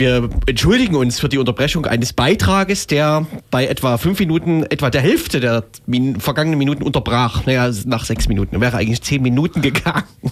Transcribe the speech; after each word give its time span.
wir 0.00 0.28
entschuldigen 0.46 0.96
uns 0.96 1.20
für 1.20 1.28
die 1.28 1.38
Unterbrechung 1.38 1.86
eines 1.86 2.12
Beitrages, 2.12 2.88
der 2.88 3.26
bei 3.52 3.66
etwa 3.66 3.98
fünf 3.98 4.18
Minuten, 4.18 4.64
etwa 4.64 4.90
der 4.90 5.02
Hälfte 5.02 5.38
der 5.38 5.64
min 5.86 6.18
vergangenen 6.18 6.58
Minuten 6.58 6.82
unterbrach. 6.82 7.46
Naja, 7.46 7.70
nach 7.84 8.04
sechs 8.04 8.26
Minuten. 8.26 8.60
Wäre 8.60 8.76
eigentlich 8.76 9.02
zehn 9.02 9.22
Minuten 9.22 9.62
gegangen. 9.62 10.04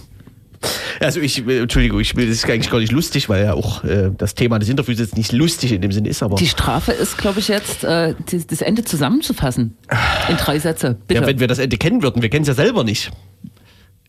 Also 0.99 1.21
ich, 1.21 1.47
äh, 1.47 1.59
Entschuldigung, 1.59 2.01
ich 2.01 2.17
will, 2.17 2.27
das 2.27 2.35
ist 2.35 2.45
eigentlich 2.49 2.69
gar 2.69 2.79
nicht 2.79 2.91
lustig, 2.91 3.29
weil 3.29 3.45
ja 3.45 3.53
auch 3.53 3.85
äh, 3.85 4.11
das 4.17 4.35
Thema 4.35 4.59
des 4.59 4.67
Interviews 4.67 4.99
jetzt 4.99 5.15
nicht 5.15 5.31
lustig 5.31 5.71
in 5.71 5.81
dem 5.81 5.93
Sinne 5.93 6.09
ist, 6.09 6.21
aber. 6.21 6.35
Die 6.35 6.49
Strafe 6.49 6.91
ist, 6.91 7.17
glaube 7.17 7.39
ich, 7.39 7.47
jetzt 7.47 7.85
äh, 7.85 8.13
die, 8.29 8.45
das 8.45 8.59
Ende 8.61 8.83
zusammenzufassen. 8.83 9.77
In 10.27 10.35
drei 10.35 10.59
Sätze. 10.59 10.97
Bitte. 11.07 11.21
ja, 11.21 11.25
wenn 11.27 11.39
wir 11.39 11.47
das 11.47 11.59
Ende 11.59 11.77
kennen 11.77 12.03
würden, 12.03 12.21
wir 12.21 12.29
kennen 12.29 12.41
es 12.41 12.49
ja 12.49 12.53
selber 12.55 12.83
nicht. 12.83 13.09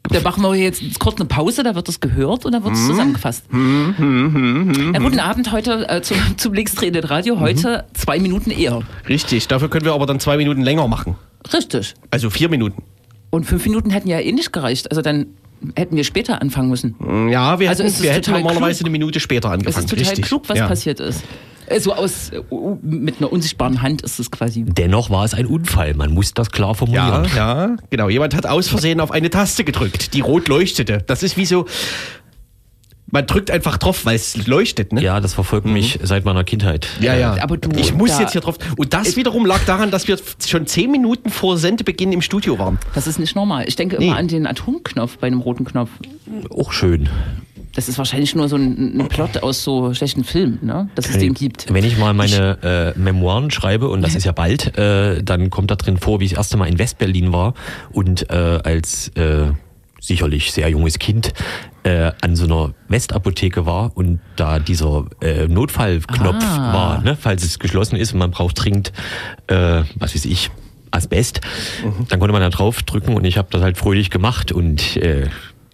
Dann 0.09 0.23
machen 0.23 0.43
wir 0.43 0.55
jetzt 0.55 0.99
kurz 0.99 1.21
eine 1.21 1.27
Pause, 1.27 1.63
da 1.63 1.75
wird 1.75 1.87
das 1.87 2.01
gehört 2.01 2.45
und 2.45 2.53
dann 2.53 2.65
wird 2.65 2.75
es 2.75 2.87
zusammengefasst. 2.87 3.45
ja, 3.53 4.99
guten 4.99 5.21
Abend 5.21 5.53
heute 5.53 5.89
äh, 5.89 6.01
zum, 6.03 6.17
zum 6.37 6.55
linksdrehenden 6.55 7.05
Radio. 7.05 7.39
Heute 7.39 7.85
zwei 7.95 8.19
Minuten 8.19 8.51
eher. 8.51 8.81
Richtig, 9.09 9.47
dafür 9.49 9.69
können 9.69 9.85
wir 9.85 9.93
aber 9.93 10.07
dann 10.07 10.19
zwei 10.19 10.37
Minuten 10.37 10.63
länger 10.63 10.89
machen. 10.89 11.17
Richtig. 11.53 11.95
Also 12.11 12.31
vier 12.31 12.49
Minuten. 12.49 12.83
Und 13.31 13.45
fünf 13.45 13.65
Minuten 13.67 13.91
hätten 13.91 14.09
ja 14.09 14.19
eh 14.19 14.33
nicht 14.33 14.53
gereicht. 14.53 14.91
Also 14.91 15.03
dann 15.03 15.27
hätten 15.77 15.95
wir 15.97 16.05
später 16.05 16.41
anfangen 16.41 16.71
müssen. 16.71 16.97
Ja, 17.31 17.61
wir 17.61 17.69
Also 17.69 17.85
hätten, 17.85 17.95
es 17.95 18.03
wir 18.03 18.13
hätten 18.13 18.33
normalerweise 18.33 18.79
klug. 18.79 18.87
eine 18.87 18.91
Minute 18.93 19.21
später 19.21 19.49
Es 19.49 19.55
angefangen. 19.55 19.85
ist 19.85 19.91
total 19.91 20.05
Richtig. 20.07 20.25
klug, 20.25 20.45
was 20.49 20.59
ja. 20.59 20.67
passiert 20.67 20.99
ist. 21.01 21.23
Äh, 21.71 21.81
So 21.81 21.95
aus 21.95 22.31
äh, 22.31 22.41
mit 22.83 23.19
einer 23.19 23.33
unsichtbaren 23.33 23.81
Hand 23.81 24.03
ist 24.03 24.19
es 24.21 24.31
quasi. 24.31 24.65
Dennoch 24.65 25.09
war 25.09 25.25
es 25.25 25.33
ein 25.35 25.47
Unfall. 25.47 25.95
Man 25.95 26.13
muss 26.13 26.35
das 26.35 26.51
klar 26.51 26.71
Ja, 26.71 26.75
formulieren. 26.75 27.27
ja, 27.35 27.77
genau. 27.89 28.09
Jemand 28.09 28.35
hat 28.35 28.45
aus 28.47 28.69
Versehen 28.69 29.01
auf 29.01 29.11
eine 29.11 29.31
Taste 29.31 29.65
gedrückt, 29.65 30.13
die 30.15 30.21
rot 30.21 30.49
leuchtete. 30.49 30.99
Das 31.07 31.23
ist 31.23 31.37
wie 31.37 31.47
so. 31.47 31.67
Man 33.13 33.27
drückt 33.27 33.51
einfach 33.51 33.77
drauf, 33.77 34.05
weil 34.07 34.15
es 34.15 34.47
leuchtet, 34.47 34.93
ne? 34.93 35.03
Ja, 35.03 35.19
das 35.19 35.35
verfolgt 35.35 35.67
mich 35.67 35.99
seit 36.01 36.25
meiner 36.25 36.45
Kindheit. 36.45 36.87
Ja, 37.01 37.17
ja. 37.17 37.37
Aber 37.43 37.57
du, 37.57 37.69
ich 37.77 37.93
muss 37.93 38.17
jetzt 38.21 38.31
hier 38.33 38.41
drauf. 38.41 38.55
Und 38.77 38.95
das 38.95 39.17
wiederum 39.17 39.47
lag 39.47 39.65
daran, 39.65 39.91
dass 39.91 40.07
wir 40.07 40.17
schon 40.47 40.69
zehn 40.69 40.93
Minuten 40.93 41.29
vor 41.31 41.59
Sendebeginn 41.59 42.13
im 42.13 42.23
Studio 42.23 42.61
waren. 42.61 42.79
Das 42.95 43.09
ist 43.09 43.19
nicht 43.19 43.35
normal. 43.35 43.65
Ich 43.67 43.75
denke 43.75 43.97
Nee. 43.99 44.07
immer 44.07 44.17
an 44.17 44.29
den 44.29 44.47
Atomknopf 44.47 45.19
bei 45.19 45.27
einem 45.27 45.41
roten 45.41 45.65
Knopf. 45.65 45.91
Auch 46.57 46.71
schön. 46.71 47.09
Das 47.75 47.89
ist 47.89 47.99
wahrscheinlich 47.99 48.35
nur 48.35 48.49
so 48.49 48.57
ein, 48.57 48.99
ein 49.01 49.09
Plot 49.09 49.43
aus 49.43 49.63
so 49.63 49.95
schlechten 49.95 50.25
Filmen, 50.25 50.59
ne? 50.63 50.89
dass 50.95 51.09
es 51.09 51.19
den 51.19 51.35
gibt. 51.35 51.73
Wenn 51.73 51.85
ich 51.85 51.97
mal 51.99 52.13
meine 52.15 52.95
äh, 52.97 52.99
Memoiren 52.99 53.51
schreibe, 53.51 53.89
und 53.89 54.03
das 54.03 54.15
ist 54.15 54.25
ja 54.25 54.33
bald, 54.33 54.77
äh, 54.77 55.23
dann 55.23 55.51
kommt 55.51 55.71
da 55.71 55.77
drin 55.77 55.97
vor, 55.99 56.21
wie 56.21 56.25
ich 56.25 56.31
das 56.33 56.39
erste 56.39 56.57
Mal 56.57 56.67
in 56.67 56.79
Westberlin 56.79 57.33
war 57.33 57.55
und 57.93 58.29
äh, 58.31 58.35
als 58.65 59.09
äh, 59.17 59.53
sicherlich 60.01 60.51
sehr 60.53 60.69
junges 60.69 60.99
Kind 60.99 61.33
äh, 61.85 62.11
an 62.23 62.35
so 62.35 62.45
einer 62.45 62.75
Westapotheke 62.89 63.67
war 63.67 63.97
und 63.97 64.19
da 64.37 64.59
dieser 64.59 65.07
äh, 65.21 65.47
Notfallknopf 65.47 66.43
Ah. 66.45 66.73
war, 66.73 67.01
ne, 67.03 67.17
falls 67.21 67.45
es 67.45 67.59
geschlossen 67.59 67.97
ist 67.97 68.13
und 68.13 68.19
man 68.19 68.31
braucht 68.31 68.65
dringend, 68.65 68.93
äh, 69.47 69.83
was 69.97 70.15
weiß 70.15 70.25
ich, 70.25 70.51
Asbest, 70.93 71.41
dann 72.09 72.19
konnte 72.19 72.33
man 72.33 72.43
da 72.43 72.51
drauf 72.51 72.83
drücken 72.83 73.15
und 73.15 73.25
ich 73.25 73.39
habe 73.39 73.47
das 73.53 73.63
halt 73.63 73.79
fröhlich 73.79 74.11
gemacht 74.11 74.51
und 74.51 74.97
äh, 74.97 75.29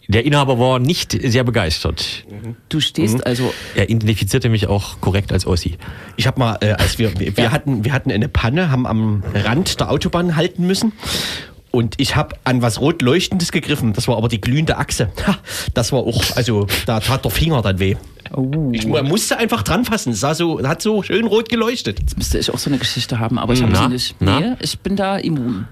der 0.08 0.24
Inhaber 0.24 0.58
war 0.58 0.78
nicht 0.78 1.12
sehr 1.12 1.44
begeistert. 1.44 2.24
Du 2.68 2.80
stehst 2.80 3.26
also. 3.26 3.52
Er 3.74 3.90
identifizierte 3.90 4.48
mich 4.48 4.66
auch 4.68 5.00
korrekt 5.00 5.32
als 5.32 5.46
Ossi. 5.46 5.76
Ich 6.16 6.26
habe 6.26 6.38
mal, 6.38 6.58
äh, 6.60 6.72
als 6.72 6.98
wir, 6.98 7.18
wir, 7.18 7.36
wir 7.36 7.50
hatten, 7.52 7.84
wir 7.84 7.92
hatten 7.92 8.10
eine 8.12 8.28
Panne, 8.28 8.70
haben 8.70 8.86
am 8.86 9.22
Rand 9.34 9.80
der 9.80 9.90
Autobahn 9.90 10.36
halten 10.36 10.66
müssen. 10.66 10.92
Und 11.72 11.96
ich 11.98 12.16
habe 12.16 12.36
an 12.44 12.62
was 12.62 12.80
rot 12.80 13.02
leuchtendes 13.02 13.52
gegriffen. 13.52 13.92
Das 13.92 14.08
war 14.08 14.16
aber 14.16 14.28
die 14.28 14.40
glühende 14.40 14.78
Achse. 14.78 15.10
Ha, 15.26 15.36
das 15.74 15.92
war 15.92 16.00
auch, 16.00 16.22
also 16.36 16.66
da 16.86 17.00
tat 17.00 17.24
der 17.24 17.30
Finger 17.30 17.60
dann 17.60 17.78
weh. 17.78 17.96
Oh, 18.32 18.70
Ich 18.72 18.86
mu- 18.86 19.02
musste 19.02 19.36
einfach 19.36 19.62
dran 19.62 19.84
fassen. 19.84 20.12
Es 20.12 20.20
sah 20.20 20.34
so, 20.34 20.66
hat 20.66 20.80
so 20.80 21.02
schön 21.02 21.26
rot 21.26 21.48
geleuchtet. 21.50 22.00
jetzt 22.00 22.16
müsste 22.16 22.38
ich 22.38 22.50
auch 22.50 22.58
so 22.58 22.70
eine 22.70 22.78
Geschichte 22.78 23.18
haben, 23.18 23.38
aber 23.38 23.52
ich 23.52 23.62
habe 23.62 23.72
Na, 23.72 23.82
sie 23.82 23.88
nicht. 23.88 24.16
na? 24.20 24.40
Nee, 24.40 24.52
ich 24.60 24.78
bin 24.78 24.96
da 24.96 25.16
immun. 25.18 25.66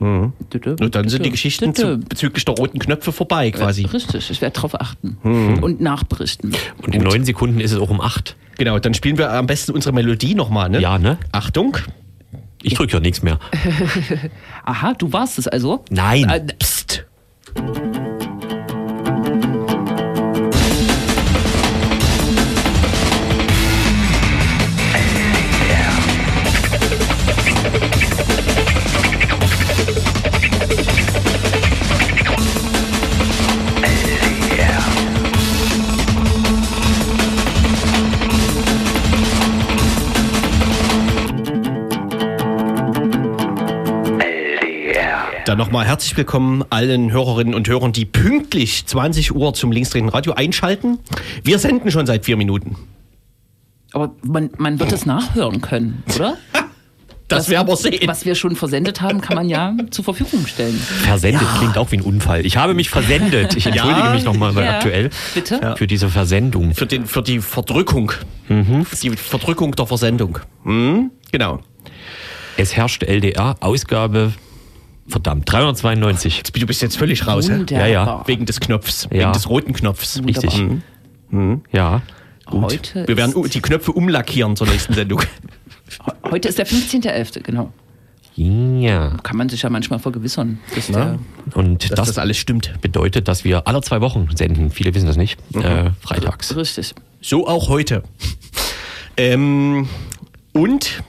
Ah. 0.00 0.30
Und 0.80 0.94
dann 0.94 1.08
sind 1.08 1.26
die 1.26 1.30
Geschichten 1.30 1.74
zu, 1.74 1.98
bezüglich 1.98 2.44
der 2.44 2.54
roten 2.54 2.78
Knöpfe 2.78 3.12
vorbei 3.12 3.50
quasi. 3.50 3.84
Richtig, 3.84 4.30
ich 4.30 4.40
werde 4.40 4.54
darauf 4.54 4.80
achten 4.80 5.18
und 5.60 5.80
nachberichten. 5.80 6.54
Und 6.82 6.94
in 6.94 7.02
neun 7.02 7.24
Sekunden 7.24 7.60
ist 7.60 7.72
es 7.72 7.78
auch 7.78 7.90
um 7.90 8.00
acht. 8.00 8.36
Genau, 8.58 8.78
dann 8.78 8.94
spielen 8.94 9.18
wir 9.18 9.32
am 9.32 9.46
besten 9.46 9.72
unsere 9.72 9.94
Melodie 9.94 10.34
nochmal, 10.34 10.68
ne? 10.68 10.80
Ja, 10.80 10.98
ne? 10.98 11.18
Achtung. 11.32 11.76
Ich 12.62 12.74
drücke 12.74 12.94
ja 12.94 13.00
nichts 13.00 13.22
mehr. 13.22 13.38
Aha, 14.64 14.94
du 14.94 15.12
warst 15.12 15.38
es 15.38 15.46
also? 15.46 15.84
Nein. 15.90 16.28
Äh, 16.28 16.40
Psst. 16.58 17.04
Dann 45.48 45.56
nochmal 45.56 45.86
herzlich 45.86 46.14
willkommen 46.14 46.62
allen 46.68 47.10
Hörerinnen 47.10 47.54
und 47.54 47.66
Hörern, 47.68 47.92
die 47.92 48.04
pünktlich 48.04 48.84
20 48.84 49.34
Uhr 49.34 49.54
zum 49.54 49.72
linksdrehenden 49.72 50.12
Radio 50.14 50.34
einschalten. 50.34 50.98
Wir 51.42 51.58
senden 51.58 51.90
schon 51.90 52.04
seit 52.04 52.26
vier 52.26 52.36
Minuten. 52.36 52.76
aber 53.94 54.14
man, 54.22 54.50
man 54.58 54.78
wird 54.78 54.92
es 54.92 55.06
nachhören 55.06 55.62
können, 55.62 56.02
oder? 56.14 56.36
Das 57.28 57.48
wir 57.48 57.64
sehen. 57.76 58.00
Was 58.06 58.26
wir 58.26 58.34
schon 58.34 58.56
versendet 58.56 59.00
haben, 59.00 59.22
kann 59.22 59.36
man 59.36 59.48
ja 59.48 59.74
zur 59.90 60.04
Verfügung 60.04 60.46
stellen. 60.46 60.74
Versendet 60.74 61.46
klingt 61.58 61.78
auch 61.78 61.92
wie 61.92 61.96
ein 61.96 62.02
Unfall. 62.02 62.44
Ich 62.44 62.58
habe 62.58 62.74
mich 62.74 62.90
versendet. 62.90 63.54
Ich 63.56 63.66
entschuldige 63.66 64.00
Ja. 64.00 64.12
mich 64.14 64.24
nochmal 64.24 64.54
Ja. 64.54 64.76
aktuell 64.76 65.08
Bitte? 65.34 65.74
für 65.78 65.86
diese 65.86 66.08
Versendung. 66.10 66.74
Für, 66.74 66.86
den, 66.86 67.06
für 67.06 67.22
die 67.22 67.40
Verdrückung. 67.40 68.12
Die 68.48 69.10
Verdrückung 69.10 69.72
der 69.72 69.86
Versendung. 69.86 70.38
Mhm, 70.64 71.10
genau. 71.32 71.60
Es 72.58 72.74
herrscht 72.74 73.02
LDR, 73.02 73.56
Ausgabe, 73.60 74.32
verdammt, 75.08 75.50
392. 75.50 76.42
Du 76.44 76.66
bist 76.66 76.82
jetzt 76.82 76.96
völlig 76.96 77.26
raus, 77.26 77.48
hä? 77.48 77.58
Wunderbar. 77.58 77.86
Ja, 77.86 77.92
ja. 78.04 78.22
Wegen 78.26 78.46
des 78.46 78.60
Knopfs, 78.60 79.04
Ja. 79.10 79.20
wegen 79.20 79.32
des 79.32 79.48
roten 79.48 79.72
Knopfs. 79.72 80.20
Richtig. 80.24 80.62
Ja. 81.72 82.02
Heute, 82.50 83.06
Wir 83.06 83.16
werden 83.16 83.34
die 83.50 83.60
Knöpfe 83.60 83.92
umlackieren 83.92 84.56
zur 84.56 84.66
nächsten 84.66 84.94
Sendung. 84.94 85.20
heute 86.30 86.48
ist 86.48 86.58
der 86.58 86.66
15.11., 86.66 87.42
genau. 87.42 87.72
Ja. 88.36 89.16
Kann 89.24 89.36
man 89.36 89.48
sich 89.48 89.62
ja 89.62 89.68
manchmal 89.70 89.98
vergewissern. 89.98 90.58
Dass 90.74 90.86
der, 90.86 91.18
Und 91.54 91.90
Dass 91.90 91.96
das, 91.96 92.08
das 92.08 92.18
alles 92.18 92.36
stimmt. 92.38 92.72
bedeutet, 92.80 93.26
dass 93.26 93.42
wir 93.44 93.66
alle 93.66 93.82
zwei 93.82 94.00
Wochen 94.00 94.28
senden. 94.34 94.70
Viele 94.70 94.94
wissen 94.94 95.06
das 95.06 95.16
nicht. 95.16 95.38
Äh, 95.54 95.90
freitags. 96.00 96.54
richtig. 96.56 96.94
So 97.20 97.48
auch 97.48 97.68
heute. 97.68 98.04
Ähm, 99.16 99.88
und 100.52 101.02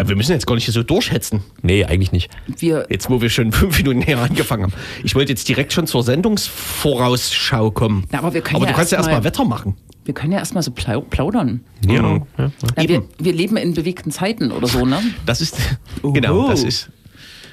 ja, 0.00 0.08
wir 0.08 0.16
müssen 0.16 0.32
jetzt 0.32 0.46
gar 0.46 0.54
nicht 0.54 0.66
so 0.70 0.82
durchhetzen, 0.82 1.42
Nee, 1.62 1.84
eigentlich 1.84 2.10
nicht. 2.12 2.30
Wir, 2.58 2.86
jetzt 2.90 3.10
wo 3.10 3.20
wir 3.20 3.28
schon 3.30 3.52
fünf 3.60 3.76
Minuten 3.78 3.98
näher 4.00 4.18
angefangen 4.18 4.64
haben. 4.64 4.72
Ich 5.04 5.14
wollte 5.14 5.30
jetzt 5.32 5.48
direkt 5.48 5.72
schon 5.72 5.86
zur 5.86 6.02
Sendungsvorausschau 6.02 7.70
kommen. 7.70 8.04
Na, 8.10 8.18
aber 8.18 8.32
wir 8.34 8.40
können 8.40 8.56
aber 8.56 8.66
ja 8.66 8.70
du 8.72 8.76
kannst 8.76 8.92
ja 8.92 8.98
erst 8.98 9.08
erstmal 9.08 9.20
mal- 9.20 9.24
Wetter 9.24 9.44
machen. 9.44 9.76
wir 10.04 10.14
können 10.14 10.32
ja 10.32 10.38
erstmal 10.38 10.62
so 10.62 10.70
plau 10.70 11.02
plaudern. 11.02 11.60
Ja. 11.86 11.94
ja. 12.38 12.50
Ja, 12.76 12.88
wir, 12.88 13.02
wir 13.18 13.32
leben 13.32 13.56
in 13.56 13.74
bewegten 13.74 14.10
Zeiten 14.10 14.50
oder 14.52 14.66
so, 14.66 14.86
ne? 14.86 15.00
Das 15.26 15.40
ist 15.40 15.56
genau, 16.02 16.48
das 16.48 16.64
ist 16.64 16.90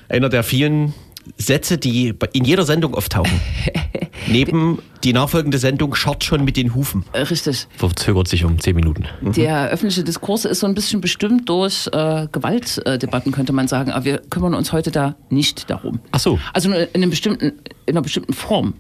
einer 0.10 0.30
der 0.30 0.44
vielen 0.44 0.94
Sätze, 1.38 1.78
die 1.78 2.14
in 2.34 2.46
jeder 2.46 2.66
Sendung 2.66 2.96
auftauchen. 2.96 3.40
Neben 4.28 4.80
die 5.04 5.14
nachfolgende 5.14 5.58
Sendung 5.58 5.96
scharrt 5.96 6.24
schon 6.24 6.44
mit 6.44 6.58
den 6.58 6.76
Hufen. 6.76 7.06
Äh, 7.14 7.22
Richtig. 7.22 7.68
Verzögert 7.78 8.28
sich 8.28 8.44
um 8.44 8.60
zehn 8.60 8.76
Minuten. 8.76 9.06
Der 9.22 9.70
öffentliche 9.70 10.04
Diskurs 10.04 10.46
ist 10.46 10.60
so 10.60 10.68
ein 10.68 10.76
bisschen 10.76 11.02
bestimmt 11.02 11.48
durch 11.50 11.88
äh, 11.94 12.28
Gewaltdebatten, 12.32 13.32
könnte 13.32 13.54
man 13.54 13.68
sagen. 13.68 13.92
Aber 13.92 14.06
wir 14.06 14.18
kümmern 14.30 14.54
uns 14.54 14.74
heute 14.74 14.92
da 14.92 15.16
nicht 15.30 15.70
darum. 15.70 16.00
Ach 16.12 16.20
so. 16.20 16.40
Also 16.54 16.70
nur 16.70 16.80
in, 16.80 16.88
einem 16.96 17.10
bestimmten, 17.10 17.54
in 17.86 17.94
einer 17.94 18.02
bestimmten 18.02 18.34
Form. 18.34 18.74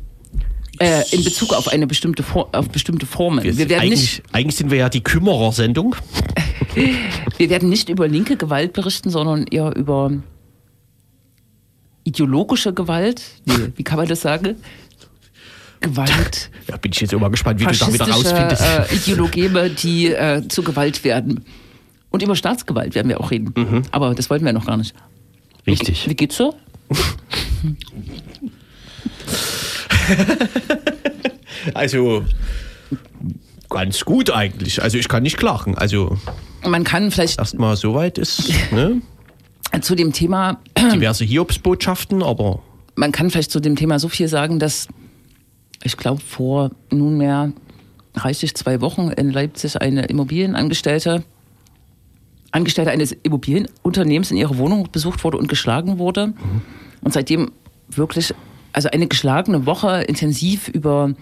Äh, 0.79 1.03
in 1.11 1.23
Bezug 1.23 1.53
auf 1.53 1.67
eine 1.69 1.87
bestimmte, 1.87 2.21
For 2.21 2.49
auf 2.51 2.69
bestimmte 2.69 3.05
Formen. 3.05 3.43
Wir, 3.43 3.57
werden 3.57 3.81
eigentlich, 3.81 4.19
nicht, 4.19 4.23
eigentlich 4.31 4.55
sind 4.55 4.69
wir 4.69 4.77
ja 4.77 4.89
die 4.89 5.01
Kümmerer-Sendung. 5.01 5.95
wir 7.37 7.49
werden 7.49 7.69
nicht 7.69 7.89
über 7.89 8.07
linke 8.07 8.37
Gewalt 8.37 8.73
berichten, 8.73 9.09
sondern 9.09 9.47
eher 9.47 9.75
über 9.75 10.11
ideologische 12.07 12.73
Gewalt. 12.73 13.21
Nee, 13.45 13.71
wie 13.75 13.83
kann 13.83 13.97
man 13.97 14.07
das 14.07 14.21
sagen? 14.21 14.55
Gewalt. 15.81 16.49
Ja, 16.67 16.77
bin 16.77 16.91
ich 16.91 17.01
jetzt 17.01 17.13
immer 17.13 17.29
gespannt, 17.29 17.59
wie 17.59 17.65
du 17.65 17.71
da 17.71 17.93
wieder 17.93 18.09
rausfindest. 18.09 18.61
äh, 18.63 18.95
Ideologeme, 18.95 19.69
die 19.69 20.07
äh, 20.07 20.47
zu 20.47 20.63
Gewalt 20.63 21.03
werden. 21.03 21.45
Und 22.09 22.23
über 22.23 22.35
Staatsgewalt 22.35 22.95
werden 22.95 23.09
wir 23.09 23.19
auch 23.19 23.29
reden. 23.29 23.53
Mhm. 23.55 23.81
Aber 23.91 24.15
das 24.15 24.29
wollten 24.29 24.45
wir 24.45 24.53
noch 24.53 24.65
gar 24.65 24.77
nicht. 24.77 24.95
Richtig. 25.67 26.09
Wie 26.09 26.15
geht's 26.15 26.37
so? 26.37 26.55
Also, 31.73 32.23
Ganz 33.69 34.05
gut 34.05 34.31
eigentlich. 34.31 34.81
Also 34.81 34.97
ich 34.97 35.09
kann 35.09 35.23
nicht 35.23 35.37
klagen. 35.37 35.75
Also 35.77 36.17
Man 36.63 36.83
kann 36.83 37.11
vielleicht 37.11 37.37
erstmal 37.37 37.75
soweit 37.75 38.17
ist 38.17 38.49
ne? 38.71 39.01
Zu 39.81 39.95
dem 39.95 40.13
Thema, 40.13 40.59
diverse 40.93 41.25
Hiobsbotschaften, 41.25 42.23
aber 42.23 42.59
man 42.95 43.11
kann 43.11 43.29
vielleicht 43.29 43.51
zu 43.51 43.59
dem 43.59 43.75
Thema 43.75 43.99
so 43.99 44.09
viel 44.09 44.27
sagen, 44.27 44.59
dass 44.59 44.87
ich 45.83 45.97
glaube 45.97 46.21
vor 46.21 46.71
nunmehr 46.91 47.51
reichlich 48.15 48.55
zwei 48.55 48.81
Wochen 48.81 49.09
in 49.09 49.31
Leipzig 49.31 49.79
eine 49.79 50.05
Immobilienangestellte 50.05 51.23
Angestellte 52.51 52.91
eines 52.91 53.11
Immobilienunternehmens 53.11 54.31
in 54.31 54.37
ihrer 54.37 54.57
Wohnung 54.57 54.87
besucht 54.91 55.23
wurde 55.23 55.37
und 55.37 55.47
geschlagen 55.47 55.99
wurde. 55.99 56.33
Und 57.01 57.13
seitdem 57.13 57.51
wirklich, 57.89 58.33
also 58.73 58.89
eine 58.89 59.07
geschlagene 59.07 59.65
Woche 59.65 60.01
intensiv 60.03 60.69
über 60.69 61.13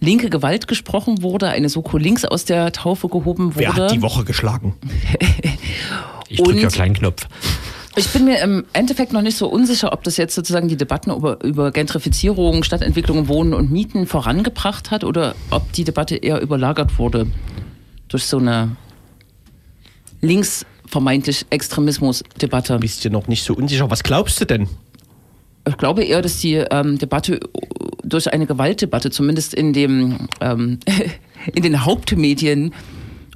linke 0.00 0.28
Gewalt 0.28 0.68
gesprochen 0.68 1.22
wurde, 1.22 1.48
eine 1.48 1.68
Soko 1.68 1.98
links 1.98 2.24
aus 2.24 2.44
der 2.44 2.72
Taufe 2.72 3.08
gehoben 3.08 3.54
wurde. 3.54 3.60
wer 3.60 3.74
hat 3.74 3.90
die 3.92 4.02
Woche 4.02 4.24
geschlagen? 4.24 4.74
Ich 6.28 6.42
drücke 6.42 6.60
ja 6.60 6.68
kleinen 6.68 6.94
Knopf. 6.94 7.28
Ich 7.98 8.08
bin 8.12 8.26
mir 8.26 8.40
im 8.40 8.66
Endeffekt 8.74 9.14
noch 9.14 9.22
nicht 9.22 9.38
so 9.38 9.48
unsicher, 9.48 9.90
ob 9.94 10.04
das 10.04 10.18
jetzt 10.18 10.34
sozusagen 10.34 10.68
die 10.68 10.76
Debatten 10.76 11.10
über, 11.10 11.42
über 11.42 11.72
Gentrifizierung, 11.72 12.62
Stadtentwicklung, 12.62 13.26
Wohnen 13.26 13.54
und 13.54 13.72
Mieten 13.72 14.06
vorangebracht 14.06 14.90
hat 14.90 15.02
oder 15.02 15.34
ob 15.50 15.72
die 15.72 15.84
Debatte 15.84 16.16
eher 16.16 16.42
überlagert 16.42 16.98
wurde 16.98 17.26
durch 18.08 18.24
so 18.24 18.36
eine 18.36 18.76
links 20.20 20.66
vermeintlich 20.86 21.46
Extremismus-Debatte. 21.48 22.78
Bist 22.78 23.02
du 23.02 23.10
noch 23.10 23.28
nicht 23.28 23.42
so 23.42 23.54
unsicher? 23.54 23.90
Was 23.90 24.02
glaubst 24.02 24.40
du 24.42 24.44
denn? 24.44 24.68
Ich 25.66 25.78
glaube 25.78 26.04
eher, 26.04 26.20
dass 26.20 26.38
die 26.40 26.54
ähm, 26.54 26.98
Debatte 26.98 27.40
durch 28.04 28.30
eine 28.30 28.46
Gewaltdebatte, 28.46 29.10
zumindest 29.10 29.54
in 29.54 29.72
dem 29.72 30.28
ähm, 30.42 30.80
in 31.54 31.62
den 31.62 31.84
Hauptmedien 31.84 32.74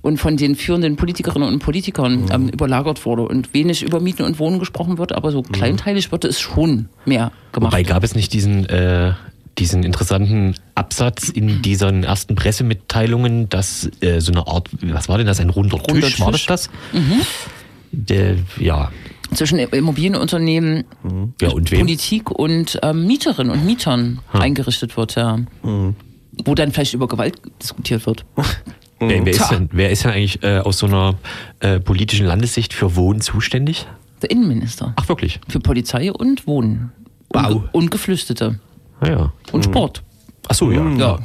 und 0.03 0.19
von 0.19 0.37
den 0.37 0.57
führenden 0.57 0.97
Politikerinnen 0.97 1.49
und 1.49 1.59
Politikern 1.59 2.27
ähm, 2.33 2.49
überlagert 2.49 3.05
wurde 3.05 3.23
und 3.23 3.53
wenig 3.53 3.83
über 3.83 4.01
Mieten 4.01 4.23
und 4.25 4.39
Wohnen 4.39 4.59
gesprochen 4.59 4.99
wird, 4.99 5.13
aber 5.13 5.31
so 5.31 5.43
kleinteilig 5.43 6.11
wird 6.13 6.25
es 6.25 6.41
schon 6.41 6.89
mehr 7.05 7.33
gemacht. 7.53 7.73
Wobei 7.73 7.83
gab 7.83 8.03
es 8.03 8.15
nicht 8.15 8.33
diesen, 8.33 8.67
äh, 8.67 9.13
diesen 9.59 9.83
interessanten 9.83 10.55
Absatz 10.75 11.29
in 11.29 11.63
diesen 11.63 12.05
ersten 12.05 12.35
Pressemitteilungen, 12.35 13.49
dass 13.49 13.91
äh, 14.01 14.21
so 14.21 14.33
eine 14.33 14.47
Art, 14.47 14.69
was 14.83 15.09
war 15.09 15.19
denn 15.19 15.27
das, 15.27 15.41
ein 15.41 15.51
runder 15.51 15.79
Tisch, 15.79 15.95
Runder 15.95 16.09
war 16.19 16.33
das 16.33 16.41
Tisch. 16.41 16.47
das? 16.47 16.71
Der, 17.93 18.37
ja, 18.59 18.91
Zwischen 19.35 19.59
Immobilienunternehmen, 19.59 20.85
ja, 21.41 21.51
und? 21.51 21.71
Politik 21.71 22.31
und 22.31 22.79
ähm, 22.83 23.07
Mieterinnen 23.07 23.53
und 23.53 23.65
Mietern 23.65 24.21
eingerichtet 24.33 24.97
wird, 24.97 25.15
ja. 25.15 25.39
Wo 25.63 26.55
dann 26.55 26.73
vielleicht 26.73 26.95
über 26.95 27.07
Gewalt 27.07 27.41
diskutiert 27.63 28.07
wird. 28.07 28.25
Wer, 29.01 29.25
wer, 29.25 29.33
ist 29.33 29.51
denn, 29.51 29.69
wer 29.73 29.91
ist 29.91 30.05
denn 30.05 30.13
eigentlich 30.13 30.43
äh, 30.43 30.59
aus 30.59 30.79
so 30.79 30.87
einer 30.87 31.15
äh, 31.61 31.81
politischen 31.81 32.27
Landessicht 32.27 32.75
für 32.75 32.97
Wohnen 32.97 33.23
zuständig? 33.23 33.87
Der 34.21 34.31
Innenminister. 34.31 34.93
Ach, 34.97 35.09
wirklich? 35.09 35.41
Für 35.49 35.59
Polizei 35.59 36.13
und 36.13 36.47
Wohnen. 36.47 36.93
Wow. 37.31 37.47
Und, 37.47 37.75
und 37.75 37.91
Geflüchtete. 37.91 38.61
Ah, 39.01 39.09
ja. 39.09 39.33
Und 39.53 39.65
Sport. 39.65 40.03
Ach 40.49 40.55
so, 40.55 40.71
ja. 40.71 40.87
Ja. 40.97 41.19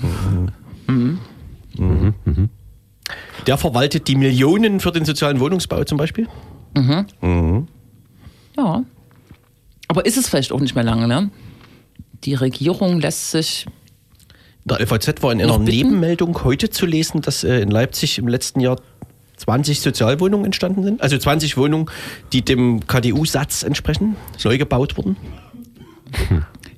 Der 3.45 3.57
verwaltet 3.57 4.07
die 4.07 4.16
Millionen 4.16 4.80
für 4.80 4.92
den 4.92 5.04
sozialen 5.04 5.39
Wohnungsbau 5.39 5.83
zum 5.83 5.98
Beispiel? 5.98 6.27
Ja. 8.57 8.83
Aber 9.88 10.06
ist 10.06 10.18
es 10.18 10.30
vielleicht 10.30 10.51
auch 10.51 10.60
nicht 10.62 10.75
mehr 10.75 10.83
lange, 10.83 11.07
ne? 11.07 11.30
Die 12.24 12.33
Regierung 12.33 13.00
lässt 13.00 13.31
sich. 13.31 13.66
Der 14.65 14.81
LVZ 14.81 15.21
war 15.21 15.31
in 15.31 15.41
einer? 15.41 15.59
Nebenmeldung 15.59 16.44
heute 16.44 16.71
zu 16.71 16.88
lesen, 16.88 17.21
dass 17.21 17.44
äh, 17.44 17.59
in 17.59 17.69
Leipzig 17.69 18.17
im 18.17 18.27
letzten 18.27 18.59
Jahr 18.59 18.77
20 19.38 19.79
Sozialwohnungen 19.79 20.45
entstanden 20.45 20.83
sind. 20.83 21.01
Also 21.01 21.17
20 21.17 21.56
Wohnungen, 21.56 21.89
die 22.33 22.41
dem 22.41 22.88
KDU-Satz 22.88 23.63
entsprechen, 23.63 24.15
neu 24.44 24.57
gebaut 24.57 24.97
wurden. 24.97 25.17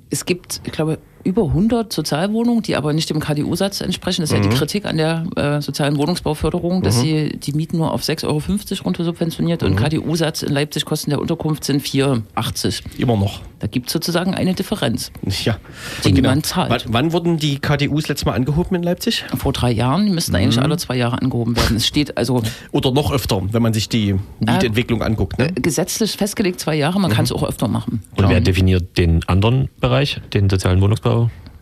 Es 0.10 0.26
gibt, 0.26 0.62
ich 0.66 0.72
glaube, 0.72 1.00
über 1.28 1.44
100 1.44 1.92
Sozialwohnungen, 1.92 2.64
die 2.64 2.78
aber 2.78 2.94
nicht 2.94 3.10
dem 3.10 3.20
KDU-Satz 3.20 3.82
entsprechen. 3.82 4.22
Das 4.22 4.32
ist 4.32 4.38
ja 4.38 4.42
die 4.42 4.56
Kritik 4.56 4.86
an 4.86 4.96
der 4.96 5.26
äh, 5.36 5.62
sozialen 5.62 5.98
Wohnungsbauförderung, 5.98 6.82
dass 6.82 7.02
sie 7.02 7.38
die 7.38 7.52
Mieten 7.52 7.78
nur 7.78 7.92
auf 7.92 8.02
6,50 8.02 8.24
Euro 8.28 8.84
runter 8.86 9.04
subventioniert 9.04 9.62
und 9.62 9.76
KDU-Satz 9.76 10.44
in 10.44 10.54
Leipzig 10.54 10.86
Kosten 10.86 11.10
der 11.10 11.20
Unterkunft 11.20 11.66
sind 11.66 11.84
4,80. 11.84 12.98
Immer 12.98 13.18
noch. 13.18 13.42
Da 13.60 13.68
gibt 13.68 13.88
es 13.88 13.94
sozusagen 13.94 14.36
eine 14.36 14.54
Differenz. 14.54 15.12
Ja. 15.44 15.58
Die 16.04 16.10
Und 16.10 16.14
niemand 16.14 16.46
zahlt. 16.46 16.70
Wann, 16.70 16.82
wann 16.88 17.14
wurden 17.14 17.38
die 17.38 17.60
KDUs 17.60 18.08
letztes 18.08 18.26
Mal 18.26 18.34
angehoben 18.34 18.76
in 18.76 18.84
Leipzig? 18.84 19.26
Vor 19.36 19.52
drei 19.52 19.72
Jahren, 19.72 20.06
die 20.06 20.12
müssten 20.12 20.36
eigentlich 20.36 20.62
alle 20.62 20.78
zwei 20.78 20.96
Jahre 20.96 21.22
angehoben 21.22 21.56
werden. 21.56 21.76
Es 21.76 21.88
steht 21.88 22.18
also 22.18 22.44
Oder 22.72 22.92
noch 22.92 23.12
öfter, 23.12 23.42
wenn 23.52 23.62
man 23.62 23.74
sich 23.74 23.90
die 23.90 24.16
Mietentwicklung 24.40 25.02
anguckt. 25.02 25.40
Ne? 25.40 25.52
gesetzlich 25.54 26.12
festgelegt 26.12 26.60
zwei 26.60 26.76
Jahre, 26.76 27.00
man 27.00 27.12
kann 27.12 27.26
es 27.26 27.32
auch 27.32 27.44
öfter 27.44 27.68
machen. 27.68 28.04
Und 28.16 28.30
wer 28.30 28.40
definiert 28.40 28.98
den 28.98 29.28
anderen 29.28 29.70
Bereich, 29.80 30.22
den 30.34 30.50
sozialen 30.50 30.82
Wohnungsbau? 30.82 31.17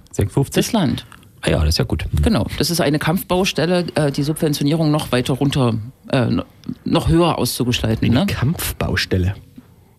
Das 0.09 0.17
650? 0.17 0.71
Land. 0.73 1.05
Ah 1.41 1.51
ja, 1.51 1.59
das 1.59 1.69
ist 1.69 1.77
ja 1.77 1.83
gut. 1.85 2.05
Genau, 2.23 2.47
das 2.57 2.71
ist 2.71 2.81
eine 2.81 2.97
Kampfbaustelle, 2.99 3.85
äh, 3.95 4.11
die 4.11 4.23
Subventionierung 4.23 4.89
noch 4.91 5.11
weiter 5.11 5.33
runter, 5.35 5.75
äh, 6.11 6.25
no- 6.25 6.43
noch 6.85 7.07
höher 7.07 7.37
auszugestalten. 7.37 8.11
Ne? 8.11 8.25
Kampfbaustelle. 8.27 9.35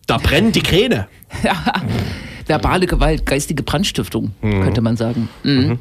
Da 0.07 0.17
brennen 0.17 0.51
die 0.51 0.61
Kräne. 0.61 1.07
Verbale 2.45 2.87
Gewalt, 2.87 3.25
geistige 3.25 3.61
Brandstiftung, 3.63 4.31
könnte 4.41 4.81
man 4.81 4.95
sagen. 4.95 5.27
Mhm. 5.43 5.79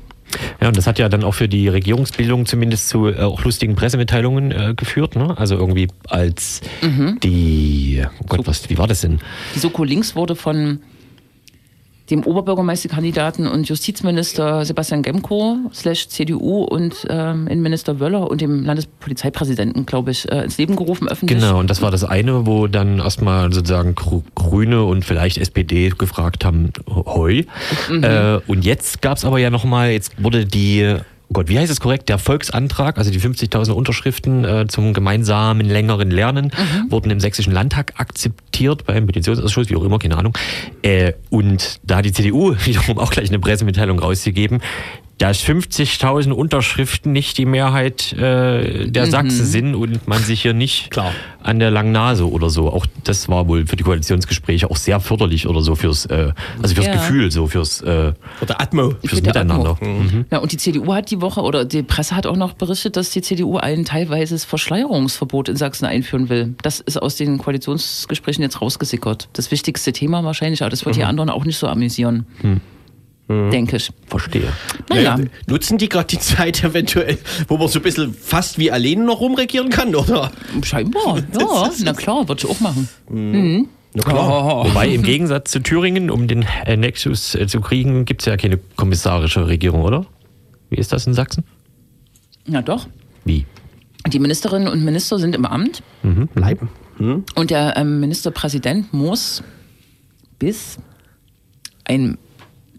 Ja, 0.61 0.67
und 0.69 0.77
das 0.77 0.89
hat 0.89 0.99
ja 0.99 1.09
dann 1.09 1.23
auch 1.23 1.35
für 1.35 1.49
die 1.49 1.69
Regierungsbildung 1.69 2.47
zumindest 2.47 2.89
zu 2.89 3.07
äh, 3.09 3.19
auch 3.21 3.45
lustigen 3.45 3.77
Pressemitteilungen 3.77 4.51
äh, 4.51 4.75
geführt. 4.77 5.15
Ne? 5.15 5.39
Also 5.39 5.55
irgendwie 5.55 5.87
als 6.09 6.61
die, 7.23 8.03
oh 8.21 8.25
Gott, 8.29 8.41
was, 8.47 8.69
wie 8.69 8.77
war 8.77 8.89
das 8.89 9.03
denn? 9.03 9.21
Die 9.55 9.61
Soko 9.61 9.85
Links 9.85 10.17
wurde 10.17 10.35
von 10.35 10.81
dem 12.11 12.23
Oberbürgermeisterkandidaten 12.25 13.47
und 13.49 13.69
Justizminister 13.69 14.65
Sebastian 14.65 15.03
Gemko 15.03 15.57
slash 15.75 16.09
CDU 16.09 16.63
und 16.63 17.07
ähm, 17.11 17.49
Innenminister 17.49 17.99
Wöller 17.99 18.31
und 18.31 18.41
dem 18.41 18.65
Landespolizeipräsidenten, 18.65 19.87
glaube 19.87 20.11
ich, 20.13 20.31
äh, 20.31 20.45
ins 20.45 20.59
Leben 20.59 20.77
gerufen 20.77 21.09
öffentlich. 21.09 21.41
Genau, 21.41 21.59
und 21.59 21.69
das 21.71 21.83
war 21.83 21.91
das 21.91 22.05
eine, 22.05 22.47
wo 22.47 22.67
dann 22.69 22.99
erstmal 22.99 23.53
sozusagen 23.53 23.95
Gr- 23.95 24.23
Grüne 24.35 24.85
und 24.85 25.05
vielleicht 25.05 25.39
SPD 25.39 25.91
gefragt 25.97 26.45
haben, 26.45 26.71
hoi. 26.89 27.47
Äh, 27.91 28.39
und 28.47 28.65
jetzt 28.65 29.03
gab 29.03 29.17
es 29.17 29.25
aber 29.25 29.39
ja 29.39 29.51
nochmal, 29.51 29.91
jetzt 29.91 30.13
wurde 30.23 30.45
die, 30.47 30.97
oh 31.29 31.33
Gott, 31.33 31.49
wie 31.49 31.59
heißt 31.59 31.71
es 31.71 31.81
korrekt, 31.81 32.09
der 32.09 32.19
Volksantrag, 32.19 32.99
also 32.99 33.11
die 33.11 33.21
50.000 33.21 33.73
Unterschriften 33.73 34.45
äh, 34.45 34.67
zum 34.69 34.95
gemeinsamen 34.95 35.67
längeren 35.67 36.11
Lernen, 36.11 36.53
wurden 36.89 37.11
im 37.11 37.21
Sächsischen 37.21 37.53
Landtag 37.53 37.95
akzeptiert 37.97 38.87
beim 38.87 39.07
Petitionsausschuss, 39.07 39.69
wie 39.71 39.77
auch 39.77 39.85
immer, 39.85 39.99
keine 39.99 40.17
Ahnung. 40.17 40.37
Äh, 40.83 41.15
und 41.31 41.81
da 41.83 41.97
hat 41.97 42.05
die 42.05 42.13
CDU 42.13 42.55
wiederum 42.65 42.99
auch 42.99 43.11
gleich 43.11 43.29
eine 43.29 43.39
Pressemitteilung 43.39 43.99
rausgegeben, 43.99 44.61
dass 45.19 45.43
50.000 45.43 46.31
Unterschriften 46.33 47.13
nicht 47.13 47.39
die 47.39 47.47
Mehrheit 47.47 48.13
äh, 48.13 48.91
der 48.91 49.07
Sachsen 49.07 49.47
sind 49.47 49.75
und 49.75 50.07
man 50.07 50.23
sich 50.23 50.43
hier 50.43 50.53
nicht 50.53 50.91
Klar. 50.91 51.13
an 51.43 51.59
der 51.59 51.71
langen 51.71 51.93
Nase 51.93 52.31
oder 52.31 52.51
so. 52.51 52.71
Auch 52.71 52.85
das 53.05 53.27
war 53.31 53.49
wohl 53.49 53.67
für 53.67 53.77
die 53.77 53.83
Koalitionsgespräche 53.83 54.71
auch 54.71 54.77
sehr 54.77 55.01
förderlich 55.01 55.47
oder 55.49 55.63
so 55.63 55.75
fürs, 55.75 56.05
äh, 56.07 56.33
also 56.63 56.75
fürs 56.75 56.87
Ja. 56.87 56.93
Gefühl, 56.93 57.31
so 57.31 57.47
fürs, 57.47 57.81
äh, 57.81 58.13
Oder 58.43 58.61
Atmo. 58.61 58.95
fürs 59.03 59.23
Miteinander. 59.23 59.71
Atmo. 59.71 59.97
Ja, 60.31 60.39
und 60.39 60.53
die 60.53 60.59
CDU 60.59 60.93
hat 60.93 61.11
die 61.11 61.23
Woche, 61.23 61.41
oder 61.41 61.65
die 61.65 61.83
Presse 61.83 62.15
hat 62.15 62.27
auch 62.27 62.37
noch 62.37 62.53
berichtet, 62.53 62.97
dass 62.99 63.09
die 63.11 63.23
CDU 63.23 63.57
ein 63.57 63.87
teilweises 63.87 64.45
Verschleierungsverbot 64.45 65.49
in 65.49 65.57
Sachsen 65.57 65.87
einführen 65.87 66.29
will. 66.29 66.55
Das 66.61 66.81
ist 66.81 67.01
aus 67.01 67.17
den 67.17 67.39
Koalitionsgesprächen 67.39 68.43
jetzt 68.43 68.61
rausgesickert. 68.61 69.29
Das 69.33 69.51
wichtigste 69.51 69.93
Thema 69.93 70.25
wahrscheinlich, 70.25 70.61
aber 70.63 70.71
das 70.71 70.85
wird 70.85 70.97
die 70.97 71.05
anderen 71.05 71.31
auch 71.31 71.47
nicht 71.47 71.57
so 71.57 71.69
amüsieren. 71.69 72.27
Denke 73.29 73.77
ich. 73.77 73.91
Verstehe. 74.07 74.53
Naja, 74.89 75.17
Naja, 75.17 75.29
nutzen 75.49 75.79
die 75.79 75.89
gerade 75.89 76.07
die 76.07 76.19
Zeit 76.21 76.63
eventuell, 76.63 77.19
wo 77.49 77.57
man 77.57 77.67
so 77.67 77.81
ein 77.81 77.83
bisschen 77.83 78.15
fast 78.15 78.57
wie 78.59 78.71
alleine 78.71 79.05
noch 79.05 79.19
rumregieren 79.21 79.69
kann, 79.69 79.95
oder? 79.97 80.31
scheinbar. 80.63 81.17
Ja, 81.41 81.71
na 81.85 81.93
klar, 81.93 82.29
würde 82.29 82.43
ich 82.45 82.49
auch 82.51 82.61
machen. 82.61 82.89
Na 83.09 84.03
klar. 84.03 84.65
Wobei 84.67 84.89
im 84.91 85.03
Gegensatz 85.03 85.51
zu 85.51 85.61
Thüringen, 85.61 86.09
um 86.11 86.29
den 86.29 86.47
äh, 86.67 86.77
Nexus 86.77 87.35
äh, 87.35 87.47
zu 87.49 87.61
kriegen, 87.61 88.05
gibt 88.05 88.23
es 88.23 88.27
ja 88.27 88.37
keine 88.37 88.59
kommissarische 88.77 89.49
Regierung, 89.49 89.83
oder? 89.83 90.07
Wie 90.71 90.77
ist 90.77 90.93
das 90.93 91.07
in 91.09 91.15
Sachsen? 91.15 91.43
Ja, 92.47 92.63
doch. 92.63 92.87
Wie? 93.25 93.45
Die 94.07 94.19
Ministerinnen 94.21 94.69
und 94.69 94.85
Minister 94.85 95.19
sind 95.19 95.35
im 95.35 95.45
Amt 95.47 95.83
Mhm, 96.05 96.29
Bleiben. 96.29 96.69
und 97.35 97.51
der 97.51 97.77
ähm, 97.77 97.99
Ministerpräsident 97.99 98.93
muss 98.93 99.43
bis 100.39 100.77
einen 101.85 102.19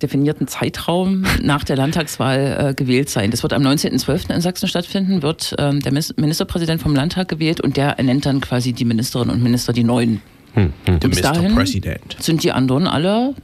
definierten 0.01 0.47
Zeitraum 0.47 1.25
nach 1.41 1.63
der 1.63 1.75
Landtagswahl 1.75 2.69
äh, 2.69 2.73
gewählt 2.73 3.09
sein. 3.09 3.31
Das 3.31 3.43
wird 3.43 3.53
am 3.53 3.63
19.12. 3.63 4.33
in 4.33 4.41
Sachsen 4.41 4.67
stattfinden, 4.67 5.21
wird 5.21 5.55
ähm, 5.57 5.79
der 5.81 5.91
Ministerpräsident 5.91 6.81
vom 6.81 6.95
Landtag 6.95 7.27
gewählt 7.27 7.61
und 7.61 7.77
der 7.77 7.97
ernennt 7.97 8.25
dann 8.25 8.41
quasi 8.41 8.73
die 8.73 8.85
Ministerinnen 8.85 9.33
und 9.35 9.41
Minister, 9.43 9.73
die 9.73 9.83
neuen. 9.83 10.21
Der 10.55 11.07
Bis 11.07 11.21
Mr. 11.21 11.33
dahin 11.33 11.53
President. 11.55 12.15
sind 12.19 12.43
die 12.43 12.51
anderen 12.51 12.87
alle, 12.87 13.35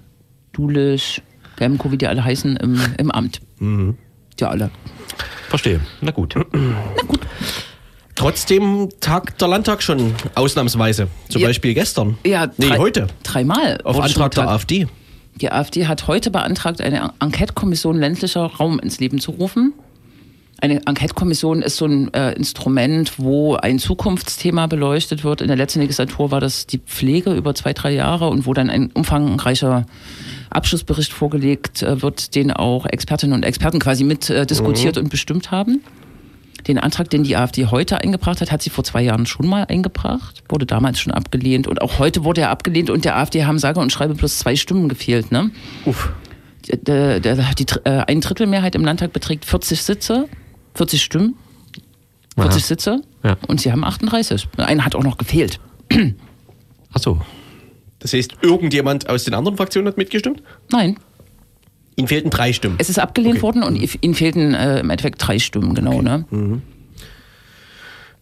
Dulisch, 0.52 1.22
Gemko, 1.58 1.92
wie 1.92 1.98
die 1.98 2.08
alle 2.08 2.24
heißen, 2.24 2.56
im, 2.58 2.82
im 2.98 3.12
Amt. 3.12 3.40
Ja, 4.40 4.50
alle. 4.50 4.72
Verstehe. 5.50 5.80
Na 6.02 6.10
gut. 6.12 6.36
Trotzdem 8.16 8.90
tagt 9.00 9.42
der 9.42 9.48
Landtag 9.48 9.82
schon 9.82 10.14
ausnahmsweise. 10.36 11.08
Zum 11.30 11.42
Ja. 11.42 11.48
Beispiel 11.48 11.74
gestern. 11.74 12.18
Ja, 12.26 12.48
nee, 12.58 12.68
drei- 12.68 12.78
heute. 12.78 13.08
Dreimal. 13.24 13.80
Auf 13.84 14.00
Antrag 14.00 14.32
der. 14.36 14.50
AfD. 14.50 14.88
Die 15.42 15.52
AfD 15.52 15.88
hat 15.88 16.08
heute 16.08 16.32
beantragt, 16.32 16.82
eine 16.82 17.12
Enquete-Kommission 17.20 17.98
ländlicher 17.98 18.46
Raum 18.46 18.80
ins 18.80 19.00
Leben 19.00 19.20
zu 19.20 19.32
rufen. 19.32 19.74
Eine 20.62 20.86
Enquete-Kommission 20.86 21.62
ist 21.62 21.76
so 21.76 21.86
ein 21.86 22.14
äh, 22.14 22.32
Instrument, 22.34 23.20
wo 23.20 23.56
ein 23.56 23.80
Zukunftsthema 23.80 24.68
beleuchtet 24.68 25.24
wird. 25.24 25.42
In 25.42 25.48
der 25.48 25.58
letzten 25.58 25.82
Legislatur 25.82 26.32
war 26.32 26.40
das 26.40 26.68
die 26.68 26.78
Pflege 26.78 27.34
über 27.34 27.54
zwei, 27.54 27.74
drei 27.74 27.92
Jahre 27.92 28.30
und 28.30 28.46
wo 28.46 28.54
dann 28.54 28.70
ein 28.70 28.90
umfangreicher 28.94 29.86
Abschlussbericht 30.52 31.12
vorgelegt 31.12 31.84
äh, 31.84 32.02
wird, 32.02 32.36
den 32.36 32.54
auch 32.54 32.86
Expertinnen 32.86 33.36
und 33.36 33.44
Experten 33.44 33.80
quasi 33.80 34.06
mit 34.06 34.30
äh, 34.30 34.46
diskutiert 34.46 34.98
und 34.98 35.10
bestimmt 35.10 35.52
haben. 35.52 35.82
Den 36.68 36.78
Antrag, 36.78 37.10
den 37.10 37.24
die 37.24 37.36
AfD 37.36 37.66
heute 37.66 38.00
eingebracht 38.02 38.40
hat, 38.42 38.52
hat 38.52 38.62
sie 38.62 38.70
vor 38.70 38.84
zwei 38.84 39.02
Jahren 39.02 39.26
schon 39.26 39.48
mal 39.48 39.66
eingebracht, 39.66 40.44
wurde 40.50 40.66
damals 40.66 41.00
schon 41.00 41.12
abgelehnt 41.12 41.68
und 41.68 41.82
auch 41.82 42.00
heute 42.00 42.24
wurde 42.24 42.42
er 42.42 42.50
abgelehnt 42.52 42.90
und 42.90 43.04
der 43.06 43.18
AfD 43.18 43.44
haben 43.46 43.60
sage 43.60 43.80
und 43.82 43.92
schreibe 43.92 44.16
bloß 44.16 44.40
zwei 44.40 44.56
Stimmen 44.56 44.88
gefehlt. 44.88 45.32
Ne? 45.32 45.52
Uff. 45.86 46.12
Der, 46.70 47.20
der, 47.20 47.36
die 47.56 47.66
Dr- 47.66 47.86
äh, 47.86 48.06
ein 48.08 48.22
Drittelmehrheit 48.22 48.76
im 48.76 48.86
Landtag 48.86 49.12
beträgt 49.12 49.44
40 49.44 49.82
Sitze, 49.82 50.30
40 50.76 51.04
Stimmen, 51.04 51.36
40 52.36 52.52
Aha. 52.62 52.68
Sitze 52.68 53.02
Ja. 53.24 53.36
und 53.48 53.60
sie 53.60 53.70
haben 53.72 53.84
38. 53.84 54.48
Einer 54.58 54.86
hat 54.86 54.96
auch 54.96 55.04
noch 55.04 55.18
gefehlt. 55.18 55.60
Ach 56.94 57.00
so. 57.00 57.22
Das 58.00 58.14
heißt, 58.14 58.36
irgendjemand 58.42 59.10
aus 59.10 59.26
den 59.26 59.34
anderen 59.34 59.58
Fraktionen 59.58 59.88
hat 59.90 59.98
mitgestimmt? 59.98 60.42
Nein, 60.72 60.98
Ihnen 61.96 62.08
fehlten 62.08 62.30
drei 62.30 62.54
Stimmen. 62.54 62.76
es 62.80 62.90
ist 62.90 63.00
abgelehnt 63.00 63.36
Okay. 63.36 63.44
worden 63.44 63.64
und 63.64 63.76
ihnen 64.04 64.16
fehlten 64.16 64.54
äh, 64.54 64.80
im 64.80 64.90
Endeffekt 64.90 65.26
drei 65.26 65.38
Stimmen, 65.40 65.76
genau. 65.76 66.02
Ne? 66.02 66.26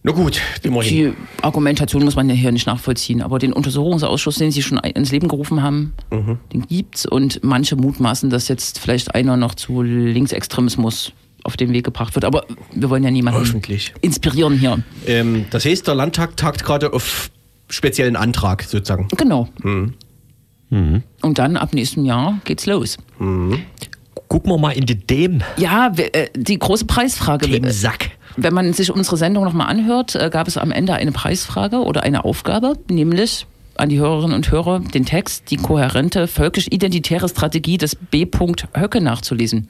Na 0.04 0.10
gut, 0.10 0.40
immerhin. 0.64 1.14
Die 1.14 1.42
Argumentation 1.42 2.02
muss 2.04 2.16
man 2.16 2.28
ja 2.28 2.34
hier 2.34 2.50
nicht 2.50 2.66
nachvollziehen, 2.66 3.22
aber 3.22 3.38
den 3.38 3.52
Untersuchungsausschuss, 3.52 4.36
den 4.36 4.50
Sie 4.50 4.60
schon 4.62 4.78
ins 4.78 5.12
Leben 5.12 5.28
gerufen 5.28 5.62
haben, 5.62 5.92
Mhm. 6.10 6.38
den 6.52 6.62
gibt's 6.66 7.06
und 7.06 7.44
manche 7.44 7.76
mutmaßen, 7.76 8.28
dass 8.28 8.48
jetzt 8.48 8.80
vielleicht 8.80 9.14
einer 9.14 9.36
noch 9.36 9.54
zu 9.54 9.80
Linksextremismus 9.82 11.12
auf 11.44 11.56
den 11.56 11.72
Weg 11.72 11.84
gebracht 11.84 12.16
wird. 12.16 12.24
Aber 12.24 12.44
wir 12.74 12.90
wollen 12.90 13.04
ja 13.04 13.10
niemanden 13.12 13.40
Hoffentlich. 13.40 13.94
inspirieren 14.00 14.58
hier. 14.58 14.82
Ähm, 15.06 15.46
das 15.50 15.64
heißt, 15.64 15.86
der 15.86 15.94
Landtag 15.94 16.36
tagt 16.36 16.64
gerade 16.64 16.92
auf 16.92 17.30
speziellen 17.68 18.16
Antrag 18.16 18.64
sozusagen. 18.64 19.06
Genau. 19.16 19.48
Mhm. 19.62 19.94
Und 20.72 21.38
dann 21.38 21.56
ab 21.56 21.74
nächstem 21.74 22.04
Jahr 22.04 22.38
geht's 22.44 22.66
los. 22.66 22.96
Gucken 24.32 24.50
wir 24.50 24.56
mal 24.58 24.70
in 24.70 24.86
die 24.86 24.94
Dem. 24.94 25.42
Ja, 25.58 25.92
äh, 25.94 26.28
die 26.34 26.58
große 26.58 26.86
Preisfrage. 26.86 27.46
Dem 27.46 27.70
Sack. 27.70 28.12
Wenn 28.38 28.54
man 28.54 28.72
sich 28.72 28.90
unsere 28.90 29.18
Sendung 29.18 29.44
nochmal 29.44 29.66
anhört, 29.68 30.14
äh, 30.14 30.30
gab 30.30 30.48
es 30.48 30.56
am 30.56 30.70
Ende 30.70 30.94
eine 30.94 31.12
Preisfrage 31.12 31.76
oder 31.76 32.02
eine 32.02 32.24
Aufgabe, 32.24 32.78
nämlich 32.88 33.46
an 33.76 33.90
die 33.90 33.98
Hörerinnen 33.98 34.34
und 34.34 34.50
Hörer 34.50 34.80
den 34.80 35.04
Text, 35.04 35.50
die 35.50 35.56
kohärente 35.56 36.26
völkisch-identitäre 36.26 37.28
Strategie 37.28 37.76
des 37.76 37.94
B. 37.94 38.26
Höcke 38.74 39.02
nachzulesen. 39.02 39.68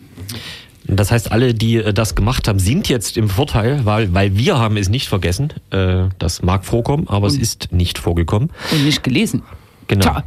Das 0.86 1.10
heißt, 1.10 1.32
alle, 1.32 1.54
die 1.54 1.78
äh, 1.78 1.92
das 1.92 2.14
gemacht 2.14 2.46
haben, 2.46 2.60
sind 2.60 2.88
jetzt 2.88 3.16
im 3.16 3.28
Vorteil, 3.28 3.84
weil, 3.84 4.14
weil 4.14 4.36
wir 4.36 4.58
haben 4.58 4.76
es 4.76 4.88
nicht 4.88 5.08
vergessen. 5.08 5.52
Das 5.70 6.42
mag 6.42 6.64
vorkommen, 6.64 7.08
aber 7.08 7.26
es 7.26 7.36
ist 7.36 7.72
nicht 7.72 7.98
vorgekommen. 7.98 8.50
Und 8.70 8.84
nicht 8.84 9.02
gelesen. 9.02 9.42
Genau. 9.88 10.02
Tja, 10.02 10.24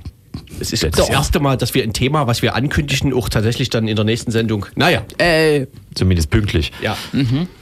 Es 0.60 0.74
ist 0.74 0.84
das 0.84 1.10
erste 1.10 1.40
Mal, 1.40 1.58
dass 1.58 1.74
wir 1.74 1.84
ein 1.84 1.94
Thema, 1.94 2.28
was 2.28 2.42
wir 2.42 2.56
ankündigen, 2.56 3.14
auch 3.14 3.30
tatsächlich 3.30 3.70
dann 3.70 3.88
in 3.88 3.96
der 3.96 4.06
nächsten 4.06 4.32
Sendung. 4.32 4.66
Naja, 4.76 5.04
äh, 5.18 5.68
Zumindest 5.94 6.30
pünktlich. 6.30 6.72
ja. 6.82 6.98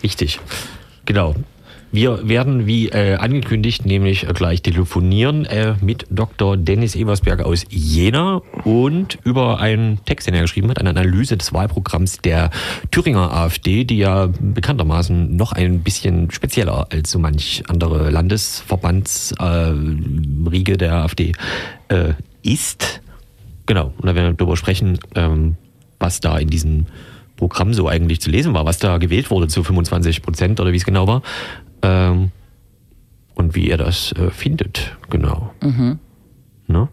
Richtig. 0.04 0.40
Genau. 1.06 1.36
Wir 1.94 2.28
werden, 2.28 2.66
wie 2.66 2.90
äh, 2.90 3.16
angekündigt, 3.18 3.86
nämlich 3.86 4.28
äh, 4.28 4.34
gleich 4.34 4.64
telefonieren 4.64 5.46
äh, 5.46 5.76
mit 5.80 6.08
Dr. 6.10 6.58
Dennis 6.58 6.96
Ebersberg 6.96 7.42
aus 7.42 7.66
Jena 7.70 8.42
und 8.64 9.20
über 9.24 9.60
einen 9.60 10.04
Text, 10.04 10.26
den 10.26 10.34
er 10.34 10.42
geschrieben 10.42 10.72
hat, 10.72 10.80
eine 10.80 10.90
Analyse 10.90 11.38
des 11.38 11.54
Wahlprogramms 11.54 12.18
der 12.18 12.50
Thüringer 12.90 13.32
AfD, 13.32 13.84
die 13.84 14.00
ja 14.00 14.28
bekanntermaßen 14.40 15.36
noch 15.36 15.52
ein 15.52 15.84
bisschen 15.84 16.32
spezieller 16.32 16.88
als 16.92 17.12
so 17.12 17.20
manch 17.20 17.62
andere 17.68 18.10
Landesverbandsriege 18.10 20.74
äh, 20.74 20.78
der 20.78 20.96
AfD 20.96 21.34
äh, 21.90 22.14
ist. 22.42 23.02
Genau, 23.68 23.94
und 23.98 24.08
da 24.08 24.16
werden 24.16 24.32
wir 24.32 24.34
darüber 24.34 24.58
sprechen, 24.58 24.98
ähm, 25.14 25.58
was 26.00 26.22
da 26.22 26.40
in 26.40 26.48
diesem 26.48 26.88
Programm 27.38 27.74
so 27.74 27.88
eigentlich 27.88 28.22
zu 28.22 28.30
lesen 28.30 28.54
war, 28.54 28.66
was 28.66 28.80
da 28.80 28.98
gewählt 28.98 29.30
wurde 29.30 29.48
zu 29.48 29.64
25 29.64 30.22
Prozent 30.22 30.60
oder 30.60 30.72
wie 30.72 30.78
es 30.78 30.86
genau 30.86 31.08
war. 31.08 31.22
Ähm, 31.84 32.32
und 33.36 33.56
wie 33.56 33.70
er 33.70 33.78
das 33.78 34.12
äh, 34.14 34.30
findet, 34.32 34.98
genau. 35.10 35.54
Ne? 36.68 36.90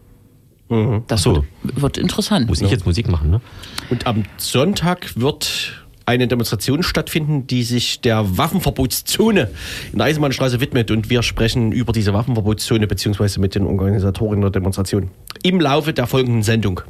das 1.07 1.23
so. 1.23 1.43
wird, 1.63 1.81
wird 1.81 1.97
interessant. 1.97 2.47
Muss 2.47 2.61
ich 2.61 2.71
jetzt 2.71 2.85
Musik 2.85 3.09
machen, 3.09 3.29
ne? 3.29 3.41
Und 3.89 4.07
am 4.07 4.23
Sonntag 4.37 5.19
wird 5.19 5.81
eine 6.05 6.27
Demonstration 6.27 6.83
stattfinden, 6.83 7.47
die 7.47 7.63
sich 7.63 8.01
der 8.01 8.37
Waffenverbotszone 8.37 9.49
in 9.91 9.97
der 9.97 10.07
Eisenbahnstraße 10.07 10.59
widmet. 10.59 10.91
Und 10.91 11.09
wir 11.09 11.23
sprechen 11.23 11.71
über 11.71 11.93
diese 11.93 12.13
Waffenverbotszone 12.13 12.87
beziehungsweise 12.87 13.39
mit 13.39 13.55
den 13.55 13.65
Organisatorinnen 13.65 14.41
der 14.41 14.51
Demonstration 14.51 15.11
im 15.43 15.59
Laufe 15.59 15.93
der 15.93 16.07
folgenden 16.07 16.43
Sendung. 16.43 16.81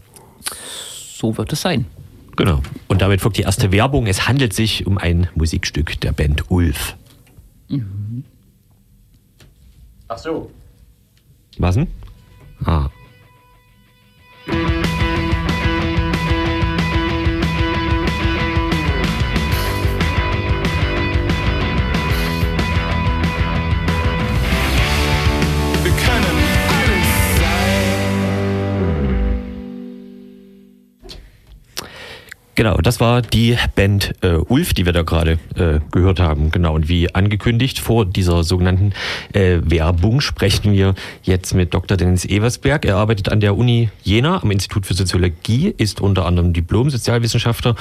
So 1.16 1.38
wird 1.38 1.54
es 1.54 1.62
sein. 1.62 1.86
Genau. 2.36 2.62
Und 2.88 3.02
damit 3.02 3.22
folgt 3.22 3.38
die 3.38 3.44
erste 3.44 3.72
Werbung. 3.72 4.08
Es 4.08 4.28
handelt 4.28 4.54
sich 4.54 4.88
um 4.88 4.98
ein 4.98 5.28
Musikstück 5.36 6.00
der 6.02 6.12
Band 6.12 6.50
Ulf. 6.50 6.96
Ach 10.08 10.18
so. 10.18 10.52
Was 11.58 11.76
denn? 11.76 11.88
Ah. 12.66 12.90
Genau, 32.62 32.78
das 32.78 33.00
war 33.00 33.24
die 33.24 33.58
Band 33.74 34.14
äh, 34.22 34.34
Ulf, 34.36 34.76
die 34.76 34.86
wir 34.86 34.94
da 34.94 35.02
gerade 35.02 35.40
äh, 35.56 35.80
gehört 35.92 36.20
haben. 36.20 36.52
Genau, 36.52 36.76
und 36.76 36.90
wie 36.90 37.12
angekündigt, 37.12 37.80
vor 37.80 38.06
dieser 38.06 38.44
sogenannten 38.44 38.94
äh, 39.34 39.58
Werbung 39.64 40.22
sprechen 40.22 40.72
wir 40.72 40.94
jetzt 41.24 41.56
mit 41.56 41.74
Dr. 41.74 41.98
Dennis 41.98 42.24
Eversberg. 42.24 42.86
Er 42.86 42.98
arbeitet 42.98 43.30
an 43.30 43.40
der 43.40 43.58
Uni 43.58 43.90
Jena 44.04 44.44
am 44.44 44.52
Institut 44.52 44.86
für 44.86 44.94
Soziologie, 44.94 45.74
ist 45.76 46.02
unter 46.02 46.28
anderem 46.28 46.54
Diplom-Sozialwissenschaftler 46.54 47.76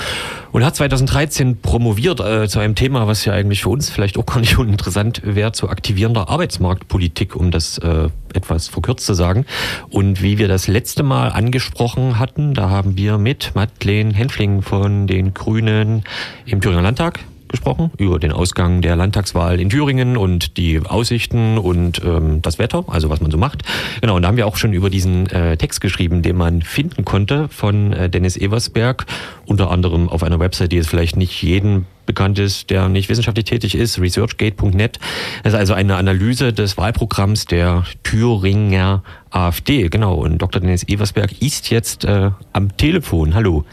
und 0.50 0.64
hat 0.64 0.76
2013 0.76 1.60
promoviert 1.60 2.20
äh, 2.20 2.48
zu 2.48 2.58
einem 2.58 2.74
Thema, 2.74 3.06
was 3.06 3.26
ja 3.26 3.34
eigentlich 3.34 3.64
für 3.64 3.68
uns 3.68 3.90
vielleicht 3.90 4.16
auch 4.16 4.24
gar 4.24 4.40
nicht 4.40 4.56
uninteressant 4.58 5.20
wäre, 5.22 5.52
zu 5.52 5.68
aktivierender 5.68 6.30
Arbeitsmarktpolitik, 6.30 7.36
um 7.36 7.50
das 7.50 7.76
äh, 7.76 8.08
etwas 8.34 8.68
verkürzt 8.68 9.04
zu 9.04 9.12
sagen. 9.12 9.44
Und 9.90 10.22
wie 10.22 10.38
wir 10.38 10.48
das 10.48 10.68
letzte 10.68 11.02
Mal 11.02 11.28
angesprochen 11.28 12.18
hatten, 12.18 12.54
da 12.54 12.70
haben 12.70 12.96
wir 12.96 13.18
mit 13.18 13.52
Madeleine 13.54 14.14
Henfling 14.14 14.62
von 14.70 15.08
den 15.08 15.34
Grünen 15.34 16.04
im 16.46 16.60
Thüringer 16.60 16.82
Landtag 16.82 17.18
gesprochen, 17.48 17.90
über 17.98 18.20
den 18.20 18.30
Ausgang 18.30 18.82
der 18.82 18.94
Landtagswahl 18.94 19.58
in 19.58 19.68
Thüringen 19.68 20.16
und 20.16 20.56
die 20.58 20.80
Aussichten 20.80 21.58
und 21.58 22.00
ähm, 22.04 22.40
das 22.40 22.60
Wetter, 22.60 22.84
also 22.86 23.10
was 23.10 23.20
man 23.20 23.32
so 23.32 23.36
macht. 23.36 23.62
Genau, 24.00 24.14
und 24.14 24.22
da 24.22 24.28
haben 24.28 24.36
wir 24.36 24.46
auch 24.46 24.56
schon 24.56 24.72
über 24.72 24.88
diesen 24.88 25.26
äh, 25.30 25.56
Text 25.56 25.80
geschrieben, 25.80 26.22
den 26.22 26.36
man 26.36 26.62
finden 26.62 27.04
konnte 27.04 27.48
von 27.48 27.92
äh, 27.92 28.08
Dennis 28.08 28.36
Eversberg, 28.36 29.06
unter 29.44 29.72
anderem 29.72 30.08
auf 30.08 30.22
einer 30.22 30.38
Website, 30.38 30.70
die 30.70 30.76
jetzt 30.76 30.88
vielleicht 30.88 31.16
nicht 31.16 31.42
jedem 31.42 31.86
bekannt 32.06 32.38
ist, 32.38 32.70
der 32.70 32.88
nicht 32.88 33.08
wissenschaftlich 33.08 33.46
tätig 33.46 33.74
ist, 33.74 34.00
researchgate.net. 34.00 35.00
Das 35.42 35.52
ist 35.52 35.58
also 35.58 35.74
eine 35.74 35.96
Analyse 35.96 36.52
des 36.52 36.76
Wahlprogramms 36.76 37.46
der 37.46 37.82
Thüringer 38.04 39.02
AfD. 39.30 39.88
Genau, 39.88 40.14
und 40.14 40.38
Dr. 40.38 40.60
Dennis 40.60 40.84
Eversberg 40.86 41.42
ist 41.42 41.70
jetzt 41.70 42.04
äh, 42.04 42.30
am 42.52 42.76
Telefon. 42.76 43.34
Hallo. 43.34 43.64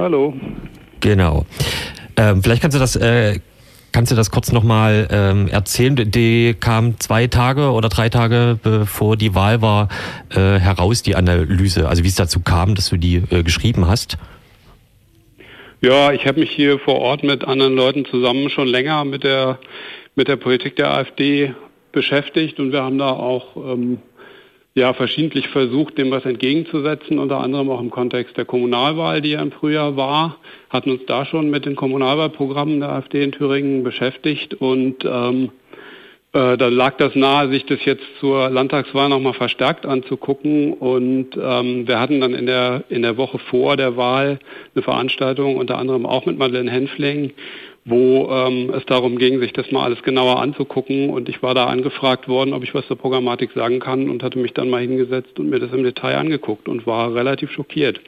Hallo. 0.00 0.32
Genau. 1.00 1.44
Ähm, 2.16 2.42
vielleicht 2.42 2.62
kannst 2.62 2.74
du 2.74 2.80
das, 2.80 2.96
äh, 2.96 3.38
kannst 3.92 4.10
du 4.10 4.16
das 4.16 4.30
kurz 4.30 4.50
nochmal 4.50 5.06
ähm, 5.10 5.46
erzählen. 5.46 5.94
Die 5.94 6.56
kam 6.58 6.98
zwei 6.98 7.26
Tage 7.26 7.70
oder 7.70 7.90
drei 7.90 8.08
Tage 8.08 8.58
bevor 8.62 9.18
die 9.18 9.34
Wahl 9.34 9.60
war 9.60 9.90
äh, 10.30 10.58
heraus, 10.58 11.02
die 11.02 11.16
Analyse. 11.16 11.86
Also 11.86 12.02
wie 12.02 12.08
es 12.08 12.14
dazu 12.14 12.40
kam, 12.40 12.74
dass 12.74 12.88
du 12.88 12.96
die 12.96 13.16
äh, 13.30 13.42
geschrieben 13.42 13.88
hast. 13.88 14.16
Ja, 15.82 16.12
ich 16.12 16.26
habe 16.26 16.40
mich 16.40 16.50
hier 16.50 16.78
vor 16.78 16.98
Ort 16.98 17.22
mit 17.22 17.44
anderen 17.44 17.74
Leuten 17.74 18.06
zusammen 18.06 18.48
schon 18.48 18.68
länger 18.68 19.04
mit 19.04 19.22
der, 19.22 19.58
mit 20.14 20.28
der 20.28 20.36
Politik 20.36 20.76
der 20.76 20.94
AfD 20.94 21.54
beschäftigt 21.92 22.58
und 22.58 22.72
wir 22.72 22.82
haben 22.82 22.96
da 22.96 23.10
auch 23.10 23.54
ähm, 23.56 23.98
ja 24.74 24.92
verschiedentlich 24.92 25.48
versucht, 25.48 25.98
dem 25.98 26.10
was 26.10 26.24
entgegenzusetzen, 26.24 27.18
unter 27.18 27.40
anderem 27.40 27.70
auch 27.70 27.80
im 27.80 27.90
Kontext 27.90 28.36
der 28.36 28.44
Kommunalwahl, 28.44 29.20
die 29.20 29.30
ja 29.30 29.42
im 29.42 29.52
Frühjahr 29.52 29.96
war, 29.96 30.36
hatten 30.68 30.90
uns 30.90 31.04
da 31.06 31.26
schon 31.26 31.50
mit 31.50 31.66
den 31.66 31.76
Kommunalwahlprogrammen 31.76 32.80
der 32.80 32.90
AfD 32.90 33.22
in 33.22 33.32
Thüringen 33.32 33.82
beschäftigt 33.82 34.54
und 34.54 35.04
ähm, 35.04 35.50
äh, 36.32 36.56
da 36.56 36.68
lag 36.68 36.96
das 36.96 37.16
nahe, 37.16 37.48
sich 37.48 37.66
das 37.66 37.84
jetzt 37.84 38.04
zur 38.20 38.50
Landtagswahl 38.50 39.08
nochmal 39.08 39.34
verstärkt 39.34 39.84
anzugucken. 39.84 40.72
Und 40.74 41.36
ähm, 41.36 41.88
wir 41.88 41.98
hatten 41.98 42.20
dann 42.20 42.34
in 42.34 42.46
der, 42.46 42.84
in 42.88 43.02
der 43.02 43.16
Woche 43.16 43.38
vor 43.38 43.76
der 43.76 43.96
Wahl 43.96 44.38
eine 44.74 44.82
Veranstaltung, 44.82 45.56
unter 45.56 45.76
anderem 45.76 46.06
auch 46.06 46.26
mit 46.26 46.38
Madeleine 46.38 46.70
Henfling, 46.70 47.32
wo 47.84 48.28
ähm, 48.30 48.72
es 48.74 48.84
darum 48.86 49.18
ging, 49.18 49.40
sich 49.40 49.52
das 49.52 49.70
mal 49.72 49.84
alles 49.84 50.02
genauer 50.02 50.40
anzugucken. 50.40 51.10
Und 51.10 51.28
ich 51.28 51.42
war 51.42 51.54
da 51.54 51.66
angefragt 51.66 52.28
worden, 52.28 52.52
ob 52.52 52.62
ich 52.62 52.74
was 52.74 52.86
zur 52.86 52.98
Programmatik 52.98 53.52
sagen 53.52 53.80
kann 53.80 54.08
und 54.10 54.22
hatte 54.22 54.38
mich 54.38 54.52
dann 54.52 54.70
mal 54.70 54.82
hingesetzt 54.82 55.38
und 55.38 55.50
mir 55.50 55.58
das 55.58 55.72
im 55.72 55.82
Detail 55.82 56.16
angeguckt 56.16 56.68
und 56.68 56.86
war 56.86 57.14
relativ 57.14 57.50
schockiert. 57.50 58.00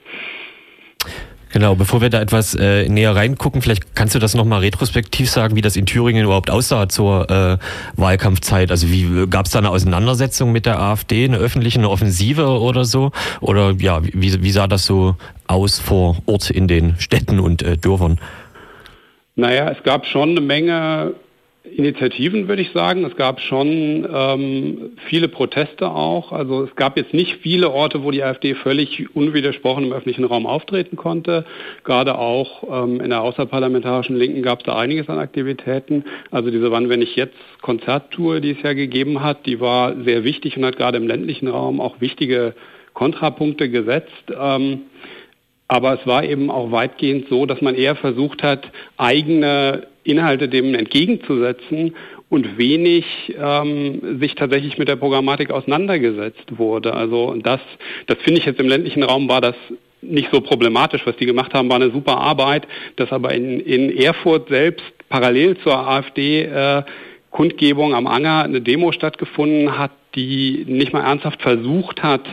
Genau, 1.53 1.75
bevor 1.75 2.01
wir 2.01 2.09
da 2.09 2.21
etwas 2.21 2.55
äh, 2.55 2.89
näher 2.89 3.15
reingucken, 3.15 3.61
vielleicht 3.61 3.95
kannst 3.95 4.15
du 4.15 4.19
das 4.19 4.35
nochmal 4.35 4.61
retrospektiv 4.61 5.29
sagen, 5.29 5.55
wie 5.55 5.61
das 5.61 5.77
in 5.77 5.85
Thüringen 5.85 6.25
überhaupt 6.25 6.49
aussah 6.49 6.89
zur 6.89 7.31
äh, 7.31 7.59
Wahlkampfzeit. 7.95 8.71
Also 8.71 8.89
wie 8.89 9.27
gab 9.27 9.45
es 9.45 9.53
da 9.53 9.59
eine 9.59 9.69
Auseinandersetzung 9.69 10.51
mit 10.51 10.65
der 10.65 10.81
AfD, 10.81 11.27
eine 11.27 11.37
öffentliche, 11.37 11.79
eine 11.79 11.91
Offensive 11.91 12.47
oder 12.59 12.87
so? 12.87 13.13
Oder 13.43 13.75
ja, 13.79 14.03
wie, 14.03 14.43
wie 14.43 14.51
sah 14.51 14.67
das 14.67 14.87
so 14.87 15.17
aus 15.47 15.79
vor 15.79 16.17
Ort 16.25 16.49
in 16.49 16.69
den 16.69 16.99
Städten 16.99 17.39
und 17.39 17.63
äh, 17.63 17.77
Dörfern? 17.77 18.19
Naja, 19.35 19.71
es 19.71 19.83
gab 19.83 20.07
schon 20.07 20.31
eine 20.31 20.41
Menge 20.41 21.15
Initiativen, 21.65 22.49
würde 22.49 22.61
ich 22.61 22.73
sagen. 22.73 23.05
Es 23.05 23.17
gab 23.17 23.41
schon 23.41 24.07
ähm, 24.13 24.91
viele 25.07 25.29
Proteste 25.29 25.89
auch. 25.89 26.33
Also 26.33 26.65
es 26.65 26.75
gab 26.75 26.97
jetzt 26.97 27.15
nicht 27.15 27.37
viele 27.37 27.71
Orte, 27.71 28.03
wo 28.03 28.11
die 28.11 28.23
AfD 28.23 28.55
völlig 28.55 29.15
unwidersprochen 29.15 29.85
im 29.85 29.93
öffentlichen 29.93 30.25
Raum 30.25 30.45
auftreten 30.45 30.97
konnte. 30.97 31.45
Gerade 31.85 32.19
auch 32.19 32.85
ähm, 32.85 33.01
in 33.01 33.11
der 33.11 33.23
außerparlamentarischen 33.23 34.17
Linken 34.17 34.43
gab 34.43 34.61
es 34.61 34.67
da 34.67 34.77
einiges 34.77 35.09
an 35.09 35.19
Aktivitäten. 35.19 36.05
Also 36.31 36.51
diese 36.51 36.71
Wann, 36.73 36.89
wenn 36.89 37.01
ich 37.01 37.15
jetzt 37.15 37.37
Konzerttour, 37.63 38.41
die 38.41 38.51
es 38.51 38.63
ja 38.63 38.73
gegeben 38.73 39.23
hat, 39.23 39.47
die 39.47 39.61
war 39.61 39.95
sehr 40.03 40.25
wichtig 40.25 40.57
und 40.57 40.65
hat 40.65 40.77
gerade 40.77 40.99
im 40.99 41.07
ländlichen 41.07 41.47
Raum 41.47 41.81
auch 41.81 42.01
wichtige 42.01 42.55
Kontrapunkte 42.93 43.71
gesetzt. 43.71 44.33
Ähm, 44.37 44.83
aber 45.73 45.95
es 45.99 46.07
war 46.07 46.23
eben 46.23 46.51
auch 46.51 46.71
weitgehend 46.71 47.29
so, 47.31 47.47
dass 47.47 47.63
man 47.63 47.75
eher 47.75 47.97
versucht 47.97 48.43
hat, 48.43 48.71
eigene 48.99 49.87
Inhalte 50.05 50.49
dem 50.49 50.75
entgegenzusetzen 50.75 51.95
und 52.29 52.59
wenig 52.59 53.07
ähm, 53.39 54.19
sich 54.21 54.35
tatsächlich 54.35 54.77
mit 54.77 54.89
der 54.89 54.97
Programmatik 54.97 55.51
auseinandergesetzt 55.51 56.59
wurde. 56.59 56.93
Also 56.93 57.35
das, 57.43 57.61
das 58.07 58.19
finde 58.19 58.41
ich 58.41 58.47
jetzt 58.47 58.61
im 58.61 58.69
ländlichen 58.69 59.03
Raum 59.03 59.31
war 59.31 59.41
das 59.41 59.55
nicht 60.03 60.29
so 60.31 60.43
problematisch. 60.43 61.07
Was 61.07 61.17
die 61.17 61.27
gemacht 61.27 61.55
haben, 61.55 61.71
war 61.71 61.77
eine 61.77 61.91
super 61.91 62.19
Arbeit. 62.19 62.67
Dass 62.97 63.11
aber 63.11 63.33
in, 63.33 63.61
in 63.61 63.97
Erfurt 63.97 64.51
selbst 64.51 64.85
parallel 65.09 65.57
zur 65.59 65.75
AfD 65.75 66.43
äh, 66.43 66.83
Kundgebung 67.31 67.95
am 67.95 68.07
Anger 68.07 68.45
eine 68.45 68.61
Demo 68.61 68.93
stattgefunden 68.93 69.79
hat, 69.79 69.93
die 70.15 70.65
nicht 70.69 70.93
mal 70.93 71.03
ernsthaft 71.03 71.41
versucht 71.41 72.03
hat, 72.03 72.25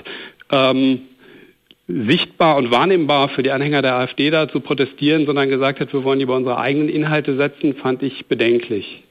ähm, 0.52 1.02
sichtbar 1.90 2.56
und 2.58 2.72
wahrnehmbar 2.72 3.30
für 3.30 3.42
die 3.42 3.52
Anhänger 3.52 3.82
der 3.82 3.96
AfD 3.96 4.30
da 4.30 4.48
zu 4.48 4.60
protestieren, 4.60 5.26
sondern 5.26 5.50
gesagt 5.50 5.80
hat, 5.80 5.92
wir 5.92 6.04
wollen 6.04 6.20
lieber 6.20 6.36
unsere 6.36 6.60
eigenen 6.60 6.88
Inhalte 6.88 7.36
setzen, 7.36 7.74
fand 7.76 8.04
ich 8.04 8.28
bedenklich. 8.28 9.04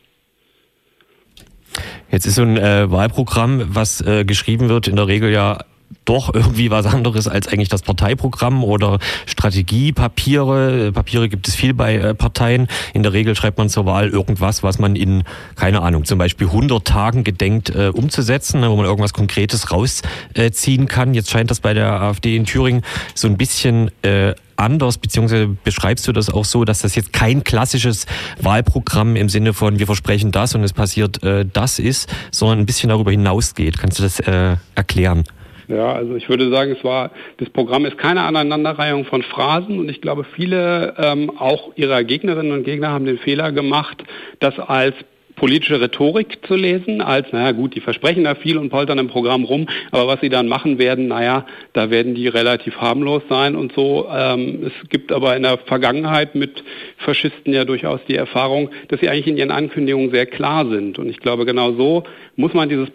Jetzt 2.10 2.26
ist 2.26 2.36
so 2.36 2.42
ein 2.42 2.56
äh, 2.56 2.90
Wahlprogramm, 2.90 3.64
was 3.68 4.00
äh, 4.00 4.24
geschrieben 4.24 4.68
wird, 4.68 4.88
in 4.88 4.96
der 4.96 5.08
Regel 5.08 5.30
ja 5.30 5.58
doch 6.04 6.32
irgendwie 6.32 6.70
was 6.70 6.86
anderes 6.86 7.28
als 7.28 7.48
eigentlich 7.48 7.68
das 7.68 7.82
Parteiprogramm 7.82 8.64
oder 8.64 8.98
Strategiepapiere. 9.26 10.92
Papiere 10.92 11.28
gibt 11.28 11.48
es 11.48 11.54
viel 11.54 11.74
bei 11.74 11.96
äh, 11.96 12.14
Parteien. 12.14 12.66
In 12.94 13.02
der 13.02 13.12
Regel 13.12 13.36
schreibt 13.36 13.58
man 13.58 13.68
zur 13.68 13.84
Wahl 13.86 14.08
irgendwas, 14.08 14.62
was 14.62 14.78
man 14.78 14.96
in, 14.96 15.24
keine 15.54 15.82
Ahnung, 15.82 16.04
zum 16.04 16.18
Beispiel 16.18 16.46
100 16.46 16.84
Tagen 16.84 17.24
gedenkt 17.24 17.70
äh, 17.70 17.88
umzusetzen, 17.88 18.62
wo 18.62 18.76
man 18.76 18.86
irgendwas 18.86 19.12
Konkretes 19.12 19.70
rausziehen 19.70 20.86
kann. 20.86 21.14
Jetzt 21.14 21.30
scheint 21.30 21.50
das 21.50 21.60
bei 21.60 21.74
der 21.74 22.00
AfD 22.00 22.36
in 22.36 22.46
Thüringen 22.46 22.82
so 23.14 23.28
ein 23.28 23.36
bisschen 23.36 23.90
äh, 24.02 24.34
anders, 24.56 24.98
beziehungsweise 24.98 25.48
beschreibst 25.48 26.06
du 26.08 26.12
das 26.12 26.30
auch 26.30 26.44
so, 26.44 26.64
dass 26.64 26.80
das 26.80 26.94
jetzt 26.94 27.12
kein 27.12 27.44
klassisches 27.44 28.06
Wahlprogramm 28.40 29.16
im 29.16 29.28
Sinne 29.28 29.54
von 29.54 29.78
wir 29.78 29.86
versprechen 29.86 30.32
das 30.32 30.54
und 30.54 30.64
es 30.64 30.72
passiert 30.72 31.22
äh, 31.22 31.44
das 31.50 31.78
ist, 31.78 32.12
sondern 32.30 32.58
ein 32.58 32.66
bisschen 32.66 32.88
darüber 32.88 33.10
hinausgeht. 33.10 33.78
Kannst 33.78 33.98
du 33.98 34.02
das 34.02 34.20
äh, 34.20 34.56
erklären? 34.74 35.24
Ja, 35.68 35.92
also 35.92 36.16
ich 36.16 36.28
würde 36.30 36.50
sagen, 36.50 36.72
es 36.72 36.82
war, 36.82 37.10
das 37.36 37.50
Programm 37.50 37.84
ist 37.84 37.98
keine 37.98 38.22
Aneinanderreihung 38.22 39.04
von 39.04 39.22
Phrasen 39.22 39.78
und 39.78 39.90
ich 39.90 40.00
glaube, 40.00 40.24
viele 40.24 40.94
ähm, 40.96 41.30
auch 41.38 41.72
ihrer 41.76 42.04
Gegnerinnen 42.04 42.52
und 42.52 42.64
Gegner 42.64 42.88
haben 42.88 43.04
den 43.04 43.18
Fehler 43.18 43.52
gemacht, 43.52 44.02
das 44.40 44.58
als 44.58 44.94
politische 45.36 45.80
Rhetorik 45.80 46.38
zu 46.46 46.56
lesen, 46.56 47.00
als, 47.00 47.32
naja 47.32 47.52
gut, 47.52 47.74
die 47.74 47.80
versprechen 47.80 48.24
da 48.24 48.34
viel 48.34 48.58
und 48.58 48.70
poltern 48.70 48.98
im 48.98 49.08
Programm 49.08 49.44
rum, 49.44 49.68
aber 49.90 50.06
was 50.08 50.20
sie 50.20 50.30
dann 50.30 50.48
machen 50.48 50.78
werden, 50.78 51.08
naja, 51.08 51.46
da 51.74 51.90
werden 51.90 52.14
die 52.14 52.28
relativ 52.28 52.76
harmlos 52.78 53.22
sein 53.28 53.54
und 53.54 53.72
so. 53.72 54.08
Ähm, 54.10 54.64
es 54.66 54.88
gibt 54.88 55.12
aber 55.12 55.36
in 55.36 55.44
der 55.44 55.58
Vergangenheit 55.58 56.34
mit 56.34 56.64
Faschisten 56.96 57.52
ja 57.52 57.64
durchaus 57.64 58.00
die 58.08 58.16
Erfahrung, 58.16 58.70
dass 58.88 59.00
sie 59.00 59.08
eigentlich 59.08 59.28
in 59.28 59.36
ihren 59.36 59.52
Ankündigungen 59.52 60.10
sehr 60.10 60.26
klar 60.26 60.66
sind. 60.68 60.98
Und 60.98 61.08
ich 61.08 61.18
glaube, 61.18 61.44
genau 61.44 61.72
so 61.72 62.04
muss 62.36 62.52
man 62.52 62.68
dieses 62.68 62.88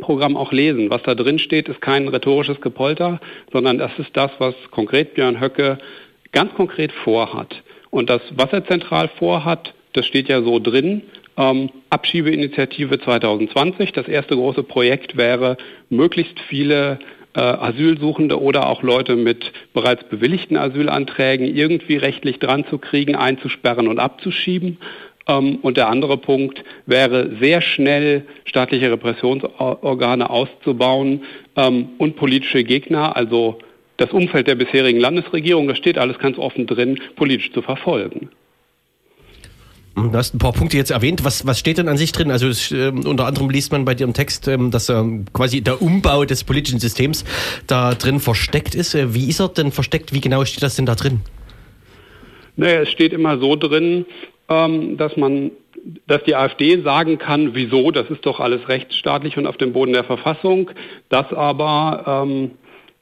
Programm 0.00 0.36
auch 0.36 0.52
lesen. 0.52 0.90
Was 0.90 1.02
da 1.02 1.14
drin 1.14 1.38
steht, 1.38 1.68
ist 1.68 1.80
kein 1.80 2.08
rhetorisches 2.08 2.60
Gepolter, 2.60 3.20
sondern 3.52 3.78
das 3.78 3.92
ist 3.98 4.16
das, 4.16 4.30
was 4.38 4.54
konkret 4.70 5.14
Björn 5.14 5.40
Höcke 5.40 5.78
ganz 6.32 6.54
konkret 6.54 6.92
vorhat. 6.92 7.62
Und 7.90 8.08
das, 8.08 8.22
was 8.34 8.52
er 8.52 8.64
zentral 8.64 9.08
vorhat, 9.18 9.74
das 9.92 10.06
steht 10.06 10.28
ja 10.28 10.42
so 10.42 10.58
drin. 10.58 11.02
Ähm, 11.36 11.70
Abschiebeinitiative 11.90 12.98
2020. 13.00 13.92
Das 13.92 14.08
erste 14.08 14.36
große 14.36 14.62
Projekt 14.62 15.16
wäre, 15.16 15.56
möglichst 15.90 16.40
viele 16.40 16.98
äh, 17.34 17.40
Asylsuchende 17.40 18.40
oder 18.40 18.68
auch 18.68 18.82
Leute 18.82 19.16
mit 19.16 19.52
bereits 19.72 20.04
bewilligten 20.04 20.56
Asylanträgen 20.56 21.46
irgendwie 21.46 21.96
rechtlich 21.96 22.38
dran 22.38 22.64
zu 22.68 22.78
kriegen, 22.78 23.14
einzusperren 23.14 23.88
und 23.88 23.98
abzuschieben. 23.98 24.78
Ähm, 25.28 25.56
und 25.62 25.76
der 25.76 25.88
andere 25.88 26.16
Punkt 26.16 26.64
wäre, 26.86 27.36
sehr 27.40 27.60
schnell 27.60 28.24
staatliche 28.44 28.90
Repressionsorgane 28.90 30.28
auszubauen 30.28 31.22
ähm, 31.56 31.90
und 31.98 32.16
politische 32.16 32.64
Gegner, 32.64 33.16
also 33.16 33.58
das 33.98 34.10
Umfeld 34.10 34.48
der 34.48 34.56
bisherigen 34.56 34.98
Landesregierung, 34.98 35.68
das 35.68 35.78
steht 35.78 35.98
alles 35.98 36.18
ganz 36.18 36.38
offen 36.38 36.66
drin, 36.66 36.98
politisch 37.16 37.52
zu 37.52 37.62
verfolgen. 37.62 38.30
Du 39.94 40.10
hast 40.14 40.34
ein 40.34 40.38
paar 40.38 40.52
Punkte 40.52 40.78
jetzt 40.78 40.90
erwähnt. 40.90 41.22
Was, 41.22 41.46
was 41.46 41.58
steht 41.58 41.76
denn 41.76 41.88
an 41.88 41.98
sich 41.98 42.12
drin? 42.12 42.30
Also 42.30 42.48
es, 42.48 42.72
äh, 42.72 42.88
unter 42.88 43.26
anderem 43.26 43.50
liest 43.50 43.72
man 43.72 43.84
bei 43.84 43.94
dir 43.94 44.04
im 44.04 44.14
Text, 44.14 44.48
ähm, 44.48 44.70
dass 44.70 44.88
ähm, 44.88 45.26
quasi 45.34 45.60
der 45.60 45.82
Umbau 45.82 46.24
des 46.24 46.44
politischen 46.44 46.80
Systems 46.80 47.26
da 47.66 47.94
drin 47.94 48.18
versteckt 48.18 48.74
ist. 48.74 48.94
Äh, 48.94 49.12
wie 49.12 49.28
ist 49.28 49.40
er 49.40 49.48
denn 49.48 49.70
versteckt? 49.70 50.14
Wie 50.14 50.22
genau 50.22 50.46
steht 50.46 50.62
das 50.62 50.76
denn 50.76 50.86
da 50.86 50.94
drin? 50.94 51.20
Naja, 52.56 52.80
es 52.80 52.90
steht 52.90 53.12
immer 53.12 53.38
so 53.38 53.54
drin, 53.56 54.06
dass 54.48 55.16
man 55.16 55.52
dass 56.06 56.22
die 56.24 56.36
AfD 56.36 56.80
sagen 56.82 57.18
kann, 57.18 57.54
wieso, 57.54 57.90
das 57.90 58.08
ist 58.10 58.24
doch 58.24 58.40
alles 58.40 58.68
rechtsstaatlich 58.68 59.36
und 59.36 59.46
auf 59.46 59.56
dem 59.56 59.72
Boden 59.72 59.92
der 59.92 60.04
Verfassung, 60.04 60.70
dass 61.08 61.32
aber 61.32 62.24
ähm, 62.26 62.52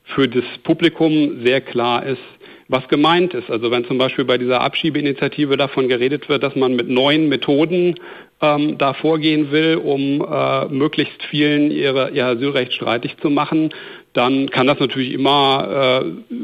für 0.05 0.29
das 0.29 0.45
Publikum 0.63 1.45
sehr 1.45 1.61
klar 1.61 2.05
ist, 2.07 2.23
was 2.69 2.87
gemeint 2.89 3.35
ist. 3.35 3.51
Also 3.51 3.71
wenn 3.71 3.85
zum 3.85 3.99
Beispiel 3.99 4.25
bei 4.25 4.39
dieser 4.39 4.61
Abschiebeinitiative 4.61 5.57
davon 5.57 5.89
geredet 5.89 6.29
wird, 6.29 6.43
dass 6.43 6.55
man 6.55 6.77
mit 6.77 6.89
neuen 6.89 7.29
Methoden 7.29 7.97
ähm, 8.41 8.79
da 8.79 8.95
vorgehen 8.95 9.51
will, 9.51 9.77
um 9.77 10.25
äh, 10.25 10.67
möglichst 10.67 11.23
vielen 11.25 11.71
ihre, 11.71 12.11
ihr 12.11 12.27
Asylrecht 12.27 12.73
streitig 12.73 13.17
zu 13.21 13.29
machen, 13.29 13.71
dann 14.13 14.51
kann 14.51 14.67
das 14.67 14.79
natürlich 14.79 15.13
immer 15.13 16.03
äh, 16.03 16.35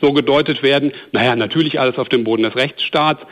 so 0.00 0.12
gedeutet 0.12 0.62
werden, 0.62 0.92
naja, 1.12 1.36
natürlich 1.36 1.80
alles 1.80 1.96
auf 1.98 2.08
dem 2.08 2.24
Boden 2.24 2.42
des 2.42 2.56
Rechtsstaats. 2.56 3.22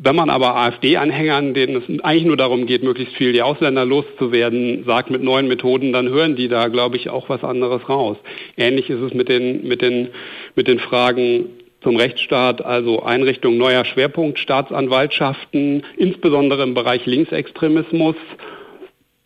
Wenn 0.00 0.14
man 0.14 0.30
aber 0.30 0.54
AfD-Anhängern, 0.54 1.54
denen 1.54 1.82
es 1.82 2.04
eigentlich 2.04 2.24
nur 2.24 2.36
darum 2.36 2.66
geht, 2.66 2.84
möglichst 2.84 3.16
viel 3.16 3.32
die 3.32 3.42
Ausländer 3.42 3.84
loszuwerden, 3.84 4.84
sagt 4.84 5.10
mit 5.10 5.24
neuen 5.24 5.48
Methoden, 5.48 5.92
dann 5.92 6.08
hören 6.08 6.36
die 6.36 6.46
da, 6.46 6.68
glaube 6.68 6.96
ich, 6.96 7.10
auch 7.10 7.28
was 7.28 7.42
anderes 7.42 7.88
raus. 7.88 8.16
Ähnlich 8.56 8.88
ist 8.90 9.00
es 9.00 9.12
mit 9.12 9.28
den, 9.28 9.66
mit 9.66 9.82
den, 9.82 10.10
mit 10.54 10.68
den 10.68 10.78
Fragen 10.78 11.46
zum 11.82 11.96
Rechtsstaat, 11.96 12.64
also 12.64 13.02
Einrichtung 13.02 13.58
neuer 13.58 13.84
Schwerpunktstaatsanwaltschaften, 13.84 15.82
insbesondere 15.96 16.62
im 16.62 16.74
Bereich 16.74 17.04
Linksextremismus, 17.04 18.14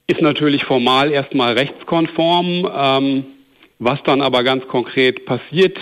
ist 0.06 0.22
natürlich 0.22 0.64
formal 0.64 1.12
erstmal 1.12 1.52
rechtskonform. 1.52 2.66
Ähm, 2.74 3.24
was 3.84 4.02
dann 4.04 4.22
aber 4.22 4.44
ganz 4.44 4.66
konkret 4.68 5.26
passiert, 5.26 5.76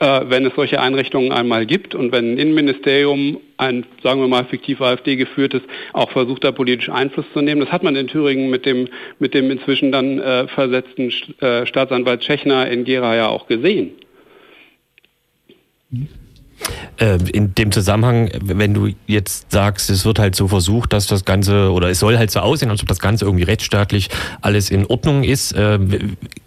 wenn 0.00 0.46
es 0.46 0.54
solche 0.56 0.80
Einrichtungen 0.80 1.30
einmal 1.30 1.66
gibt 1.66 1.94
und 1.94 2.10
wenn 2.10 2.32
ein 2.32 2.38
Innenministerium, 2.38 3.38
ein, 3.58 3.84
sagen 4.02 4.20
wir 4.20 4.28
mal, 4.28 4.46
fiktiv 4.46 4.80
AfD 4.80 5.16
geführtes, 5.16 5.60
auch 5.92 6.10
versucht, 6.10 6.42
da 6.42 6.52
politisch 6.52 6.88
Einfluss 6.88 7.26
zu 7.34 7.42
nehmen. 7.42 7.60
Das 7.60 7.70
hat 7.70 7.82
man 7.82 7.94
in 7.96 8.08
Thüringen 8.08 8.48
mit 8.48 8.64
dem, 8.64 8.88
mit 9.18 9.34
dem 9.34 9.50
inzwischen 9.50 9.92
dann 9.92 10.18
äh, 10.18 10.48
versetzten 10.48 11.12
äh, 11.40 11.66
Staatsanwalt 11.66 12.22
Tschechner 12.22 12.70
in 12.70 12.84
Gera 12.84 13.14
ja 13.14 13.28
auch 13.28 13.46
gesehen. 13.46 13.90
Äh, 16.98 17.18
in 17.32 17.54
dem 17.54 17.72
Zusammenhang, 17.72 18.30
wenn 18.42 18.74
du 18.74 18.88
jetzt 19.06 19.50
sagst, 19.50 19.90
es 19.90 20.04
wird 20.04 20.18
halt 20.18 20.34
so 20.34 20.48
versucht, 20.48 20.92
dass 20.92 21.06
das 21.06 21.24
Ganze, 21.24 21.72
oder 21.72 21.88
es 21.88 21.98
soll 21.98 22.18
halt 22.18 22.30
so 22.30 22.40
aussehen, 22.40 22.70
als 22.70 22.82
ob 22.82 22.88
das 22.88 23.00
Ganze 23.00 23.24
irgendwie 23.24 23.44
rechtsstaatlich 23.44 24.08
alles 24.40 24.70
in 24.70 24.86
Ordnung 24.86 25.24
ist, 25.24 25.52
äh, 25.52 25.78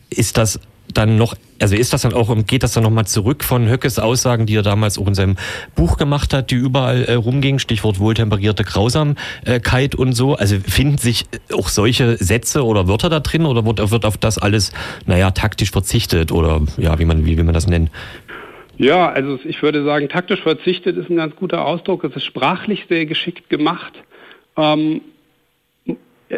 ist 0.10 0.38
das 0.38 0.60
dann 0.94 1.18
noch, 1.18 1.36
also 1.60 1.76
ist 1.76 1.94
das 1.94 2.02
dann 2.02 2.14
auch, 2.14 2.36
geht 2.46 2.64
das 2.64 2.74
dann 2.74 2.84
nochmal 2.84 3.06
zurück 3.06 3.44
von 3.44 3.70
Höckes 3.70 4.00
Aussagen, 4.00 4.46
die 4.46 4.56
er 4.56 4.62
damals 4.62 4.98
auch 4.98 5.08
in 5.08 5.16
seinem 5.16 5.38
Buch 5.76 5.98
gemacht 5.98 6.34
hat, 6.34 6.52
die 6.52 6.56
überall 6.56 7.04
äh, 7.06 7.14
rumgingen, 7.14 7.60
Stichwort 7.60 8.00
wohltemperierte 8.00 8.64
Grausamkeit 8.64 9.96
und 9.96 10.14
so. 10.14 10.36
Also 10.36 10.58
finden 10.60 10.98
sich 10.98 11.26
auch 11.54 11.70
solche 11.70 12.18
Sätze 12.18 12.66
oder 12.66 12.88
Wörter 12.88 13.10
da 13.10 13.20
drin 13.20 13.46
oder 13.46 13.66
wird, 13.66 13.92
wird 13.92 14.06
auf 14.06 14.18
das 14.18 14.38
alles, 14.38 14.72
naja, 15.06 15.32
taktisch 15.32 15.72
verzichtet 15.72 16.32
oder 16.32 16.62
ja, 16.78 17.00
wie 17.00 17.06
man, 17.06 17.26
wie 17.26 17.38
will 17.38 17.44
man 17.44 17.54
das 17.54 17.68
nennen? 17.68 17.90
Ja, 18.78 19.10
also 19.10 19.40
ich 19.44 19.62
würde 19.62 19.84
sagen, 19.84 20.10
taktisch 20.10 20.42
verzichtet 20.42 20.98
ist 20.98 21.10
ein 21.10 21.18
ganz 21.18 21.36
guter 21.36 21.66
Ausdruck. 21.66 22.04
Es 22.04 22.16
ist 22.16 22.26
sprachlich 22.26 22.86
sehr 22.90 23.06
geschickt 23.06 23.50
gemacht. 23.50 23.94
Ähm, 24.58 25.02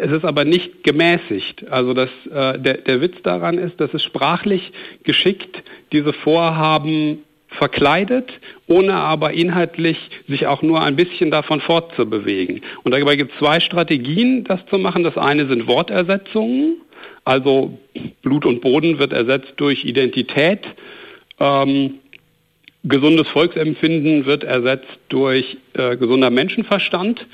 es 0.02 0.12
ist 0.12 0.24
aber 0.24 0.44
nicht 0.44 0.82
gemäßigt. 0.84 1.68
Also 1.70 1.94
das, 1.94 2.10
äh, 2.26 2.58
der, 2.58 2.78
der 2.78 3.00
Witz 3.00 3.16
daran 3.22 3.58
ist, 3.58 3.80
dass 3.80 3.92
es 3.94 4.02
sprachlich 4.02 4.72
geschickt 5.04 5.62
diese 5.92 6.12
Vorhaben 6.12 7.20
verkleidet, 7.48 8.30
ohne 8.66 8.94
aber 8.94 9.32
inhaltlich 9.32 9.98
sich 10.28 10.46
auch 10.46 10.62
nur 10.62 10.82
ein 10.82 10.96
bisschen 10.96 11.30
davon 11.30 11.60
fortzubewegen. 11.60 12.62
Und 12.82 12.92
dabei 12.92 13.16
gibt 13.16 13.32
es 13.32 13.38
zwei 13.38 13.60
Strategien, 13.60 14.44
das 14.44 14.64
zu 14.66 14.78
machen. 14.78 15.04
Das 15.04 15.16
eine 15.16 15.46
sind 15.46 15.66
Wortersetzungen, 15.66 16.76
also 17.24 17.78
Blut 18.22 18.44
und 18.44 18.60
Boden 18.60 18.98
wird 18.98 19.12
ersetzt 19.12 19.54
durch 19.56 19.84
Identität. 19.84 20.60
Ähm, 21.40 21.94
gesundes 22.84 23.26
Volksempfinden 23.28 24.26
wird 24.26 24.44
ersetzt 24.44 24.98
durch 25.08 25.56
äh, 25.74 25.96
gesunder 25.96 26.30
Menschenverstand. 26.30 27.26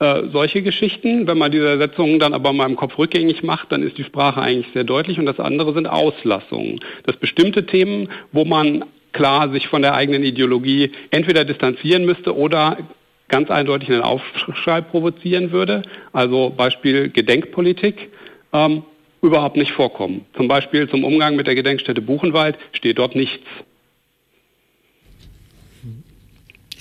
Äh, 0.00 0.30
solche 0.32 0.62
Geschichten. 0.62 1.26
Wenn 1.26 1.36
man 1.36 1.52
diese 1.52 1.68
Ersetzungen 1.68 2.18
dann 2.18 2.32
aber 2.32 2.54
mal 2.54 2.66
im 2.66 2.76
Kopf 2.76 2.96
rückgängig 2.96 3.42
macht, 3.42 3.70
dann 3.70 3.82
ist 3.82 3.98
die 3.98 4.04
Sprache 4.04 4.40
eigentlich 4.40 4.72
sehr 4.72 4.84
deutlich 4.84 5.18
und 5.18 5.26
das 5.26 5.38
andere 5.38 5.74
sind 5.74 5.86
Auslassungen. 5.86 6.80
Das 7.04 7.18
bestimmte 7.18 7.66
Themen, 7.66 8.08
wo 8.32 8.46
man 8.46 8.86
klar 9.12 9.50
sich 9.50 9.68
von 9.68 9.82
der 9.82 9.94
eigenen 9.94 10.24
Ideologie 10.24 10.92
entweder 11.10 11.44
distanzieren 11.44 12.06
müsste 12.06 12.34
oder 12.34 12.78
ganz 13.28 13.50
eindeutig 13.50 13.90
einen 13.90 14.00
Aufschrei 14.00 14.80
provozieren 14.80 15.52
würde. 15.52 15.82
Also 16.14 16.48
Beispiel 16.56 17.10
Gedenkpolitik. 17.10 18.08
Ähm, 18.54 18.84
überhaupt 19.20 19.58
nicht 19.58 19.72
vorkommen. 19.72 20.24
Zum 20.34 20.48
Beispiel 20.48 20.88
zum 20.88 21.04
Umgang 21.04 21.36
mit 21.36 21.46
der 21.46 21.54
Gedenkstätte 21.54 22.00
Buchenwald 22.00 22.56
steht 22.72 22.98
dort 22.98 23.14
nichts. 23.14 23.44
Ich 25.84 25.84
habe 25.84 25.84
so 25.84 25.84
eine 25.84 25.98
Metafrage. 25.98 26.79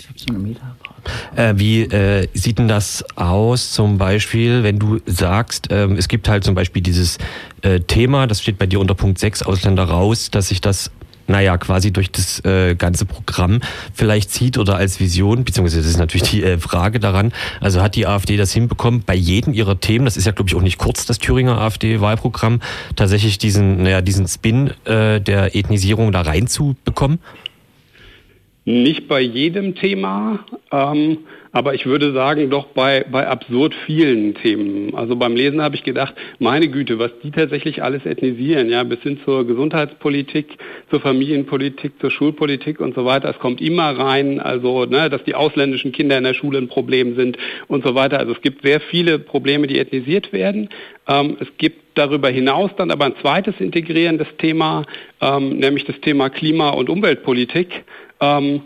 Äh, 1.35 1.53
wie 1.57 1.83
äh, 1.83 2.27
sieht 2.33 2.59
denn 2.59 2.67
das 2.67 3.03
aus, 3.15 3.71
zum 3.71 3.97
Beispiel, 3.97 4.63
wenn 4.63 4.79
du 4.79 4.99
sagst, 5.05 5.67
ähm, 5.71 5.95
es 5.97 6.07
gibt 6.07 6.27
halt 6.27 6.43
zum 6.43 6.55
Beispiel 6.55 6.81
dieses 6.81 7.17
äh, 7.61 7.79
Thema, 7.79 8.27
das 8.27 8.41
steht 8.41 8.57
bei 8.57 8.65
dir 8.65 8.79
unter 8.79 8.95
Punkt 8.95 9.19
6, 9.19 9.43
Ausländer 9.43 9.83
raus, 9.83 10.31
dass 10.31 10.49
sich 10.49 10.61
das 10.61 10.91
naja, 11.29 11.57
quasi 11.57 11.93
durch 11.93 12.11
das 12.11 12.43
äh, 12.43 12.75
ganze 12.75 13.05
Programm 13.05 13.61
vielleicht 13.93 14.31
zieht 14.31 14.57
oder 14.57 14.75
als 14.75 14.99
Vision, 14.99 15.43
beziehungsweise 15.43 15.81
das 15.81 15.91
ist 15.91 15.99
natürlich 15.99 16.29
die 16.29 16.43
äh, 16.43 16.57
Frage 16.57 16.99
daran, 16.99 17.31
also 17.61 17.81
hat 17.81 17.95
die 17.95 18.07
AfD 18.07 18.35
das 18.35 18.51
hinbekommen, 18.51 19.03
bei 19.05 19.15
jedem 19.15 19.53
ihrer 19.53 19.79
Themen, 19.79 20.05
das 20.05 20.17
ist 20.17 20.25
ja 20.25 20.31
glaube 20.31 20.49
ich 20.49 20.55
auch 20.55 20.61
nicht 20.61 20.79
kurz, 20.79 21.05
das 21.05 21.19
Thüringer 21.19 21.59
AfD-Wahlprogramm, 21.61 22.61
tatsächlich 22.95 23.37
diesen, 23.37 23.83
naja, 23.83 24.01
diesen 24.01 24.27
Spin 24.27 24.71
äh, 24.85 25.21
der 25.21 25.55
Ethnisierung 25.55 26.11
da 26.11 26.21
reinzubekommen? 26.21 27.19
Nicht 28.69 29.08
bei 29.08 29.19
jedem 29.19 29.73
Thema, 29.73 30.45
ähm, 30.71 31.17
aber 31.51 31.73
ich 31.73 31.88
würde 31.88 32.13
sagen, 32.13 32.51
doch 32.51 32.67
bei, 32.67 33.03
bei 33.12 33.27
absurd 33.27 33.73
vielen 33.88 34.36
Themen. 34.36 34.93
Also 34.93 35.15
beim 35.15 35.36
Lesen 35.36 35.60
habe 35.60 35.75
ich 35.75 35.84
gedacht, 35.84 36.13
meine 36.38 36.67
Güte, 36.67 36.99
was 36.99 37.10
die 37.23 37.32
tatsächlich 37.32 37.82
alles 37.82 38.05
ethnisieren, 38.05 38.69
ja, 38.69 38.84
bis 38.84 38.99
hin 38.99 39.19
zur 39.25 39.47
Gesundheitspolitik, 39.47 40.60
zur 40.91 41.01
Familienpolitik, 41.01 41.93
zur 41.99 42.12
Schulpolitik 42.12 42.79
und 42.79 42.93
so 42.93 43.05
weiter. 43.05 43.32
Es 43.32 43.39
kommt 43.39 43.60
immer 43.60 43.97
rein, 43.97 44.39
also, 44.39 44.86
ne, 44.86 45.10
dass 45.10 45.23
die 45.23 45.34
ausländischen 45.34 45.91
Kinder 45.91 46.19
in 46.19 46.23
der 46.23 46.36
Schule 46.36 46.60
ein 46.60 46.67
Problem 46.67 47.15
sind 47.15 47.39
und 47.69 47.84
so 47.84 47.95
weiter. 47.95 48.19
Also 48.19 48.34
es 48.34 48.41
gibt 48.41 48.62
sehr 48.63 48.82
viele 48.82 49.17
Probleme, 49.17 49.65
die 49.65 49.79
ethnisiert 49.79 50.32
werden. 50.32 50.69
Ähm, 51.08 51.38
es 51.39 51.47
gibt 51.58 51.97
darüber 51.97 52.29
hinaus 52.29 52.69
dann 52.77 52.91
aber 52.91 53.05
ein 53.05 53.15
zweites 53.19 53.55
integrierendes 53.60 54.27
Thema, 54.38 54.86
ähm, 55.21 55.58
nämlich 55.58 55.86
das 55.86 55.99
Thema 56.01 56.29
Klima- 56.29 56.69
und 56.69 56.88
Umweltpolitik 56.88 57.84
ähm, 58.19 58.62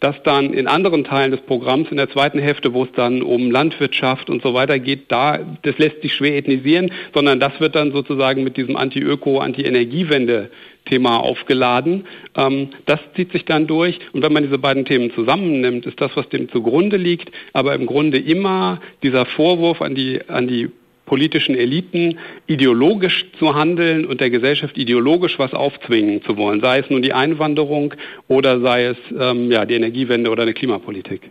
das 0.00 0.14
dann 0.22 0.52
in 0.52 0.68
anderen 0.68 1.02
Teilen 1.02 1.32
des 1.32 1.40
Programms, 1.40 1.90
in 1.90 1.96
der 1.96 2.08
zweiten 2.08 2.38
Hälfte, 2.38 2.72
wo 2.72 2.84
es 2.84 2.92
dann 2.94 3.20
um 3.20 3.50
Landwirtschaft 3.50 4.30
und 4.30 4.42
so 4.42 4.54
weiter 4.54 4.78
geht, 4.78 5.10
da, 5.10 5.40
das 5.62 5.76
lässt 5.78 6.02
sich 6.02 6.14
schwer 6.14 6.36
ethnisieren, 6.36 6.92
sondern 7.12 7.40
das 7.40 7.58
wird 7.58 7.74
dann 7.74 7.90
sozusagen 7.90 8.44
mit 8.44 8.56
diesem 8.56 8.76
Anti-Öko, 8.76 9.40
Anti-Energiewende 9.40 10.50
Thema 10.84 11.18
aufgeladen. 11.18 12.06
Ähm, 12.36 12.70
das 12.86 13.00
zieht 13.14 13.32
sich 13.32 13.44
dann 13.44 13.66
durch. 13.66 13.98
Und 14.12 14.22
wenn 14.22 14.32
man 14.32 14.44
diese 14.44 14.58
beiden 14.58 14.84
Themen 14.84 15.12
zusammennimmt, 15.14 15.86
ist 15.86 16.00
das, 16.00 16.12
was 16.14 16.28
dem 16.28 16.48
zugrunde 16.48 16.96
liegt, 16.96 17.30
aber 17.52 17.74
im 17.74 17.86
Grunde 17.86 18.18
immer 18.18 18.80
dieser 19.02 19.26
Vorwurf 19.26 19.82
an 19.82 19.94
die, 19.94 20.20
an 20.28 20.48
die 20.48 20.70
politischen 21.08 21.56
Eliten 21.56 22.18
ideologisch 22.46 23.26
zu 23.38 23.54
handeln 23.54 24.04
und 24.04 24.20
der 24.20 24.30
Gesellschaft 24.30 24.76
ideologisch 24.78 25.38
was 25.38 25.52
aufzwingen 25.52 26.22
zu 26.22 26.36
wollen, 26.36 26.60
sei 26.60 26.78
es 26.80 26.90
nun 26.90 27.02
die 27.02 27.12
Einwanderung 27.12 27.94
oder 28.28 28.60
sei 28.60 28.84
es 28.84 28.96
ähm, 29.18 29.50
ja, 29.50 29.64
die 29.64 29.74
Energiewende 29.74 30.30
oder 30.30 30.42
eine 30.42 30.54
Klimapolitik. 30.54 31.30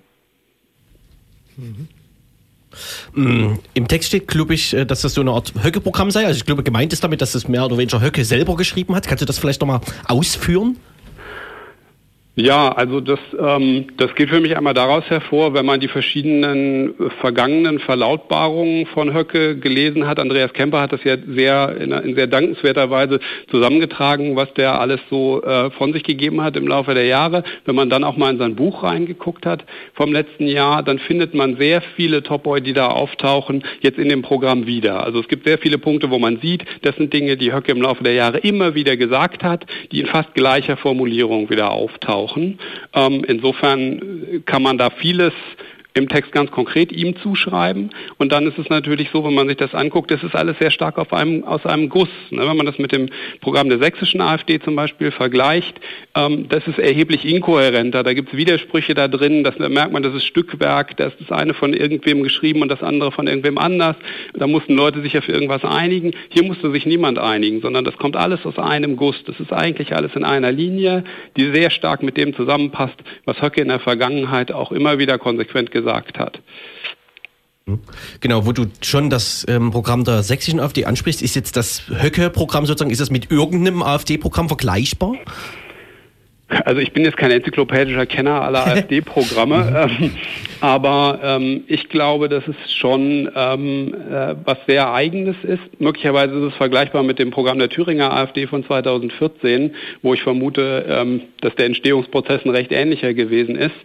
Mhm. 3.13 3.60
Im 3.74 3.88
Text 3.88 4.10
steht, 4.10 4.28
glaube 4.28 4.54
ich, 4.54 4.74
äh, 4.74 4.86
dass 4.86 5.02
das 5.02 5.13
so 5.13 5.22
eine 5.22 5.32
Art 5.32 5.54
Höcke-Programm 5.63 6.12
sei. 6.12 6.26
Also 6.26 6.38
ich 6.38 6.46
glaube, 6.46 6.63
gemeint 6.63 6.94
ist 6.94 7.04
damit, 7.04 7.22
dass 7.22 7.32
das 7.32 7.48
mehr 7.48 7.66
oder 7.66 7.78
weniger 7.78 8.02
Höcke 8.02 8.24
selber 8.26 8.56
geschrieben 8.56 8.96
hat. 8.96 9.08
Kannst 9.08 9.22
du 9.22 9.26
das 9.26 9.40
vielleicht 9.40 9.62
nochmal 9.62 9.82
ausführen? 10.08 10.78
Ja, 12.39 12.69
also 12.69 13.02
das, 13.02 13.17
ähm, 13.39 13.88
das 13.97 14.13
geht 14.13 14.30
für 14.30 14.39
mich 14.39 14.56
einmal 14.56 14.76
daraus 14.76 15.04
hervor, 15.10 15.56
wenn 15.56 15.65
man 15.65 15.80
die 15.80 15.88
verschiedenen 15.88 16.93
vergangenen 17.19 17.80
Verlautbarungen 17.80 18.86
von 18.86 19.12
Höcke 19.12 19.58
gelesen 19.58 20.06
hat. 20.06 20.19
Andreas 20.19 20.54
Kemper 20.54 20.82
hat 20.82 20.93
das 20.93 21.04
ja 21.04 21.17
sehr 21.28 21.76
in, 21.82 21.91
in 21.91 22.15
sehr 22.15 22.28
dankenswerter 22.28 22.91
Weise 22.91 23.21
zusammengetragen, 23.50 24.36
was 24.36 24.54
der 24.54 24.80
alles 24.80 25.00
so 25.10 25.41
äh, 25.41 25.71
von 25.71 25.93
sich 25.93 26.04
gegeben 26.04 26.43
hat 26.43 26.56
im 26.58 26.67
Laufe 26.67 26.93
der 26.93 27.06
Jahre. 27.06 27.43
Wenn 27.65 27.73
man 27.73 27.89
dann 27.89 28.04
auch 28.04 28.17
mal 28.17 28.30
in 28.30 28.38
sein 28.38 28.54
Buch 28.54 28.84
reingeguckt 28.84 29.47
hat 29.47 29.65
vom 29.95 30.13
letzten 30.13 30.45
Jahr, 30.45 30.84
dann 30.84 31.00
findet 31.00 31.34
man 31.34 31.58
sehr 31.58 31.82
viele 31.95 32.21
Topoi, 32.21 32.62
die 32.62 32.73
da 32.73 32.89
auftauchen, 32.89 33.63
jetzt 33.82 33.97
in 33.97 34.10
dem 34.10 34.21
Programm 34.21 34.67
wieder. 34.67 35.04
Also 35.04 35.21
es 35.21 35.28
gibt 35.28 35.47
sehr 35.47 35.58
viele 35.58 35.80
Punkte, 35.80 36.12
wo 36.12 36.19
man 36.19 36.39
sieht, 36.39 36.65
das 36.84 36.95
sind 36.97 37.12
Dinge, 37.12 37.36
die 37.36 37.52
Höcke 37.52 37.71
im 37.71 37.82
Laufe 37.82 38.04
der 38.04 38.13
Jahre 38.13 38.38
immer 38.38 38.76
wieder 38.76 38.95
gesagt 38.95 39.43
hat, 39.43 39.65
die 39.91 40.02
in 40.02 40.06
fast 40.06 40.36
gleicher 40.36 40.78
Formulierung 40.78 41.50
wieder 41.50 41.71
auftauchen 41.71 42.27
brauchen. 42.28 42.60
Ähm, 42.94 43.24
insofern 43.28 44.44
kann 44.46 44.62
man 44.62 44.78
da 44.78 44.90
vieles 44.90 45.34
im 45.98 46.10
Text 46.10 46.32
ganz 46.32 46.52
konkret 46.52 46.92
ihm 46.92 47.16
zuschreiben. 47.18 47.90
Und 48.18 48.32
dann 48.32 48.48
ist 48.48 48.58
es 48.58 48.70
natürlich 48.70 49.10
so, 49.12 49.24
wenn 49.24 49.34
man 49.34 49.48
sich 49.48 49.58
das 49.58 49.74
anguckt, 49.74 50.12
das 50.12 50.24
ist 50.24 50.36
alles 50.36 50.58
sehr 50.60 50.72
stark 50.72 50.98
einem, 51.12 51.44
aus 51.44 51.66
einem 51.66 51.90
Guss. 51.90 52.10
Ne? 52.30 52.48
Wenn 52.48 52.58
man 52.58 52.66
das 52.66 52.78
mit 52.78 52.92
dem 52.92 53.10
Programm 53.42 53.70
der 53.70 53.80
sächsischen 53.80 54.22
AfD 54.22 54.60
zum 54.60 54.76
Beispiel 54.76 55.12
vergleicht, 55.12 55.80
ähm, 56.16 56.48
das 56.50 56.68
ist 56.68 56.80
erheblich 56.80 57.26
inkohärenter. 57.26 58.04
Da 58.04 58.14
gibt 58.14 58.32
es 58.32 58.38
Widersprüche 58.38 58.94
da 58.94 59.08
drin, 59.08 59.44
das, 59.44 59.56
da 59.58 59.70
merkt 59.70 59.92
man, 59.92 60.04
das 60.04 60.14
ist 60.14 60.26
Stückwerk, 60.26 60.96
da 60.98 61.08
ist 61.08 61.18
das 61.20 61.32
eine 61.32 61.54
von 61.54 61.74
irgendwem 61.74 62.24
geschrieben 62.24 62.62
und 62.62 62.70
das 62.70 62.84
andere 62.84 63.12
von 63.12 63.28
irgendwem 63.28 63.58
anders. 63.58 63.96
Da 64.34 64.48
mussten 64.48 64.76
Leute 64.76 65.02
sich 65.02 65.18
auf 65.18 65.28
irgendwas 65.28 65.64
einigen. 65.64 66.12
Hier 66.30 66.44
musste 66.44 66.72
sich 66.72 66.86
niemand 66.86 67.20
einigen, 67.20 67.62
sondern 67.62 67.86
das 67.86 67.98
kommt 67.98 68.16
alles 68.16 68.46
aus 68.46 68.58
einem 68.60 68.96
Guss. 68.96 69.24
Das 69.26 69.40
ist 69.40 69.52
eigentlich 69.52 69.96
alles 69.96 70.16
in 70.16 70.24
einer 70.24 70.52
Linie, 70.52 71.04
die 71.36 71.52
sehr 71.52 71.70
stark 71.70 72.04
mit 72.04 72.18
dem 72.18 72.36
zusammenpasst, 72.36 72.96
was 73.26 73.42
Höcke 73.42 73.62
in 73.62 73.70
der 73.70 73.80
Vergangenheit 73.80 74.52
auch 74.52 74.72
immer 74.72 75.00
wieder 75.00 75.18
konsequent 75.18 75.72
gesagt 75.72 75.87
gesagt 75.88 76.19
hat. 76.19 76.41
Genau, 78.21 78.45
wo 78.45 78.54
du 78.54 78.67
schon 78.82 79.10
das 79.10 79.45
ähm, 79.50 79.71
Programm 79.71 80.06
der 80.06 80.23
sächsischen 80.23 80.60
AfD 80.60 80.86
ansprichst, 80.86 81.21
ist 81.21 81.36
jetzt 81.36 81.58
das 81.58 81.84
Höcke-Programm 81.89 82.65
sozusagen, 82.65 82.91
ist 82.91 83.02
das 83.02 83.10
mit 83.10 83.30
irgendeinem 83.30 83.84
AfD-Programm 83.84 84.47
vergleichbar? 84.47 85.15
Also 86.50 86.80
ich 86.80 86.94
bin 86.94 87.04
jetzt 87.04 87.18
kein 87.18 87.32
enzyklopädischer 87.32 88.06
Kenner 88.06 88.42
aller 88.42 88.66
AfD-Programme, 88.68 89.90
ähm, 89.90 90.12
aber 90.62 91.20
ähm, 91.22 91.66
ich 91.68 91.90
glaube, 91.90 92.30
dass 92.30 92.48
es 92.48 92.74
schon 92.74 93.30
ähm, 93.36 93.94
äh, 93.94 94.36
was 94.46 94.58
sehr 94.66 94.94
Eigenes 94.94 95.36
ist. 95.44 95.82
Möglicherweise 95.82 96.36
ist 96.36 96.54
es 96.54 96.56
vergleichbar 96.56 97.04
mit 97.04 97.20
dem 97.20 97.32
Programm 97.32 97.60
der 97.60 97.68
Thüringer 97.68 98.14
AfD 98.14 98.48
von 98.48 98.64
2014, 98.64 99.76
wo 100.02 100.14
ich 100.14 100.24
vermute, 100.24 100.86
ähm, 100.88 101.22
dass 101.42 101.54
der 101.56 101.66
Entstehungsprozess 101.66 102.46
ein 102.46 102.52
recht 102.52 102.72
ähnlicher 102.72 103.14
gewesen 103.14 103.56
ist. 103.56 103.76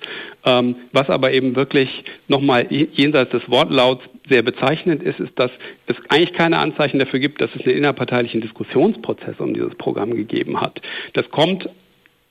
Ähm, 0.45 0.77
was 0.93 1.11
aber 1.11 1.33
eben 1.33 1.57
wirklich 1.57 2.05
nochmal 2.29 2.67
jenseits 2.71 3.33
des 3.33 3.49
Wortlauts 3.51 4.05
sehr 4.29 4.43
bezeichnend 4.43 5.03
ist, 5.03 5.19
ist, 5.19 5.37
dass 5.37 5.51
es 5.87 5.97
eigentlich 6.09 6.33
keine 6.33 6.59
Anzeichen 6.59 7.01
dafür 7.01 7.19
gibt, 7.19 7.41
dass 7.41 7.51
es 7.57 7.67
einen 7.67 7.77
innerparteilichen 7.77 8.41
Diskussionsprozess 8.41 9.41
um 9.41 9.53
dieses 9.53 9.75
Programm 9.75 10.15
gegeben 10.15 10.61
hat. 10.61 10.81
Das 11.13 11.29
kommt 11.31 11.69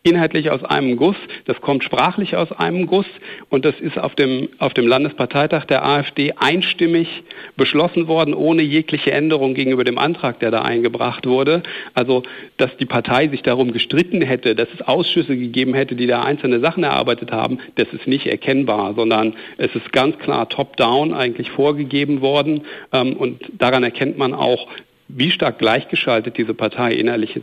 inhaltlich 0.04 0.50
aus 0.50 0.64
einem 0.64 0.98
Guss, 0.98 1.16
das 1.46 1.62
kommt 1.62 1.84
sprachlich 1.84 2.36
aus 2.36 2.52
einem 2.52 2.88
Guss 2.88 3.06
und 3.50 3.66
das 3.66 3.80
ist 3.80 4.00
auf 4.00 4.16
dem, 4.16 4.50
auf 4.58 4.74
dem 4.74 4.88
Landesparteitag 4.88 5.66
der 5.66 5.86
AfD 5.86 6.34
einstimmig 6.38 7.08
beschlossen 7.56 8.08
worden, 8.08 8.34
ohne 8.34 8.64
jegliche 8.64 9.12
Änderung 9.12 9.54
gegenüber 9.54 9.84
dem 9.84 10.00
Antrag, 10.00 10.40
der 10.40 10.50
da 10.50 10.64
eingebracht 10.64 11.28
wurde. 11.28 11.62
Also, 11.94 12.24
dass 12.58 12.76
die 12.78 12.88
Partei 12.88 13.28
sich 13.28 13.44
darum 13.44 13.74
gestritten 13.74 14.24
hätte, 14.24 14.56
dass 14.56 14.70
es 14.74 14.82
Ausschüsse 14.82 15.38
gegeben 15.38 15.76
hätte, 15.76 15.96
die 15.96 16.08
da 16.08 16.24
einzelne 16.24 16.60
Sachen 16.62 16.84
erarbeitet 16.84 17.32
haben, 17.32 17.60
das 17.76 17.88
ist 17.94 18.08
nicht 18.08 18.26
erkennbar, 18.26 18.96
sondern 18.96 19.36
es 19.58 19.76
ist 19.76 19.92
ganz 19.92 20.18
klar 20.18 20.50
top-down 20.50 21.14
eigentlich 21.14 21.52
vorgegeben 21.52 22.22
worden 22.22 22.62
ähm, 22.92 23.14
und 23.14 23.40
daran 23.60 23.84
erkennt 23.84 24.18
man 24.18 24.34
auch, 24.34 24.68
wie 25.08 25.30
stark 25.30 25.60
gleichgeschaltet 25.60 26.38
diese 26.38 26.56
Partei 26.56 26.94
innerlich 26.94 27.40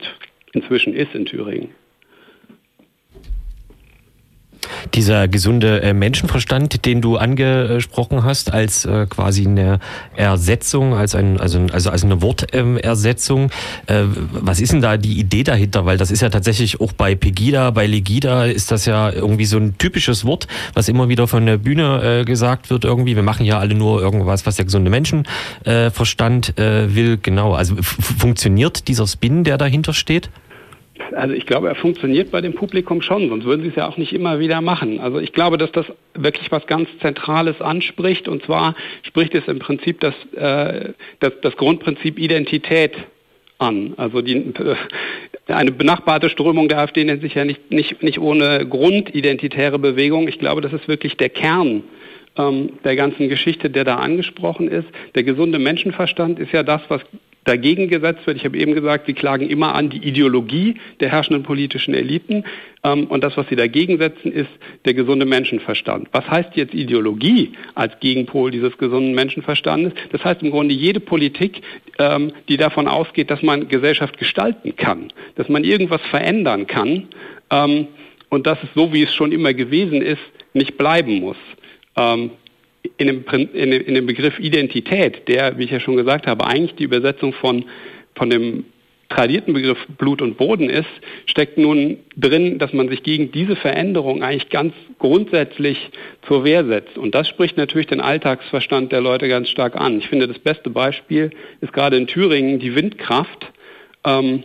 inzwischen 0.53 0.95
ist 0.95 1.15
in 1.15 1.27
Thüringen. 1.27 1.78
Dieser 4.95 5.29
gesunde 5.29 5.83
äh, 5.83 5.93
Menschenverstand, 5.93 6.85
den 6.85 7.01
du 7.01 7.17
angesprochen 7.17 8.25
hast, 8.25 8.53
als 8.53 8.85
äh, 8.85 9.07
quasi 9.07 9.47
eine 9.47 9.81
Ersetzung, 10.17 10.95
als, 10.95 11.15
ein, 11.15 11.41
also, 11.41 11.67
also 11.73 11.91
als 11.91 12.05
eine 12.05 12.23
Wortersetzung. 12.23 13.51
Äh, 13.87 14.05
was 14.31 14.61
ist 14.61 14.73
denn 14.73 14.81
da 14.81 14.97
die 14.97 15.19
Idee 15.19 15.43
dahinter? 15.45 15.87
Weil 15.87 15.99
das 15.99 16.11
ist 16.11 16.23
ja 16.23 16.31
tatsächlich 16.31 16.81
auch 16.81 16.93
bei 16.93 17.15
Pegida, 17.15 17.71
bei 17.71 17.87
Legida 17.87 18.45
ist 18.45 18.71
das 18.71 18.87
ja 18.87 19.11
irgendwie 19.11 19.45
so 19.45 19.59
ein 19.59 19.77
typisches 19.79 20.25
Wort, 20.25 20.47
was 20.75 20.89
immer 20.89 21.09
wieder 21.09 21.29
von 21.29 21.47
der 21.47 21.59
Bühne 21.59 22.25
gesagt 22.25 22.71
wird 22.71 22.85
irgendwie. 22.85 23.17
Wir 23.17 23.23
machen 23.23 23.45
ja 23.45 23.59
alle 23.59 23.75
nur 23.75 24.01
irgendwas, 24.01 24.47
was 24.47 24.57
der 24.57 24.65
gesunde 24.65 24.91
Menschenverstand 24.91 26.55
will. 26.57 27.19
Genau, 27.23 27.55
also 27.55 27.77
funktioniert 27.81 28.89
dieser 28.89 29.07
Spin, 29.07 29.45
der 29.45 29.59
dahinter 29.59 29.93
steht? 29.93 30.31
Also 31.15 31.35
ich 31.35 31.47
glaube, 31.47 31.69
er 31.69 31.75
funktioniert 31.75 32.31
bei 32.31 32.41
dem 32.41 32.55
Publikum 32.55 33.03
schon, 33.03 33.29
sonst 33.29 33.45
würden 33.45 33.63
sie 33.63 33.69
es 33.69 33.77
ja 33.77 33.89
auch 33.89 33.97
nicht 33.97 34.13
immer 34.13 34.39
wieder 34.39 34.61
machen. 34.61 35.01
Also 35.01 35.19
ich 35.21 35.33
glaube, 35.33 35.59
dass 35.59 35.73
das 35.73 35.87
wirklich 36.15 36.51
was 36.51 36.67
ganz 36.67 36.89
Zentrales 37.01 37.61
anspricht 37.61 38.29
und 38.29 38.45
zwar 38.45 38.75
spricht 39.03 39.35
es 39.35 39.47
im 39.49 39.59
Prinzip 39.59 40.01
das, 40.01 40.15
äh, 40.35 40.93
das, 41.21 41.33
das 41.43 41.57
Grundprinzip 41.57 42.19
Identität 42.19 42.97
an. 43.59 43.95
Also 43.97 44.23
die, 44.23 44.37
äh, 44.37 44.77
eine 45.47 45.73
benachbarte 45.73 46.29
Strömung 46.29 46.69
der 46.69 46.79
AfD 46.79 47.05
nennt 47.05 47.23
sich 47.23 47.35
ja 47.35 47.45
nicht, 47.45 47.71
nicht, 47.71 48.03
nicht 48.03 48.19
ohne 48.19 48.67
Grund 48.67 49.15
identitäre 49.15 49.79
Bewegung. 49.79 50.29
Ich 50.29 50.39
glaube, 50.39 50.61
das 50.61 50.73
ist 50.73 50.89
wirklich 50.89 51.17
der 51.17 51.31
Kern 51.31 51.83
ähm, 52.37 52.71
der 52.85 52.97
ganzen 52.97 53.29
Geschichte, 53.29 53.71
der 53.71 53.85
da 53.85 53.97
angesprochen 53.97 54.69
ist. 54.69 54.87
Der 55.15 55.25
gesunde 55.25 55.59
Menschenverstand 55.59 56.39
ist 56.39 56.53
ja 56.53 56.63
das, 56.63 56.83
was 56.89 57.03
dagegen 57.49 57.89
gesetzt 57.89 58.27
wird. 58.27 58.37
Ich 58.37 58.45
habe 58.45 58.59
eben 58.59 58.75
gesagt, 58.75 59.07
sie 59.07 59.15
klagen 59.15 59.49
immer 59.49 59.75
an 59.75 59.89
die 59.89 60.07
Ideologie 60.07 60.75
der 61.01 61.11
herrschenden 61.11 61.43
politischen 61.43 61.95
Eliten. 61.95 62.45
Ähm, 62.85 63.07
und 63.07 63.25
das, 63.25 63.37
was 63.37 63.49
sie 63.49 63.57
dagegen 63.57 63.99
setzen, 63.99 64.31
ist 64.31 64.51
der 64.85 64.95
gesunde 64.95 65.25
Menschenverstand. 65.25 66.09
Was 66.13 66.29
heißt 66.29 66.51
jetzt 66.57 66.75
Ideologie 66.75 67.53
als 67.75 67.99
Gegenpol 68.01 68.51
dieses 68.51 68.77
gesunden 68.77 69.15
Menschenverstandes? 69.15 69.95
Das 70.13 70.23
heißt 70.25 70.43
im 70.43 70.51
Grunde 70.51 70.75
jede 70.75 71.01
Politik, 71.01 71.63
ähm, 71.99 72.33
die 72.49 72.59
davon 72.59 72.87
ausgeht, 72.87 73.31
dass 73.31 73.43
man 73.43 73.69
Gesellschaft 73.69 74.19
gestalten 74.19 74.77
kann, 74.77 75.13
dass 75.37 75.49
man 75.49 75.65
irgendwas 75.65 76.03
verändern 76.11 76.67
kann 76.67 77.09
ähm, 77.51 77.89
und 78.29 78.47
dass 78.47 78.63
es 78.63 78.69
so, 78.75 78.93
wie 78.93 79.03
es 79.03 79.15
schon 79.15 79.33
immer 79.33 79.55
gewesen 79.55 80.03
ist, 80.03 80.21
nicht 80.53 80.77
bleiben 80.77 81.21
muss 81.21 81.37
in 82.97 83.07
dem, 83.07 83.25
in, 83.53 83.71
dem, 83.71 83.87
in 83.87 83.95
dem 83.95 84.07
Begriff 84.07 84.39
Identität, 84.39 85.29
der, 85.29 85.59
wie 85.59 85.65
ich 85.65 85.71
ja 85.71 85.81
schon 85.81 85.97
gesagt 85.97 86.27
habe, 86.27 86.47
eigentlich 86.47 86.75
die 86.75 86.85
Übersetzung 86.85 87.33
von, 87.33 87.65
von 88.15 88.31
dem 88.31 88.65
tradierten 89.09 89.55
Begriff 89.55 89.79
Blut 89.97 90.21
und 90.21 90.37
Boden 90.37 90.69
ist, 90.69 90.89
steckt 91.27 91.57
nun 91.57 91.99
drin, 92.17 92.59
dass 92.59 92.73
man 92.73 92.89
sich 92.89 93.03
gegen 93.03 93.33
diese 93.33 93.57
Veränderung 93.57 94.23
eigentlich 94.23 94.51
ganz 94.51 94.75
grundsätzlich 94.99 95.79
zur 96.27 96.45
Wehr 96.45 96.65
setzt. 96.67 96.99
Und 96.99 97.15
das 97.15 97.29
spricht 97.29 97.57
natürlich 97.57 97.87
den 97.87 98.01
Alltagsverstand 98.01 98.93
der 98.93 99.01
Leute 99.01 99.29
ganz 99.29 99.49
stark 99.49 99.77
an. 99.77 99.99
Ich 99.99 100.09
finde, 100.09 100.29
das 100.29 100.39
beste 100.39 100.69
Beispiel 100.69 101.31
ist 101.61 101.73
gerade 101.73 101.97
in 101.97 102.07
Thüringen 102.07 102.59
die 102.59 102.75
Windkraft. 102.75 103.51
Ähm, 104.05 104.45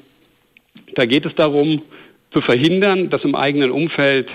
da 0.96 1.06
geht 1.06 1.26
es 1.26 1.36
darum, 1.36 1.82
zu 2.32 2.42
verhindern, 2.42 3.10
dass 3.10 3.24
im 3.24 3.36
eigenen 3.36 3.72
Umfeld 3.72 4.28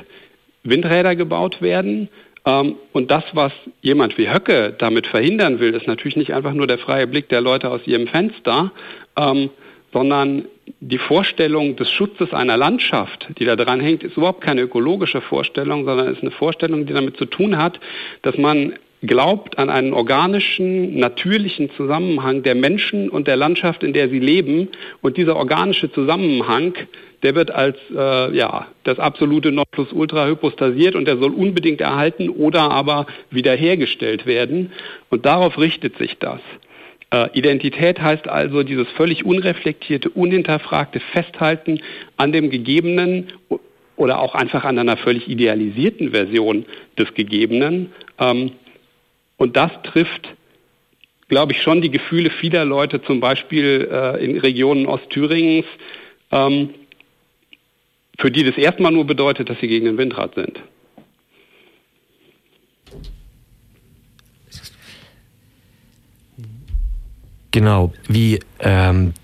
Windräder 0.62 1.16
gebaut 1.16 1.62
werden. 1.62 2.08
Ähm, 2.48 2.76
und 2.92 3.10
das, 3.10 3.24
was 3.32 3.52
jemand 3.82 4.16
wie 4.16 4.32
Höcke 4.32 4.74
damit 4.78 5.06
verhindern 5.06 5.60
will, 5.60 5.74
ist 5.74 5.86
natürlich 5.86 6.16
nicht 6.16 6.32
einfach 6.32 6.54
nur 6.54 6.66
der 6.66 6.78
freie 6.78 7.06
Blick 7.06 7.28
der 7.28 7.40
Leute 7.40 7.70
aus 7.70 7.86
ihrem 7.86 8.06
Fenster, 8.06 8.72
ähm, 9.16 9.50
sondern 9.92 10.44
die 10.80 10.98
Vorstellung 10.98 11.76
des 11.76 11.90
Schutzes 11.90 12.32
einer 12.32 12.56
Landschaft, 12.56 13.28
die 13.38 13.44
da 13.44 13.56
dran 13.56 13.80
hängt, 13.80 14.02
ist 14.02 14.16
überhaupt 14.16 14.40
keine 14.42 14.62
ökologische 14.62 15.20
Vorstellung, 15.20 15.84
sondern 15.84 16.08
ist 16.08 16.22
eine 16.22 16.30
Vorstellung, 16.30 16.86
die 16.86 16.92
damit 16.92 17.16
zu 17.16 17.24
tun 17.24 17.58
hat, 17.58 17.80
dass 18.22 18.36
man 18.36 18.74
glaubt 19.02 19.58
an 19.58 19.70
einen 19.70 19.92
organischen, 19.92 20.98
natürlichen 20.98 21.70
Zusammenhang 21.76 22.42
der 22.42 22.54
Menschen 22.54 23.08
und 23.08 23.28
der 23.28 23.36
Landschaft, 23.36 23.82
in 23.82 23.92
der 23.92 24.08
sie 24.08 24.18
leben. 24.18 24.68
Und 25.02 25.16
dieser 25.16 25.36
organische 25.36 25.90
Zusammenhang 25.92 26.74
der 27.22 27.34
wird 27.34 27.50
als 27.50 27.76
äh, 27.94 28.36
ja, 28.36 28.68
das 28.84 28.98
absolute 28.98 29.50
Nonplusultra 29.50 30.26
hypostasiert 30.26 30.94
und 30.94 31.06
der 31.06 31.18
soll 31.18 31.32
unbedingt 31.32 31.80
erhalten 31.80 32.28
oder 32.28 32.70
aber 32.70 33.06
wiederhergestellt 33.30 34.26
werden. 34.26 34.72
Und 35.10 35.26
darauf 35.26 35.58
richtet 35.58 35.98
sich 35.98 36.18
das. 36.18 36.40
Äh, 37.10 37.28
Identität 37.32 38.00
heißt 38.00 38.28
also 38.28 38.62
dieses 38.62 38.88
völlig 38.96 39.24
unreflektierte, 39.24 40.10
unhinterfragte 40.10 41.00
Festhalten 41.00 41.80
an 42.16 42.32
dem 42.32 42.50
Gegebenen 42.50 43.32
oder 43.96 44.20
auch 44.20 44.34
einfach 44.34 44.64
an 44.64 44.78
einer 44.78 44.96
völlig 44.96 45.28
idealisierten 45.28 46.10
Version 46.12 46.66
des 46.98 47.12
Gegebenen. 47.14 47.92
Ähm, 48.18 48.52
und 49.38 49.56
das 49.56 49.70
trifft 49.82 50.28
glaube 51.28 51.52
ich, 51.52 51.62
schon 51.62 51.82
die 51.82 51.90
Gefühle 51.90 52.30
vieler 52.30 52.64
Leute, 52.64 53.02
zum 53.02 53.20
Beispiel 53.20 53.88
äh, 53.90 54.24
in 54.24 54.38
Regionen 54.38 54.86
Ostthüringens, 54.86 55.66
ähm, 56.32 56.70
für 58.18 58.30
die 58.30 58.44
das 58.44 58.56
erstmal 58.56 58.92
nur 58.92 59.06
bedeutet, 59.06 59.48
dass 59.48 59.58
sie 59.60 59.68
gegen 59.68 59.86
den 59.86 59.98
Windrad 59.98 60.34
sind. 60.34 60.60
Genau, 67.50 67.92
wie 68.08 68.40
ähm, 68.60 69.14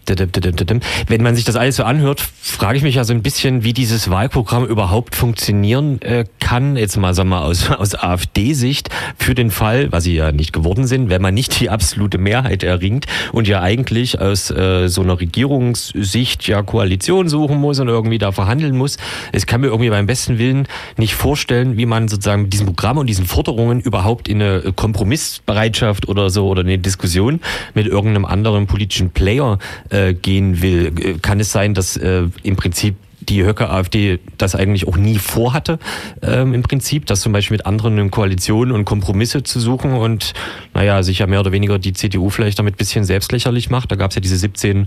wenn 1.08 1.22
man 1.22 1.34
sich 1.34 1.44
das 1.44 1.56
alles 1.56 1.76
so 1.76 1.84
anhört, 1.84 2.20
frage 2.20 2.76
ich 2.76 2.82
mich 2.82 2.94
ja 2.94 3.04
so 3.04 3.12
ein 3.12 3.22
bisschen, 3.22 3.64
wie 3.64 3.72
dieses 3.72 4.10
Wahlprogramm 4.10 4.66
überhaupt 4.66 5.16
funktionieren 5.16 6.00
äh, 6.02 6.24
kann, 6.40 6.76
jetzt 6.76 6.96
mal 6.96 7.14
sagen 7.14 7.30
wir 7.30 7.42
aus, 7.42 7.70
aus 7.78 7.94
AfD-Sicht, 7.94 8.90
für 9.18 9.34
den 9.34 9.50
Fall, 9.50 9.90
was 9.90 10.04
sie 10.04 10.14
ja 10.14 10.30
nicht 10.30 10.52
geworden 10.52 10.86
sind, 10.86 11.10
wenn 11.10 11.22
man 11.22 11.34
nicht 11.34 11.58
die 11.60 11.70
absolute 11.70 12.18
Mehrheit 12.18 12.62
erringt 12.62 13.06
und 13.32 13.48
ja 13.48 13.60
eigentlich 13.60 14.20
aus 14.20 14.50
äh, 14.50 14.88
so 14.88 15.02
einer 15.02 15.18
Regierungssicht 15.18 16.46
ja 16.46 16.62
Koalition 16.62 17.28
suchen 17.28 17.58
muss 17.58 17.80
und 17.80 17.88
irgendwie 17.88 18.18
da 18.18 18.30
verhandeln 18.32 18.76
muss. 18.76 18.98
Es 19.32 19.46
kann 19.46 19.62
mir 19.62 19.68
irgendwie 19.68 19.90
beim 19.90 20.06
besten 20.06 20.38
Willen 20.38 20.68
nicht 20.96 21.14
vorstellen, 21.14 21.76
wie 21.76 21.86
man 21.86 22.08
sozusagen 22.08 22.42
mit 22.42 22.52
diesem 22.52 22.66
Programm 22.66 22.98
und 22.98 23.06
diesen 23.06 23.26
Forderungen 23.26 23.80
überhaupt 23.80 24.28
in 24.28 24.40
eine 24.40 24.72
Kompromissbereitschaft 24.72 26.08
oder 26.08 26.30
so 26.30 26.46
oder 26.48 26.60
eine 26.60 26.78
Diskussion 26.78 27.40
mit 27.74 27.86
irgendeinem 27.86 28.13
anderen 28.22 28.66
politischen 28.66 29.10
Player 29.10 29.58
äh, 29.90 30.14
gehen 30.14 30.62
will. 30.62 30.92
Äh, 30.98 31.18
kann 31.20 31.40
es 31.40 31.52
sein, 31.52 31.74
dass 31.74 31.96
äh, 31.96 32.28
im 32.42 32.56
Prinzip 32.56 32.96
die 33.28 33.44
Höcke 33.44 33.70
AfD 33.70 34.20
das 34.38 34.54
eigentlich 34.54 34.88
auch 34.88 34.96
nie 34.96 35.18
vorhatte, 35.18 35.78
ähm, 36.22 36.54
im 36.54 36.62
Prinzip, 36.62 37.06
das 37.06 37.20
zum 37.20 37.32
Beispiel 37.32 37.56
mit 37.56 37.66
anderen 37.66 37.98
in 37.98 38.10
Koalitionen 38.10 38.74
und 38.74 38.84
Kompromisse 38.84 39.42
zu 39.42 39.60
suchen 39.60 39.92
und 39.92 40.32
naja, 40.72 41.02
sich 41.02 41.18
ja 41.18 41.26
mehr 41.26 41.40
oder 41.40 41.52
weniger 41.52 41.78
die 41.78 41.92
CDU 41.92 42.30
vielleicht 42.30 42.58
damit 42.58 42.74
ein 42.74 42.78
bisschen 42.78 43.04
selbstlächerlich 43.04 43.70
macht. 43.70 43.90
Da 43.90 43.96
gab 43.96 44.10
es 44.10 44.16
ja 44.16 44.20
diese 44.20 44.36
17 44.36 44.86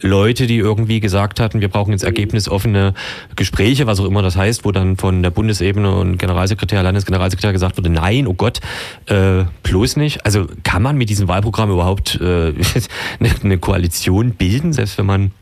Leute, 0.00 0.46
die 0.46 0.56
irgendwie 0.56 1.00
gesagt 1.00 1.40
hatten, 1.40 1.60
wir 1.60 1.68
brauchen 1.68 1.92
jetzt 1.92 2.04
ergebnisoffene 2.04 2.94
Gespräche, 3.36 3.86
was 3.86 4.00
auch 4.00 4.04
immer 4.04 4.22
das 4.22 4.36
heißt, 4.36 4.64
wo 4.64 4.72
dann 4.72 4.96
von 4.96 5.22
der 5.22 5.30
Bundesebene 5.30 5.90
und 5.90 6.18
Generalsekretär, 6.18 6.82
Landesgeneralsekretär 6.82 7.52
gesagt 7.52 7.76
wurde, 7.76 7.90
nein, 7.90 8.26
oh 8.26 8.34
Gott, 8.34 8.60
äh, 9.06 9.44
bloß 9.62 9.96
nicht. 9.96 10.24
Also 10.24 10.46
kann 10.62 10.82
man 10.82 10.96
mit 10.96 11.10
diesem 11.10 11.28
Wahlprogramm 11.28 11.70
überhaupt 11.70 12.20
äh, 12.20 12.52
eine 13.42 13.58
Koalition 13.58 14.32
bilden, 14.32 14.72
selbst 14.72 14.98
wenn 14.98 15.06
man 15.06 15.32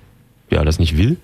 ja 0.50 0.64
das 0.64 0.78
nicht 0.78 0.96
will? 0.96 1.16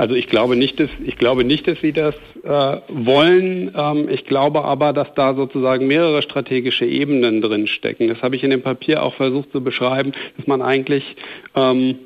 Also 0.00 0.14
ich 0.14 0.28
glaube 0.28 0.56
nicht, 0.56 0.80
dass 0.80 0.88
ich 1.04 1.18
glaube 1.18 1.44
nicht, 1.44 1.68
dass 1.68 1.78
sie 1.82 1.92
das 1.92 2.14
äh, 2.42 2.76
wollen. 2.88 3.70
Ähm, 3.76 4.08
ich 4.08 4.24
glaube 4.24 4.64
aber, 4.64 4.94
dass 4.94 5.12
da 5.12 5.34
sozusagen 5.34 5.86
mehrere 5.86 6.22
strategische 6.22 6.86
Ebenen 6.86 7.42
drin 7.42 7.66
stecken. 7.66 8.08
Das 8.08 8.22
habe 8.22 8.34
ich 8.34 8.42
in 8.42 8.48
dem 8.48 8.62
Papier 8.62 9.02
auch 9.02 9.14
versucht 9.14 9.52
zu 9.52 9.62
beschreiben, 9.62 10.12
dass 10.38 10.46
man 10.46 10.62
eigentlich 10.62 11.04
ähm, 11.54 11.98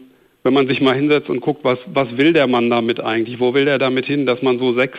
wenn 0.43 0.55
man 0.55 0.67
sich 0.67 0.81
mal 0.81 0.97
hinsetzt 0.97 1.31
und 1.31 1.41
guckt, 1.41 1.63
was, 1.63 1.79
was 1.87 2.17
will 2.17 2.33
der 2.33 2.49
Mann 2.49 2.69
damit 2.69 2.99
eigentlich? 2.99 3.39
Wo 3.39 3.55
will 3.55 3.65
der 3.65 3.79
damit 3.79 4.07
hin, 4.07 4.27
dass 4.27 4.43
man 4.43 4.59
so 4.59 4.75
sechs, 4.75 4.99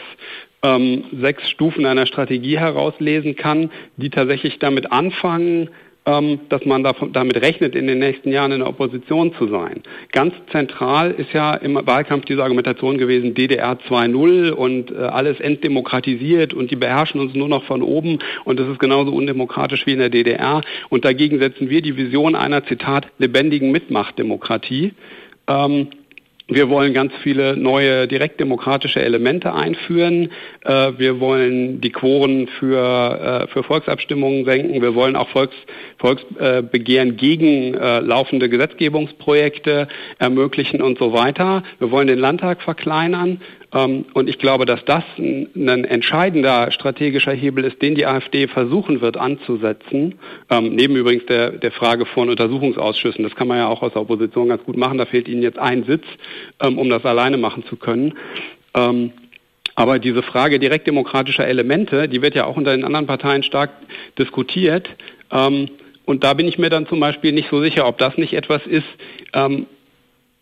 ähm, 0.63 1.03
sechs 1.19 1.49
Stufen 1.49 1.85
einer 1.85 2.05
Strategie 2.05 2.57
herauslesen 2.57 3.35
kann, 3.35 3.71
die 3.97 4.09
tatsächlich 4.09 4.57
damit 4.57 4.93
anfangen, 4.93 5.69
dass 6.05 6.63
man 6.65 6.83
damit 6.83 7.41
rechnet, 7.41 7.75
in 7.75 7.87
den 7.87 7.97
nächsten 7.97 8.31
Jahren 8.31 8.51
in 8.51 8.59
der 8.59 8.69
Opposition 8.69 9.33
zu 9.33 9.47
sein. 9.47 9.81
Ganz 10.11 10.35
zentral 10.51 11.09
ist 11.09 11.33
ja 11.33 11.55
im 11.55 11.75
Wahlkampf 11.75 12.25
diese 12.25 12.43
Argumentation 12.43 12.99
gewesen, 12.99 13.33
DDR 13.33 13.79
2.0 13.89 14.51
und 14.51 14.91
äh, 14.91 14.97
alles 14.97 15.39
entdemokratisiert 15.39 16.53
und 16.53 16.69
die 16.69 16.75
beherrschen 16.75 17.19
uns 17.19 17.33
nur 17.33 17.47
noch 17.47 17.63
von 17.63 17.81
oben 17.81 18.19
und 18.43 18.59
das 18.59 18.67
ist 18.67 18.79
genauso 18.79 19.11
undemokratisch 19.11 19.87
wie 19.87 19.93
in 19.93 19.99
der 19.99 20.09
DDR. 20.09 20.61
Und 20.89 21.05
dagegen 21.05 21.39
setzen 21.39 21.71
wir 21.71 21.81
die 21.81 21.97
Vision 21.97 22.35
einer, 22.35 22.63
Zitat, 22.65 23.07
lebendigen 23.17 23.71
Mitmachtdemokratie. 23.71 24.93
Wir 26.47 26.69
wollen 26.69 26.93
ganz 26.93 27.11
viele 27.23 27.57
neue 27.57 28.07
direktdemokratische 28.07 29.01
Elemente 29.01 29.51
einführen. 29.55 30.29
Äh, 30.63 30.91
wir 30.95 31.19
wollen 31.19 31.81
die 31.81 31.89
Quoren 31.89 32.47
für, 32.59 33.47
äh, 33.47 33.47
für 33.51 33.63
Volksabstimmungen 33.63 34.45
senken. 34.45 34.79
Wir 34.79 34.93
wollen 34.93 35.15
auch 35.15 35.27
Volks, 35.29 35.55
Volksbegehren 35.97 37.17
gegen 37.17 37.73
äh, 37.73 37.99
laufende 37.99 38.47
Gesetzgebungsprojekte 38.47 39.87
ermöglichen 40.19 40.83
und 40.83 40.99
so 40.99 41.13
weiter. 41.13 41.63
Wir 41.79 41.89
wollen 41.89 42.07
den 42.07 42.19
Landtag 42.19 42.61
verkleinern. 42.61 43.41
Ähm, 43.75 44.05
und 44.13 44.29
ich 44.29 44.39
glaube, 44.39 44.65
dass 44.65 44.83
das 44.85 45.03
ein, 45.17 45.83
entscheidender 45.83 46.71
strategischer 46.71 47.33
Hebel 47.33 47.65
ist, 47.65 47.81
den 47.81 47.93
die 47.95 48.05
AfD 48.05 48.47
versuchen 48.47 49.01
wird 49.01 49.17
anzusetzen. 49.17 50.15
Ähm, 50.49 50.75
neben 50.75 50.95
übrigens 50.95 51.25
der, 51.25 51.51
der 51.51 51.71
Frage 51.71 52.05
von 52.05 52.29
Untersuchungsausschüssen. 52.29 53.23
Das 53.23 53.35
kann 53.35 53.47
man 53.47 53.57
ja 53.57 53.67
auch 53.67 53.81
aus 53.81 53.93
der 53.93 54.01
Opposition 54.01 54.47
ganz 54.47 54.63
gut 54.63 54.77
machen. 54.77 54.97
Da 54.97 55.05
fehlt 55.05 55.27
ihnen 55.27 55.43
jetzt 55.43 55.59
ein 55.59 55.83
Sitz, 55.83 56.05
ähm, 56.63 56.79
um 56.79 56.89
das 56.89 57.05
alleine 57.05 57.37
machen 57.37 57.65
zu 57.65 57.75
können. 57.75 58.13
Aber 59.75 59.99
diese 59.99 60.21
Frage 60.21 60.59
direktdemokratischer 60.59 61.47
Elemente, 61.47 62.09
die 62.09 62.21
wird 62.21 62.35
ja 62.35 62.45
auch 62.45 62.57
unter 62.57 62.71
den 62.71 62.83
anderen 62.83 63.07
Parteien 63.07 63.41
stark 63.41 63.69
diskutiert. 64.19 64.89
Und 65.29 66.23
da 66.25 66.33
bin 66.33 66.45
ich 66.45 66.57
mir 66.57 66.69
dann 66.69 66.85
zum 66.85 66.99
Beispiel 66.99 67.31
nicht 67.31 67.49
so 67.49 67.61
sicher, 67.61 67.87
ob 67.87 67.97
das 67.99 68.17
nicht 68.17 68.33
etwas 68.33 68.67
ist, 68.67 68.87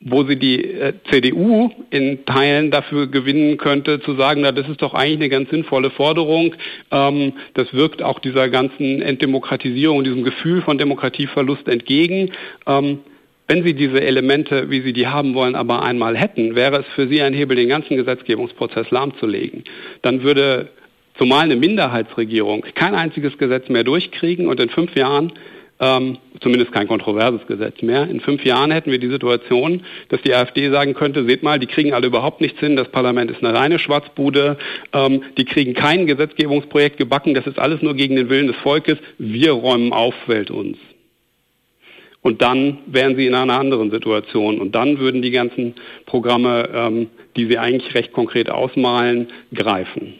wo 0.05 0.23
sie 0.23 0.35
die 0.35 0.63
äh, 0.63 0.93
CDU 1.09 1.71
in 1.89 2.25
Teilen 2.25 2.71
dafür 2.71 3.07
gewinnen 3.07 3.57
könnte, 3.57 4.01
zu 4.01 4.15
sagen, 4.15 4.41
na, 4.41 4.51
das 4.51 4.67
ist 4.67 4.81
doch 4.81 4.93
eigentlich 4.93 5.19
eine 5.19 5.29
ganz 5.29 5.49
sinnvolle 5.49 5.89
Forderung. 5.91 6.55
Ähm, 6.91 7.33
das 7.53 7.73
wirkt 7.73 8.01
auch 8.01 8.19
dieser 8.19 8.49
ganzen 8.49 9.01
Entdemokratisierung, 9.01 10.03
diesem 10.03 10.23
Gefühl 10.23 10.61
von 10.61 10.77
Demokratieverlust 10.77 11.67
entgegen. 11.67 12.31
Ähm, 12.67 12.99
wenn 13.47 13.63
Sie 13.63 13.73
diese 13.73 14.01
Elemente, 14.01 14.69
wie 14.69 14.81
Sie 14.81 14.93
die 14.93 15.07
haben 15.07 15.35
wollen, 15.35 15.55
aber 15.55 15.83
einmal 15.83 16.17
hätten, 16.17 16.55
wäre 16.55 16.81
es 16.81 16.85
für 16.95 17.07
Sie 17.07 17.21
ein 17.21 17.33
Hebel, 17.33 17.55
den 17.55 17.69
ganzen 17.69 17.97
Gesetzgebungsprozess 17.97 18.89
lahmzulegen. 18.91 19.63
Dann 20.01 20.23
würde 20.23 20.69
zumal 21.17 21.43
eine 21.43 21.55
Minderheitsregierung 21.55 22.65
kein 22.73 22.95
einziges 22.95 23.37
Gesetz 23.37 23.69
mehr 23.69 23.83
durchkriegen 23.83 24.47
und 24.47 24.59
in 24.59 24.69
fünf 24.69 24.95
Jahren 24.95 25.31
ähm, 25.79 26.17
zumindest 26.41 26.71
kein 26.71 26.87
kontroverses 26.87 27.45
Gesetz 27.47 27.81
mehr. 27.81 28.07
In 28.09 28.19
fünf 28.19 28.45
Jahren 28.45 28.71
hätten 28.71 28.91
wir 28.91 28.99
die 28.99 29.09
Situation, 29.09 29.81
dass 30.09 30.21
die 30.21 30.33
AfD 30.33 30.69
sagen 30.69 30.93
könnte, 30.93 31.25
seht 31.25 31.43
mal, 31.43 31.59
die 31.59 31.67
kriegen 31.67 31.93
alle 31.93 32.07
überhaupt 32.07 32.41
nichts 32.41 32.59
hin, 32.59 32.75
das 32.75 32.89
Parlament 32.89 33.31
ist 33.31 33.43
eine 33.43 33.57
reine 33.57 33.79
Schwarzbude, 33.79 34.57
ähm, 34.93 35.23
die 35.37 35.45
kriegen 35.45 35.73
kein 35.73 36.05
Gesetzgebungsprojekt 36.05 36.97
gebacken, 36.97 37.33
das 37.33 37.47
ist 37.47 37.59
alles 37.59 37.81
nur 37.81 37.95
gegen 37.95 38.15
den 38.15 38.29
Willen 38.29 38.47
des 38.47 38.57
Volkes, 38.57 38.97
wir 39.17 39.51
räumen 39.51 39.93
auf, 39.93 40.13
fällt 40.25 40.51
uns. 40.51 40.77
Und 42.23 42.41
dann 42.41 42.77
wären 42.85 43.17
sie 43.17 43.27
in 43.27 43.35
einer 43.35 43.59
anderen 43.59 43.91
Situation. 43.91 44.61
Und 44.61 44.73
dann 44.73 44.97
würden 44.97 45.21
die 45.21 45.31
ganzen 45.31 45.75
Programme, 46.05 46.69
ähm, 46.73 47.07
die 47.35 47.47
sie 47.47 47.57
eigentlich 47.57 47.93
recht 47.93 48.13
konkret 48.13 48.49
ausmalen, 48.49 49.27
greifen. 49.53 50.13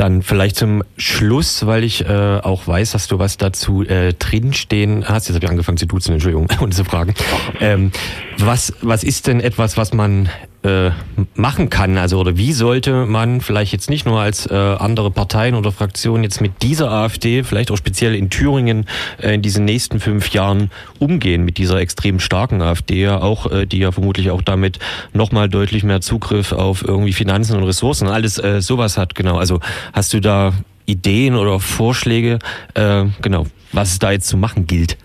Dann 0.00 0.22
vielleicht 0.22 0.56
zum 0.56 0.82
Schluss, 0.96 1.66
weil 1.66 1.84
ich 1.84 2.06
äh, 2.06 2.40
auch 2.42 2.66
weiß, 2.66 2.92
dass 2.92 3.06
du 3.06 3.18
was 3.18 3.36
dazu 3.36 3.82
äh, 3.82 4.14
drinstehen 4.14 5.06
hast. 5.06 5.28
Jetzt 5.28 5.34
habe 5.34 5.44
ich 5.44 5.50
angefangen 5.50 5.76
zu 5.76 5.84
duzen, 5.84 6.14
Entschuldigung, 6.14 6.48
ohne 6.62 6.70
zu 6.70 6.84
fragen. 6.84 7.12
Ähm, 7.60 7.92
was, 8.38 8.72
was 8.80 9.04
ist 9.04 9.26
denn 9.26 9.40
etwas, 9.40 9.76
was 9.76 9.92
man 9.92 10.30
äh, 10.62 10.90
machen 11.34 11.70
kann? 11.70 11.96
Also 11.96 12.18
oder 12.18 12.36
wie 12.36 12.52
sollte 12.52 13.06
man 13.06 13.40
vielleicht 13.40 13.72
jetzt 13.72 13.90
nicht 13.90 14.06
nur 14.06 14.20
als 14.20 14.46
äh, 14.46 14.54
andere 14.54 15.10
Parteien 15.10 15.54
oder 15.54 15.72
Fraktionen 15.72 16.22
jetzt 16.22 16.40
mit 16.40 16.62
dieser 16.62 16.90
AfD, 16.90 17.42
vielleicht 17.44 17.70
auch 17.70 17.76
speziell 17.76 18.14
in 18.14 18.30
Thüringen 18.30 18.86
äh, 19.22 19.34
in 19.34 19.42
diesen 19.42 19.64
nächsten 19.64 20.00
fünf 20.00 20.30
Jahren 20.30 20.70
umgehen 20.98 21.44
mit 21.44 21.58
dieser 21.58 21.78
extrem 21.80 22.20
starken 22.20 22.62
AfD, 22.62 23.08
auch 23.08 23.50
äh, 23.50 23.66
die 23.66 23.78
ja 23.78 23.92
vermutlich 23.92 24.30
auch 24.30 24.42
damit 24.42 24.78
nochmal 25.12 25.48
deutlich 25.48 25.82
mehr 25.82 26.00
Zugriff 26.00 26.52
auf 26.52 26.86
irgendwie 26.86 27.12
Finanzen 27.12 27.56
und 27.56 27.64
Ressourcen, 27.64 28.08
alles 28.08 28.38
äh, 28.38 28.60
sowas 28.60 28.98
hat. 28.98 29.14
Genau. 29.14 29.36
Also 29.36 29.60
hast 29.92 30.12
du 30.12 30.20
da 30.20 30.52
Ideen 30.86 31.36
oder 31.36 31.60
Vorschläge, 31.60 32.38
äh, 32.74 33.04
genau, 33.22 33.46
was 33.72 33.92
es 33.92 33.98
da 33.98 34.10
jetzt 34.10 34.28
zu 34.28 34.36
machen 34.36 34.66
gilt? 34.66 34.98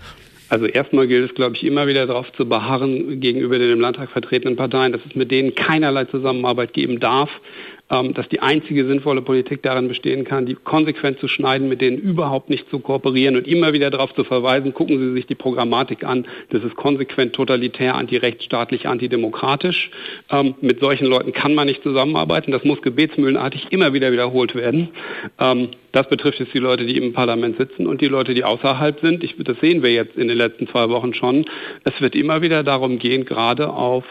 Also 0.49 0.65
erstmal 0.65 1.07
gilt 1.07 1.29
es, 1.29 1.35
glaube 1.35 1.55
ich, 1.55 1.63
immer 1.63 1.87
wieder 1.87 2.05
darauf 2.05 2.31
zu 2.33 2.47
beharren 2.47 3.19
gegenüber 3.19 3.57
den 3.57 3.71
im 3.71 3.79
Landtag 3.79 4.11
vertretenen 4.11 4.55
Parteien, 4.55 4.91
dass 4.91 5.01
es 5.07 5.15
mit 5.15 5.31
denen 5.31 5.55
keinerlei 5.55 6.05
Zusammenarbeit 6.05 6.73
geben 6.73 6.99
darf. 6.99 7.29
Ähm, 7.91 8.15
dass 8.15 8.27
die 8.29 8.39
einzige 8.39 8.87
sinnvolle 8.87 9.21
Politik 9.21 9.61
darin 9.61 9.87
bestehen 9.87 10.23
kann, 10.23 10.47
die 10.47 10.55
konsequent 10.55 11.19
zu 11.19 11.27
schneiden, 11.27 11.69
mit 11.69 11.81
denen 11.81 11.99
überhaupt 11.99 12.49
nicht 12.49 12.67
zu 12.71 12.79
kooperieren 12.79 13.35
und 13.35 13.47
immer 13.47 13.73
wieder 13.73 13.91
darauf 13.91 14.11
zu 14.15 14.23
verweisen, 14.23 14.73
gucken 14.73 14.97
Sie 14.97 15.13
sich 15.13 15.27
die 15.27 15.35
Programmatik 15.35 16.03
an, 16.03 16.25
das 16.49 16.63
ist 16.63 16.75
konsequent 16.75 17.33
totalitär, 17.33 17.93
antirechtsstaatlich, 17.93 18.87
antidemokratisch. 18.87 19.91
Ähm, 20.31 20.55
mit 20.61 20.79
solchen 20.79 21.05
Leuten 21.05 21.31
kann 21.31 21.53
man 21.53 21.67
nicht 21.67 21.83
zusammenarbeiten, 21.83 22.51
das 22.51 22.63
muss 22.63 22.81
gebetsmühlenartig 22.81 23.67
immer 23.69 23.93
wieder 23.93 24.11
wiederholt 24.11 24.55
werden. 24.55 24.89
Ähm, 25.39 25.67
das 25.91 26.09
betrifft 26.09 26.39
jetzt 26.39 26.55
die 26.55 26.59
Leute, 26.59 26.87
die 26.87 26.97
im 26.97 27.13
Parlament 27.13 27.59
sitzen 27.59 27.85
und 27.85 28.01
die 28.01 28.07
Leute, 28.07 28.33
die 28.33 28.43
außerhalb 28.43 28.99
sind. 28.99 29.23
Ich, 29.23 29.35
das 29.37 29.59
sehen 29.59 29.83
wir 29.83 29.93
jetzt 29.93 30.17
in 30.17 30.27
den 30.27 30.37
letzten 30.39 30.67
zwei 30.69 30.89
Wochen 30.89 31.13
schon. 31.13 31.45
Es 31.83 32.01
wird 32.01 32.15
immer 32.15 32.41
wieder 32.41 32.63
darum 32.63 32.97
gehen, 32.97 33.25
gerade 33.25 33.69
auf 33.69 34.05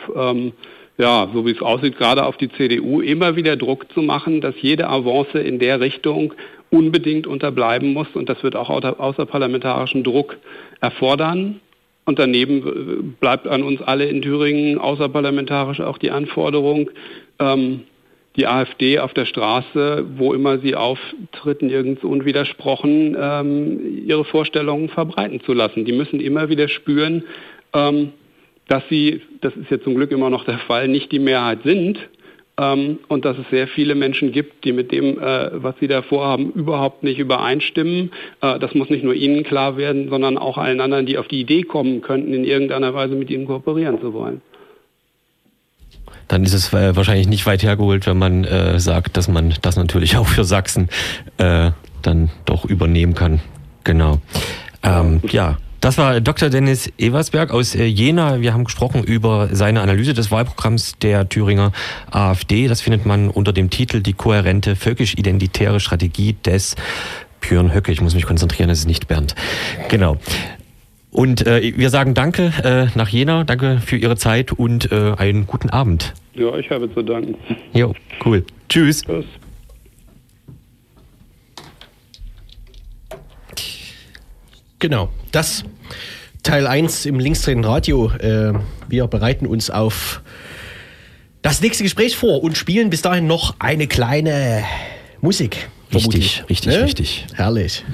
ja, 0.96 1.28
so 1.32 1.44
wie 1.44 1.50
es 1.50 1.60
aussieht, 1.60 1.98
gerade 1.98 2.24
auf 2.24 2.36
die 2.36 2.50
CDU 2.50 3.00
immer 3.00 3.36
wieder 3.36 3.56
Druck 3.56 3.92
zu 3.92 4.02
machen, 4.02 4.40
dass 4.40 4.54
jede 4.60 4.88
Avance 4.88 5.38
in 5.38 5.58
der 5.58 5.80
Richtung 5.80 6.34
unbedingt 6.70 7.26
unterbleiben 7.26 7.92
muss. 7.92 8.08
Und 8.14 8.28
das 8.28 8.42
wird 8.42 8.54
auch 8.56 8.70
außerparlamentarischen 8.70 10.04
Druck 10.04 10.36
erfordern. 10.80 11.60
Und 12.04 12.18
daneben 12.18 13.16
bleibt 13.18 13.48
an 13.48 13.62
uns 13.62 13.80
alle 13.82 14.04
in 14.04 14.22
Thüringen 14.22 14.78
außerparlamentarisch 14.78 15.80
auch 15.80 15.98
die 15.98 16.10
Anforderung, 16.10 16.90
ähm, 17.38 17.80
die 18.36 18.46
AfD 18.46 18.98
auf 18.98 19.14
der 19.14 19.26
Straße, 19.26 20.04
wo 20.16 20.34
immer 20.34 20.58
sie 20.58 20.74
auftritt, 20.74 21.62
nirgends 21.62 22.04
unwidersprochen 22.04 23.16
ähm, 23.18 24.06
ihre 24.06 24.24
Vorstellungen 24.24 24.88
verbreiten 24.88 25.40
zu 25.40 25.54
lassen. 25.54 25.84
Die 25.84 25.92
müssen 25.92 26.20
immer 26.20 26.48
wieder 26.48 26.68
spüren, 26.68 27.22
ähm, 27.72 28.12
dass 28.68 28.82
sie, 28.88 29.22
das 29.40 29.54
ist 29.56 29.70
ja 29.70 29.80
zum 29.80 29.94
Glück 29.94 30.10
immer 30.10 30.30
noch 30.30 30.44
der 30.44 30.58
Fall, 30.58 30.88
nicht 30.88 31.12
die 31.12 31.18
Mehrheit 31.18 31.60
sind 31.64 31.98
ähm, 32.56 32.98
und 33.08 33.24
dass 33.24 33.36
es 33.36 33.44
sehr 33.50 33.66
viele 33.66 33.94
Menschen 33.94 34.32
gibt, 34.32 34.64
die 34.64 34.72
mit 34.72 34.92
dem, 34.92 35.18
äh, 35.18 35.50
was 35.62 35.74
sie 35.80 35.88
da 35.88 36.02
vorhaben, 36.02 36.52
überhaupt 36.52 37.02
nicht 37.02 37.18
übereinstimmen. 37.18 38.12
Äh, 38.40 38.58
das 38.58 38.74
muss 38.74 38.90
nicht 38.90 39.04
nur 39.04 39.14
Ihnen 39.14 39.42
klar 39.42 39.76
werden, 39.76 40.08
sondern 40.08 40.38
auch 40.38 40.56
allen 40.56 40.80
anderen, 40.80 41.06
die 41.06 41.18
auf 41.18 41.28
die 41.28 41.40
Idee 41.40 41.62
kommen 41.62 42.00
könnten, 42.00 42.32
in 42.32 42.44
irgendeiner 42.44 42.94
Weise 42.94 43.14
mit 43.14 43.30
Ihnen 43.30 43.46
kooperieren 43.46 44.00
zu 44.00 44.12
wollen. 44.12 44.40
Dann 46.28 46.44
ist 46.44 46.54
es 46.54 46.72
äh, 46.72 46.96
wahrscheinlich 46.96 47.26
nicht 47.26 47.44
weit 47.44 47.62
hergeholt, 47.62 48.06
wenn 48.06 48.18
man 48.18 48.44
äh, 48.44 48.78
sagt, 48.78 49.16
dass 49.16 49.28
man 49.28 49.54
das 49.60 49.76
natürlich 49.76 50.16
auch 50.16 50.26
für 50.26 50.44
Sachsen 50.44 50.88
äh, 51.38 51.72
dann 52.02 52.30
doch 52.44 52.64
übernehmen 52.64 53.14
kann. 53.14 53.40
Genau. 53.82 54.20
Ähm, 54.82 55.20
ja, 55.28 55.58
das 55.84 55.98
war 55.98 56.18
Dr. 56.22 56.48
Dennis 56.48 56.90
Eversberg 56.96 57.50
aus 57.50 57.74
äh, 57.74 57.84
Jena. 57.84 58.40
Wir 58.40 58.54
haben 58.54 58.64
gesprochen 58.64 59.04
über 59.04 59.50
seine 59.52 59.82
Analyse 59.82 60.14
des 60.14 60.30
Wahlprogramms 60.30 60.94
der 61.02 61.28
Thüringer 61.28 61.72
AfD. 62.10 62.68
Das 62.68 62.80
findet 62.80 63.04
man 63.04 63.28
unter 63.28 63.52
dem 63.52 63.68
Titel 63.68 64.00
Die 64.00 64.14
kohärente 64.14 64.76
völkisch-identitäre 64.76 65.80
Strategie 65.80 66.36
des 66.42 66.74
Björn 67.42 67.74
Höcke. 67.74 67.92
Ich 67.92 68.00
muss 68.00 68.14
mich 68.14 68.24
konzentrieren, 68.24 68.70
das 68.70 68.78
ist 68.78 68.86
nicht 68.86 69.08
Bernd. 69.08 69.34
Genau. 69.90 70.16
Und 71.10 71.46
äh, 71.46 71.74
wir 71.76 71.90
sagen 71.90 72.14
Danke 72.14 72.50
äh, 72.64 72.86
nach 72.96 73.10
Jena, 73.10 73.44
danke 73.44 73.78
für 73.84 73.96
Ihre 73.96 74.16
Zeit 74.16 74.52
und 74.52 74.90
äh, 74.90 75.12
einen 75.18 75.46
guten 75.46 75.68
Abend. 75.68 76.14
Ja, 76.32 76.56
ich 76.56 76.70
habe 76.70 76.90
zu 76.94 77.02
danken. 77.02 77.34
Jo, 77.74 77.94
cool. 78.24 78.42
Tschüss. 78.70 79.02
Tschüss. 79.02 79.26
Genau, 84.78 85.08
das 85.32 85.64
Teil 86.42 86.66
1 86.66 87.06
im 87.06 87.18
linksdrehenden 87.18 87.64
Radio. 87.64 88.10
Äh, 88.18 88.52
wir 88.88 89.06
bereiten 89.06 89.46
uns 89.46 89.70
auf 89.70 90.22
das 91.42 91.60
nächste 91.60 91.84
Gespräch 91.84 92.16
vor 92.16 92.42
und 92.42 92.56
spielen 92.56 92.90
bis 92.90 93.02
dahin 93.02 93.26
noch 93.26 93.56
eine 93.58 93.86
kleine 93.86 94.64
Musik. 95.20 95.68
Richtig, 95.92 96.44
richtig, 96.48 96.74
richtig. 96.74 97.26
Herrlich. 97.34 97.84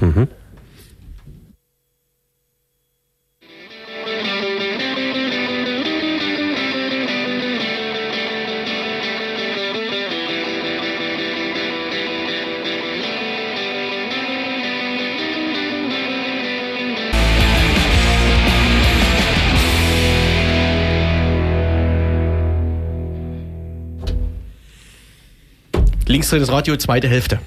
Linksdrehtes 26.10 26.50
Radio, 26.50 26.76
zweite 26.76 27.08
Hälfte. 27.08 27.38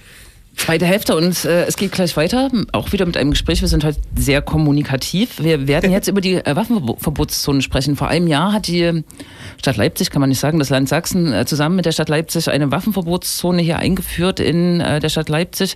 Zweite 0.56 0.86
Hälfte 0.86 1.18
und 1.18 1.44
äh, 1.46 1.66
es 1.66 1.76
geht 1.76 1.92
gleich 1.92 2.16
weiter, 2.16 2.50
auch 2.72 2.94
wieder 2.94 3.06
mit 3.06 3.18
einem 3.18 3.32
Gespräch. 3.32 3.60
Wir 3.60 3.68
sind 3.68 3.84
heute 3.84 4.00
sehr 4.16 4.42
kommunikativ. 4.42 5.44
Wir 5.44 5.68
werden 5.68 5.92
jetzt 5.92 6.08
über 6.08 6.22
die 6.22 6.36
äh, 6.36 6.56
Waffenverbotszone 6.56 7.62
sprechen. 7.62 7.98
Vor 7.98 8.08
einem 8.08 8.28
Jahr 8.28 8.54
hat 8.54 8.68
die 8.68 9.04
Stadt 9.60 9.76
Leipzig, 9.76 10.12
kann 10.12 10.22
man 10.22 10.30
nicht 10.30 10.40
sagen, 10.40 10.60
das 10.60 10.70
Land 10.70 10.88
Sachsen 10.88 11.34
äh, 11.34 11.46
zusammen 11.46 11.76
mit 11.76 11.86
der 11.86 11.92
Stadt 11.92 12.08
Leipzig 12.08 12.50
eine 12.50 12.72
Waffenverbotszone 12.72 13.62
hier 13.62 13.80
eingeführt 13.80 14.40
in 14.40 14.80
äh, 14.80 15.00
der 15.02 15.10
Stadt 15.10 15.28
Leipzig. 15.28 15.76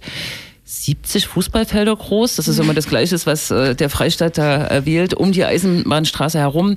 70 0.70 1.28
Fußballfelder 1.28 1.96
groß, 1.96 2.36
das 2.36 2.50
ist 2.50 2.60
immer 2.60 2.74
das 2.74 2.90
Gleiche, 2.90 3.18
was 3.26 3.52
äh, 3.52 3.74
der 3.74 3.90
Freistaat 3.90 4.38
da 4.38 4.68
äh, 4.68 4.86
wählt, 4.86 5.14
um 5.14 5.32
die 5.32 5.46
Eisenbahnstraße 5.46 6.38
herum. 6.38 6.76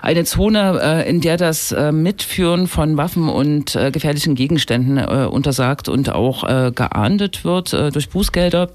Eine 0.00 0.22
Zone, 0.22 0.78
äh, 0.80 1.10
in 1.10 1.20
der 1.20 1.36
das 1.36 1.74
Mitführen 1.90 2.68
von 2.68 2.96
Waffen 2.96 3.28
und 3.28 3.74
äh, 3.74 3.90
gefährlichen 3.90 4.36
Gegenständen 4.36 4.98
untersagt 4.98 5.88
und 5.88 6.10
auch 6.10 6.42
geahndet 6.74 7.44
wird 7.44 7.72
durch 7.72 8.08
Bußgelder. 8.10 8.70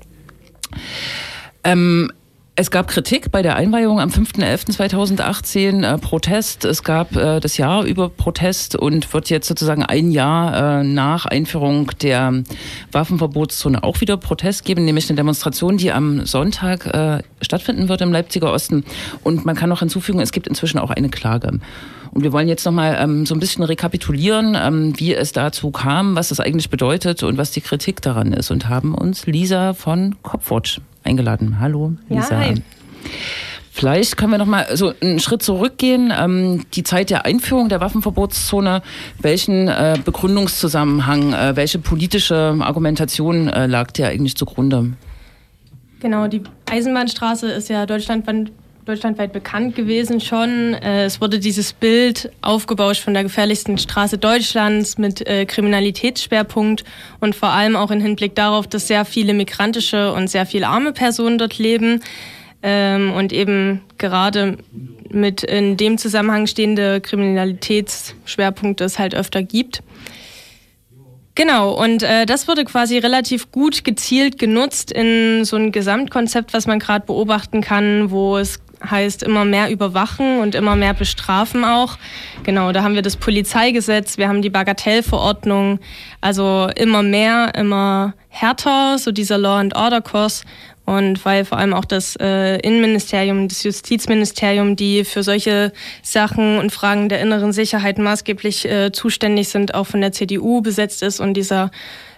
Ähm, 1.63 2.11
es 2.59 2.71
gab 2.71 2.87
Kritik 2.87 3.31
bei 3.31 3.43
der 3.43 3.55
Einweihung 3.55 3.99
am 3.99 4.09
5.11.2018, 4.09 5.83
äh, 5.83 5.99
Protest. 5.99 6.65
Es 6.65 6.83
gab 6.83 7.15
äh, 7.15 7.39
das 7.39 7.57
Jahr 7.57 7.83
über 7.83 8.09
Protest 8.09 8.75
und 8.75 9.13
wird 9.13 9.29
jetzt 9.29 9.47
sozusagen 9.47 9.83
ein 9.83 10.09
Jahr 10.09 10.79
äh, 10.79 10.83
nach 10.83 11.27
Einführung 11.27 11.91
der 12.01 12.41
Waffenverbotszone 12.91 13.83
auch 13.83 14.01
wieder 14.01 14.17
Protest 14.17 14.65
geben, 14.65 14.85
nämlich 14.85 15.07
eine 15.07 15.17
Demonstration, 15.17 15.77
die 15.77 15.91
am 15.91 16.25
Sonntag 16.25 16.89
stattfinden 17.41 17.89
wird 17.89 18.01
im 18.01 18.11
Leipziger 18.11 18.51
Osten. 18.51 18.83
Und 19.23 19.45
man 19.45 19.55
kann 19.55 19.69
noch 19.69 19.79
hinzufügen, 19.79 20.19
es 20.19 20.31
gibt 20.31 20.47
inzwischen 20.47 20.79
auch 20.79 20.89
eine 20.89 21.09
Klage. 21.09 21.59
Und 22.11 22.23
wir 22.23 22.31
wollen 22.33 22.47
jetzt 22.47 22.65
nochmal 22.65 22.97
ähm, 22.99 23.27
so 23.27 23.35
ein 23.35 23.39
bisschen 23.39 23.63
rekapitulieren, 23.63 24.57
ähm, 24.59 24.93
wie 24.97 25.13
es 25.13 25.31
dazu 25.31 25.69
kam, 25.69 26.15
was 26.15 26.29
das 26.29 26.39
eigentlich 26.39 26.69
bedeutet 26.69 27.21
und 27.21 27.37
was 27.37 27.51
die 27.51 27.61
Kritik 27.61 28.01
daran 28.01 28.33
ist. 28.33 28.49
Und 28.49 28.67
haben 28.67 28.95
uns 28.95 29.27
Lisa 29.27 29.73
von 29.73 30.15
Copwatch 30.23 30.81
eingeladen. 31.07 31.59
Hallo, 31.59 31.93
Ja, 32.09 32.17
Lisa. 32.17 32.37
hi. 32.37 32.53
Vielleicht 33.71 34.17
können 34.17 34.31
wir 34.31 34.39
noch 34.39 34.47
mal 34.47 34.65
so 34.75 34.91
einen 35.01 35.19
Schritt 35.19 35.43
zurückgehen. 35.43 36.11
Ähm, 36.17 36.65
die 36.73 36.81
Zeit 36.81 37.11
der 37.11 37.25
Einführung 37.25 37.69
der 37.69 37.79
Waffenverbotszone, 37.79 38.81
welchen 39.21 39.67
äh, 39.67 39.99
Begründungszusammenhang, 40.03 41.33
äh, 41.33 41.55
welche 41.55 41.77
politische 41.77 42.55
Argumentation 42.59 43.47
äh, 43.47 43.67
lag 43.67 43.91
dir 43.91 44.07
eigentlich 44.07 44.35
zugrunde? 44.35 44.93
Genau, 45.99 46.27
die 46.27 46.41
Eisenbahnstraße 46.71 47.51
ist 47.51 47.69
ja 47.69 47.85
deutschlandweit, 47.85 48.51
deutschlandweit 48.87 49.33
bekannt 49.33 49.75
gewesen 49.75 50.21
schon. 50.21 50.73
Äh, 50.73 51.05
es 51.05 51.19
wurde 51.19 51.39
dieses 51.39 51.73
Bild 51.73 52.31
aufgebauscht 52.41 53.03
von 53.03 53.13
der 53.13 53.23
gefährlichsten 53.23 53.77
Straße 53.77 54.17
Deutschlands 54.17 54.97
mit 54.97 55.27
äh, 55.27 55.45
Kriminalitätsschwerpunkt 55.45 56.85
und 57.19 57.35
vor 57.35 57.49
allem 57.49 57.75
auch 57.75 57.91
im 57.91 57.99
Hinblick 57.99 58.35
darauf, 58.35 58.65
dass 58.65 58.87
sehr 58.87 59.03
viele 59.03 59.33
migrantische 59.33 60.13
und 60.13 60.29
sehr 60.29 60.45
viele 60.45 60.67
arme 60.67 60.93
Personen 60.93 61.37
dort 61.37 61.57
leben 61.57 62.01
ähm, 62.63 63.11
und 63.11 63.33
eben 63.33 63.81
gerade 63.97 64.57
mit 65.09 65.43
in 65.43 65.75
dem 65.75 65.97
Zusammenhang 65.97 66.47
stehende 66.47 67.01
Kriminalitätsschwerpunkte 67.01 68.85
es 68.85 68.99
halt 68.99 69.15
öfter 69.15 69.43
gibt. 69.43 69.83
Genau, 71.35 71.71
und 71.71 72.01
äh, 72.01 72.25
das 72.25 72.47
wurde 72.47 72.65
quasi 72.65 72.97
relativ 72.97 73.51
gut 73.51 73.83
gezielt 73.83 74.39
genutzt 74.39 74.91
in 74.91 75.45
so 75.45 75.55
ein 75.55 75.71
Gesamtkonzept, 75.71 76.51
was 76.53 76.65
man 76.65 76.79
gerade 76.79 77.05
beobachten 77.05 77.61
kann, 77.61 78.09
wo 78.09 78.37
es 78.37 78.59
heißt 78.83 79.23
immer 79.23 79.45
mehr 79.45 79.69
überwachen 79.71 80.39
und 80.39 80.55
immer 80.55 80.75
mehr 80.75 80.93
bestrafen 80.93 81.65
auch. 81.65 81.97
Genau, 82.43 82.71
da 82.71 82.83
haben 82.83 82.95
wir 82.95 83.01
das 83.01 83.15
Polizeigesetz, 83.15 84.17
wir 84.17 84.27
haben 84.27 84.41
die 84.41 84.49
Bagatellverordnung, 84.49 85.79
also 86.21 86.69
immer 86.75 87.03
mehr, 87.03 87.53
immer 87.55 88.13
härter, 88.29 88.97
so 88.97 89.11
dieser 89.11 89.37
Law 89.37 89.57
and 89.57 89.75
Order 89.75 90.01
Kurs. 90.01 90.43
Und 90.85 91.25
weil 91.25 91.43
vor 91.43 91.57
allem 91.57 91.73
auch 91.73 91.83
das 91.83 92.15
äh, 92.15 92.59
Innenministerium, 92.59 93.49
das 93.49 93.63
Justizministerium, 93.63 94.77
die 94.77 95.03
für 95.03 95.21
solche 95.21 95.73
Sachen 96.01 96.59
und 96.59 96.71
Fragen 96.71 97.09
der 97.09 97.19
inneren 97.19 97.51
Sicherheit 97.51 97.97
maßgeblich 97.97 98.63
äh, 98.63 98.93
zuständig 98.93 99.49
sind, 99.49 99.73
auch 99.73 99.83
von 99.83 99.99
der 99.99 100.13
CDU 100.13 100.61
besetzt 100.61 101.03
ist 101.03 101.19
und 101.19 101.33
dieser 101.33 101.71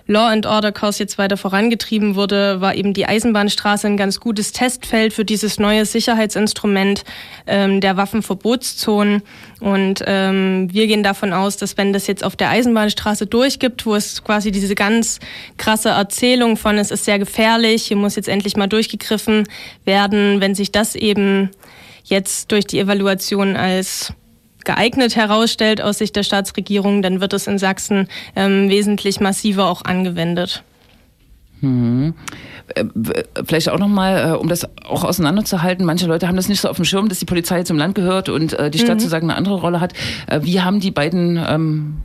Law 0.09 0.27
and 0.27 0.47
Order 0.47 0.71
Kurs 0.71 0.97
jetzt 0.97 1.19
weiter 1.19 1.37
vorangetrieben 1.37 2.15
wurde, 2.15 2.61
war 2.61 2.73
eben 2.73 2.95
die 2.95 3.05
Eisenbahnstraße 3.05 3.85
ein 3.85 3.95
ganz 3.95 4.19
gutes 4.19 4.51
Testfeld 4.51 5.13
für 5.13 5.23
dieses 5.23 5.59
neue 5.59 5.85
Sicherheitsinstrument 5.85 7.03
ähm, 7.45 7.79
der 7.79 7.95
Waffenverbotszonen. 7.95 9.21
Und 9.59 10.03
ähm, 10.07 10.67
wir 10.71 10.87
gehen 10.87 11.03
davon 11.03 11.31
aus, 11.31 11.57
dass 11.57 11.77
wenn 11.77 11.93
das 11.93 12.07
jetzt 12.07 12.23
auf 12.23 12.35
der 12.35 12.49
Eisenbahnstraße 12.49 13.27
durchgibt, 13.27 13.85
wo 13.85 13.93
es 13.93 14.23
quasi 14.23 14.49
diese 14.49 14.73
ganz 14.73 15.19
krasse 15.57 15.89
Erzählung 15.89 16.57
von 16.57 16.79
es 16.79 16.89
ist 16.89 17.05
sehr 17.05 17.19
gefährlich, 17.19 17.83
hier 17.83 17.97
muss 17.97 18.15
jetzt 18.15 18.29
endlich 18.29 18.57
mal 18.57 18.65
durchgegriffen 18.65 19.47
werden, 19.85 20.41
wenn 20.41 20.55
sich 20.55 20.71
das 20.71 20.95
eben 20.95 21.51
jetzt 22.03 22.51
durch 22.51 22.65
die 22.65 22.79
Evaluation 22.79 23.55
als 23.55 24.11
geeignet 24.65 25.15
herausstellt 25.15 25.81
aus 25.81 25.97
Sicht 25.97 26.15
der 26.15 26.23
Staatsregierung, 26.23 27.01
dann 27.01 27.21
wird 27.21 27.33
es 27.33 27.47
in 27.47 27.57
Sachsen 27.57 28.07
ähm, 28.35 28.69
wesentlich 28.69 29.19
massiver 29.19 29.67
auch 29.67 29.83
angewendet. 29.85 30.63
W- 31.61 32.13
Vielleicht 33.45 33.69
auch 33.69 33.79
nochmal, 33.79 34.31
äh, 34.31 34.37
um 34.37 34.47
das 34.47 34.67
auch 34.85 35.03
auseinanderzuhalten. 35.03 35.85
Manche 35.85 36.07
Leute 36.07 36.27
haben 36.27 36.37
das 36.37 36.47
nicht 36.47 36.61
so 36.61 36.69
auf 36.69 36.77
dem 36.77 36.85
Schirm, 36.85 37.09
dass 37.09 37.19
die 37.19 37.25
Polizei 37.25 37.63
zum 37.63 37.77
Land 37.77 37.95
gehört 37.95 38.29
und 38.29 38.53
äh, 38.53 38.69
die 38.71 38.79
Stadt 38.79 39.01
sozusagen 39.01 39.29
eine 39.29 39.37
andere 39.37 39.55
Rolle 39.55 39.81
hat. 39.81 39.93
Wie 40.41 40.61
haben 40.61 40.79
die 40.79 40.91
beiden 40.91 41.37
ähm, 41.37 41.97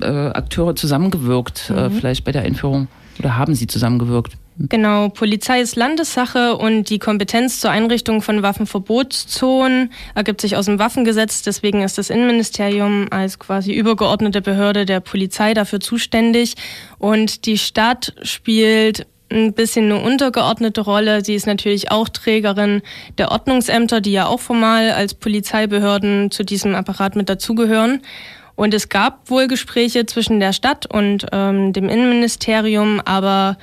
äh, 0.00 0.06
Akteure 0.06 0.74
zusammengewirkt, 0.74 1.70
äh, 1.70 1.90
vielleicht 1.90 2.24
bei 2.24 2.32
der 2.32 2.42
Einführung? 2.42 2.88
Oder 3.18 3.36
haben 3.36 3.54
sie 3.54 3.66
zusammengewirkt? 3.66 4.38
Genau, 4.58 5.08
Polizei 5.08 5.62
ist 5.62 5.76
Landessache 5.76 6.56
und 6.56 6.90
die 6.90 6.98
Kompetenz 6.98 7.58
zur 7.58 7.70
Einrichtung 7.70 8.20
von 8.20 8.42
Waffenverbotszonen 8.42 9.90
ergibt 10.14 10.42
sich 10.42 10.56
aus 10.56 10.66
dem 10.66 10.78
Waffengesetz. 10.78 11.42
Deswegen 11.42 11.82
ist 11.82 11.96
das 11.96 12.10
Innenministerium 12.10 13.06
als 13.10 13.38
quasi 13.38 13.72
übergeordnete 13.72 14.42
Behörde 14.42 14.84
der 14.84 15.00
Polizei 15.00 15.54
dafür 15.54 15.80
zuständig. 15.80 16.54
Und 16.98 17.46
die 17.46 17.56
Stadt 17.56 18.14
spielt 18.22 19.06
ein 19.30 19.54
bisschen 19.54 19.86
eine 19.86 20.00
untergeordnete 20.00 20.82
Rolle. 20.82 21.24
Sie 21.24 21.34
ist 21.34 21.46
natürlich 21.46 21.90
auch 21.90 22.10
Trägerin 22.10 22.82
der 23.16 23.32
Ordnungsämter, 23.32 24.02
die 24.02 24.12
ja 24.12 24.26
auch 24.26 24.40
formal 24.40 24.90
als 24.90 25.14
Polizeibehörden 25.14 26.30
zu 26.30 26.44
diesem 26.44 26.74
Apparat 26.74 27.16
mit 27.16 27.30
dazugehören. 27.30 28.02
Und 28.54 28.74
es 28.74 28.90
gab 28.90 29.30
wohl 29.30 29.48
Gespräche 29.48 30.04
zwischen 30.04 30.38
der 30.38 30.52
Stadt 30.52 30.84
und 30.84 31.26
ähm, 31.32 31.72
dem 31.72 31.88
Innenministerium, 31.88 33.00
aber 33.02 33.56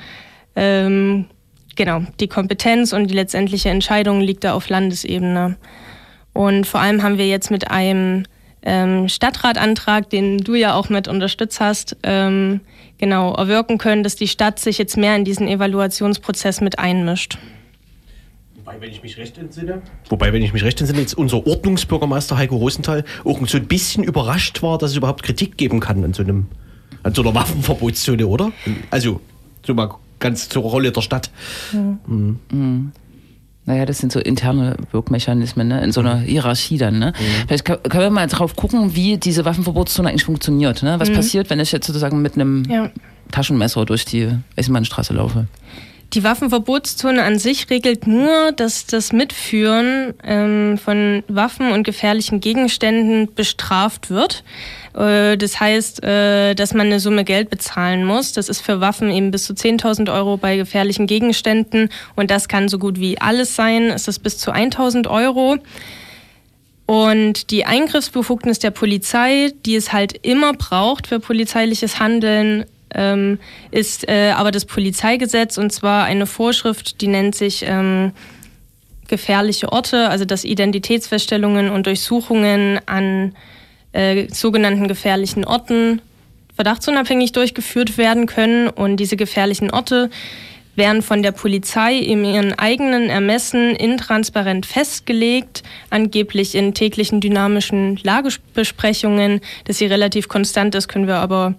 ähm, 0.56 1.26
genau, 1.76 2.02
die 2.20 2.28
Kompetenz 2.28 2.92
und 2.92 3.08
die 3.08 3.14
letztendliche 3.14 3.70
Entscheidung 3.70 4.20
liegt 4.20 4.44
da 4.44 4.54
auf 4.54 4.68
Landesebene. 4.68 5.56
Und 6.32 6.66
vor 6.66 6.80
allem 6.80 7.02
haben 7.02 7.18
wir 7.18 7.26
jetzt 7.26 7.50
mit 7.50 7.70
einem 7.70 8.24
ähm, 8.62 9.08
Stadtratantrag, 9.08 10.10
den 10.10 10.38
du 10.38 10.54
ja 10.54 10.74
auch 10.74 10.88
mit 10.88 11.08
unterstützt 11.08 11.60
hast, 11.60 11.96
ähm, 12.02 12.60
genau 12.98 13.34
erwirken 13.34 13.78
können, 13.78 14.02
dass 14.02 14.16
die 14.16 14.28
Stadt 14.28 14.58
sich 14.58 14.78
jetzt 14.78 14.96
mehr 14.96 15.16
in 15.16 15.24
diesen 15.24 15.48
Evaluationsprozess 15.48 16.60
mit 16.60 16.78
einmischt. 16.78 17.38
Wobei, 18.56 18.80
wenn 18.80 18.90
ich 18.90 19.02
mich 19.02 19.16
recht 19.16 19.38
entsinne, 19.38 19.82
wobei, 20.08 20.32
wenn 20.32 20.42
ich 20.42 20.52
mich 20.52 20.62
recht 20.62 20.80
entsinne, 20.80 21.00
jetzt 21.00 21.14
unser 21.14 21.46
Ordnungsbürgermeister 21.46 22.36
Heiko 22.36 22.56
Rosenthal 22.56 23.04
auch 23.24 23.40
so 23.48 23.56
ein 23.56 23.66
bisschen 23.66 24.04
überrascht 24.04 24.62
war, 24.62 24.78
dass 24.78 24.92
es 24.92 24.96
überhaupt 24.96 25.22
Kritik 25.22 25.56
geben 25.56 25.80
kann 25.80 26.04
an 26.04 26.12
so 26.12 26.22
einem, 26.22 26.46
an 27.02 27.14
so 27.14 27.22
einer 27.22 27.34
Waffenverbotszone, 27.34 28.26
oder? 28.26 28.52
Also, 28.90 29.20
so 29.66 29.74
mal 29.74 29.90
ganz 30.20 30.48
zur 30.48 30.62
Rolle 30.62 30.92
der 30.92 31.00
Stadt. 31.00 31.30
Naja, 33.66 33.84
das 33.86 33.98
sind 33.98 34.10
so 34.10 34.20
interne 34.20 34.76
Wirkmechanismen 34.90 35.68
ne? 35.68 35.82
in 35.84 35.92
so 35.92 36.00
einer 36.00 36.18
Hierarchie 36.18 36.78
dann. 36.78 36.98
Ne? 36.98 37.12
Vielleicht 37.46 37.64
können 37.64 37.80
wir 37.92 38.10
mal 38.10 38.26
drauf 38.26 38.56
gucken, 38.56 38.94
wie 38.96 39.16
diese 39.18 39.44
Waffenverbotszone 39.44 40.08
eigentlich 40.08 40.24
funktioniert. 40.24 40.82
Ne? 40.82 40.98
Was 40.98 41.10
passiert, 41.12 41.50
wenn 41.50 41.60
ich 41.60 41.70
jetzt 41.72 41.86
sozusagen 41.86 42.22
mit 42.22 42.34
einem 42.34 42.64
Ja. 42.68 42.90
Taschenmesser 43.30 43.84
durch 43.84 44.04
die 44.04 44.28
Eisenbahnstraße 44.56 45.12
laufe? 45.14 45.46
Die 46.12 46.24
Waffenverbotszone 46.24 47.22
an 47.22 47.38
sich 47.38 47.70
regelt 47.70 48.08
nur, 48.08 48.50
dass 48.50 48.86
das 48.86 49.12
Mitführen 49.12 50.14
ähm, 50.24 50.76
von 50.76 51.22
Waffen 51.28 51.70
und 51.70 51.84
gefährlichen 51.84 52.40
Gegenständen 52.40 53.32
bestraft 53.32 54.10
wird. 54.10 54.42
Äh, 54.94 55.36
das 55.36 55.60
heißt, 55.60 56.02
äh, 56.02 56.54
dass 56.54 56.74
man 56.74 56.88
eine 56.88 56.98
Summe 56.98 57.22
Geld 57.22 57.48
bezahlen 57.48 58.04
muss. 58.04 58.32
Das 58.32 58.48
ist 58.48 58.60
für 58.60 58.80
Waffen 58.80 59.12
eben 59.12 59.30
bis 59.30 59.44
zu 59.44 59.52
10.000 59.52 60.12
Euro 60.12 60.36
bei 60.36 60.56
gefährlichen 60.56 61.06
Gegenständen 61.06 61.90
und 62.16 62.32
das 62.32 62.48
kann 62.48 62.68
so 62.68 62.80
gut 62.80 62.98
wie 62.98 63.20
alles 63.20 63.54
sein. 63.54 63.84
Es 63.90 64.08
ist 64.08 64.18
bis 64.18 64.36
zu 64.38 64.52
1.000 64.52 65.08
Euro. 65.08 65.58
Und 66.86 67.52
die 67.52 67.66
Eingriffsbefugnis 67.66 68.58
der 68.58 68.72
Polizei, 68.72 69.52
die 69.64 69.76
es 69.76 69.92
halt 69.92 70.26
immer 70.26 70.54
braucht 70.54 71.06
für 71.06 71.20
polizeiliches 71.20 72.00
Handeln, 72.00 72.64
ähm, 72.94 73.38
ist 73.70 74.08
äh, 74.08 74.32
aber 74.36 74.50
das 74.50 74.64
Polizeigesetz 74.64 75.58
und 75.58 75.72
zwar 75.72 76.04
eine 76.04 76.26
Vorschrift, 76.26 77.00
die 77.00 77.08
nennt 77.08 77.34
sich 77.34 77.64
ähm, 77.66 78.12
gefährliche 79.08 79.72
Orte, 79.72 80.08
also 80.08 80.24
dass 80.24 80.44
Identitätsfeststellungen 80.44 81.70
und 81.70 81.86
Durchsuchungen 81.86 82.80
an 82.86 83.34
äh, 83.92 84.28
sogenannten 84.32 84.88
gefährlichen 84.88 85.44
Orten 85.44 86.00
verdachtsunabhängig 86.54 87.32
durchgeführt 87.32 87.98
werden 87.98 88.26
können 88.26 88.68
und 88.68 88.96
diese 88.96 89.16
gefährlichen 89.16 89.70
Orte 89.70 90.10
werden 90.76 91.02
von 91.02 91.22
der 91.22 91.32
Polizei 91.32 91.96
in 91.96 92.24
ihren 92.24 92.58
eigenen 92.58 93.10
Ermessen 93.10 93.74
intransparent 93.74 94.66
festgelegt, 94.66 95.62
angeblich 95.90 96.54
in 96.54 96.74
täglichen 96.74 97.20
dynamischen 97.20 97.98
Lagebesprechungen. 98.02 99.40
Dass 99.64 99.78
sie 99.78 99.86
relativ 99.86 100.28
konstant 100.28 100.74
ist, 100.74 100.88
können 100.88 101.06
wir 101.06 101.16
aber 101.16 101.54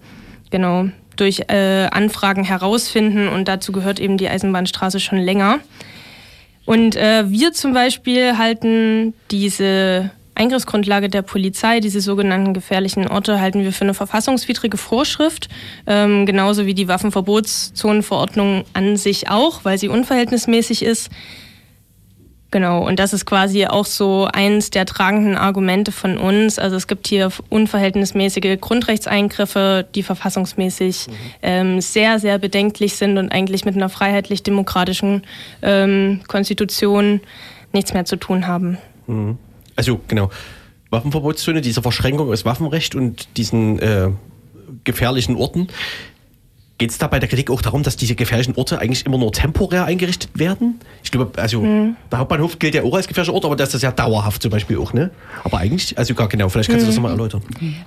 genau 0.50 0.88
durch 1.22 1.44
äh, 1.48 1.86
Anfragen 1.90 2.42
herausfinden 2.42 3.28
und 3.28 3.46
dazu 3.46 3.70
gehört 3.70 4.00
eben 4.00 4.18
die 4.18 4.28
Eisenbahnstraße 4.28 4.98
schon 4.98 5.18
länger. 5.18 5.60
Und 6.64 6.96
äh, 6.96 7.30
wir 7.30 7.52
zum 7.52 7.72
Beispiel 7.72 8.36
halten 8.38 9.14
diese 9.30 10.10
Eingriffsgrundlage 10.34 11.08
der 11.08 11.22
Polizei, 11.22 11.78
diese 11.78 12.00
sogenannten 12.00 12.54
gefährlichen 12.54 13.06
Orte, 13.06 13.40
halten 13.40 13.62
wir 13.62 13.72
für 13.72 13.84
eine 13.84 13.94
verfassungswidrige 13.94 14.76
Vorschrift, 14.76 15.48
ähm, 15.86 16.26
genauso 16.26 16.66
wie 16.66 16.74
die 16.74 16.88
Waffenverbotszonenverordnung 16.88 18.64
an 18.72 18.96
sich 18.96 19.30
auch, 19.30 19.64
weil 19.64 19.78
sie 19.78 19.88
unverhältnismäßig 19.88 20.82
ist. 20.82 21.08
Genau, 22.52 22.86
und 22.86 22.98
das 22.98 23.14
ist 23.14 23.24
quasi 23.24 23.64
auch 23.64 23.86
so 23.86 24.28
eins 24.30 24.68
der 24.68 24.84
tragenden 24.84 25.36
Argumente 25.36 25.90
von 25.90 26.18
uns. 26.18 26.58
Also 26.58 26.76
es 26.76 26.86
gibt 26.86 27.06
hier 27.06 27.32
unverhältnismäßige 27.48 28.60
Grundrechtseingriffe, 28.60 29.86
die 29.94 30.02
verfassungsmäßig 30.02 31.08
mhm. 31.08 31.12
ähm, 31.40 31.80
sehr, 31.80 32.18
sehr 32.18 32.38
bedenklich 32.38 32.94
sind 32.96 33.16
und 33.16 33.32
eigentlich 33.32 33.64
mit 33.64 33.74
einer 33.74 33.88
freiheitlich-demokratischen 33.88 35.22
ähm, 35.62 36.20
Konstitution 36.28 37.22
nichts 37.72 37.94
mehr 37.94 38.04
zu 38.04 38.16
tun 38.16 38.46
haben. 38.46 38.76
Mhm. 39.06 39.38
Also 39.74 39.98
genau, 40.06 40.28
Waffenverbotszone, 40.90 41.62
diese 41.62 41.80
Verschränkung 41.80 42.30
aus 42.30 42.44
Waffenrecht 42.44 42.94
und 42.94 43.34
diesen 43.38 43.78
äh, 43.78 44.10
gefährlichen 44.84 45.36
Orten. 45.36 45.68
Geht 46.82 46.90
es 46.90 46.98
da 46.98 47.06
bei 47.06 47.20
der 47.20 47.28
Kritik 47.28 47.48
auch 47.48 47.62
darum, 47.62 47.84
dass 47.84 47.94
diese 47.94 48.16
gefährlichen 48.16 48.56
Orte 48.56 48.80
eigentlich 48.80 49.06
immer 49.06 49.16
nur 49.16 49.30
temporär 49.30 49.84
eingerichtet 49.84 50.30
werden? 50.34 50.80
Ich 51.04 51.12
glaube, 51.12 51.40
also 51.40 51.60
mhm. 51.60 51.94
der 52.10 52.18
Hauptbahnhof 52.18 52.58
gilt 52.58 52.74
ja 52.74 52.82
auch 52.82 52.96
als 52.96 53.06
gefährlicher 53.06 53.34
Ort, 53.34 53.44
aber 53.44 53.54
das 53.54 53.72
ist 53.72 53.82
ja 53.82 53.92
dauerhaft 53.92 54.42
zum 54.42 54.50
Beispiel 54.50 54.78
auch, 54.78 54.92
ne? 54.92 55.12
Aber 55.44 55.58
eigentlich, 55.58 55.96
also 55.96 56.12
gar 56.14 56.26
genau, 56.26 56.48
vielleicht 56.48 56.70
kannst 56.70 56.82
mhm. 56.82 56.86
du 56.86 56.90
das 56.90 56.96
nochmal 56.96 57.12
erläutern. 57.12 57.42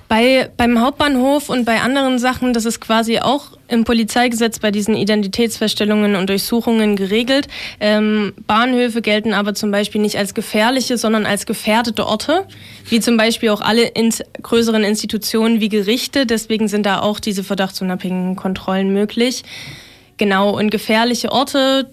Bei, 0.07 0.49
beim 0.55 0.79
Hauptbahnhof 0.79 1.49
und 1.49 1.65
bei 1.65 1.81
anderen 1.81 2.19
Sachen, 2.19 2.53
das 2.53 2.63
ist 2.63 2.79
quasi 2.79 3.19
auch 3.19 3.57
im 3.67 3.83
Polizeigesetz 3.83 4.59
bei 4.59 4.71
diesen 4.71 4.95
Identitätsfeststellungen 4.95 6.15
und 6.15 6.29
Durchsuchungen 6.29 6.95
geregelt. 6.95 7.47
Ähm, 7.79 8.33
Bahnhöfe 8.47 9.01
gelten 9.01 9.33
aber 9.33 9.55
zum 9.55 9.71
Beispiel 9.71 10.01
nicht 10.01 10.17
als 10.17 10.33
gefährliche, 10.33 10.97
sondern 10.97 11.25
als 11.25 11.45
gefährdete 11.45 12.05
Orte, 12.05 12.45
wie 12.89 12.99
zum 12.99 13.17
Beispiel 13.17 13.49
auch 13.49 13.61
alle 13.61 13.87
in 13.87 14.13
größeren 14.41 14.83
Institutionen 14.83 15.59
wie 15.59 15.69
Gerichte. 15.69 16.25
Deswegen 16.25 16.67
sind 16.67 16.85
da 16.85 17.01
auch 17.01 17.19
diese 17.19 17.43
verdachtsunabhängigen 17.43 18.35
Kontrollen 18.35 18.84
möglich. 18.93 19.43
Genau, 20.17 20.57
und 20.57 20.69
gefährliche 20.69 21.31
Orte, 21.31 21.87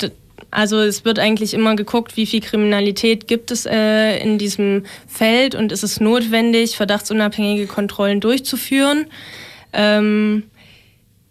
also 0.50 0.80
es 0.80 1.04
wird 1.04 1.18
eigentlich 1.18 1.54
immer 1.54 1.76
geguckt, 1.76 2.16
wie 2.16 2.26
viel 2.26 2.40
Kriminalität 2.40 3.26
gibt 3.26 3.50
es 3.50 3.66
äh, 3.66 4.18
in 4.18 4.38
diesem 4.38 4.84
Feld 5.06 5.54
und 5.54 5.72
ist 5.72 5.82
es 5.82 5.98
notwendig, 5.98 6.76
verdachtsunabhängige 6.76 7.66
Kontrollen 7.66 8.20
durchzuführen. 8.20 9.06
Ähm, 9.72 10.44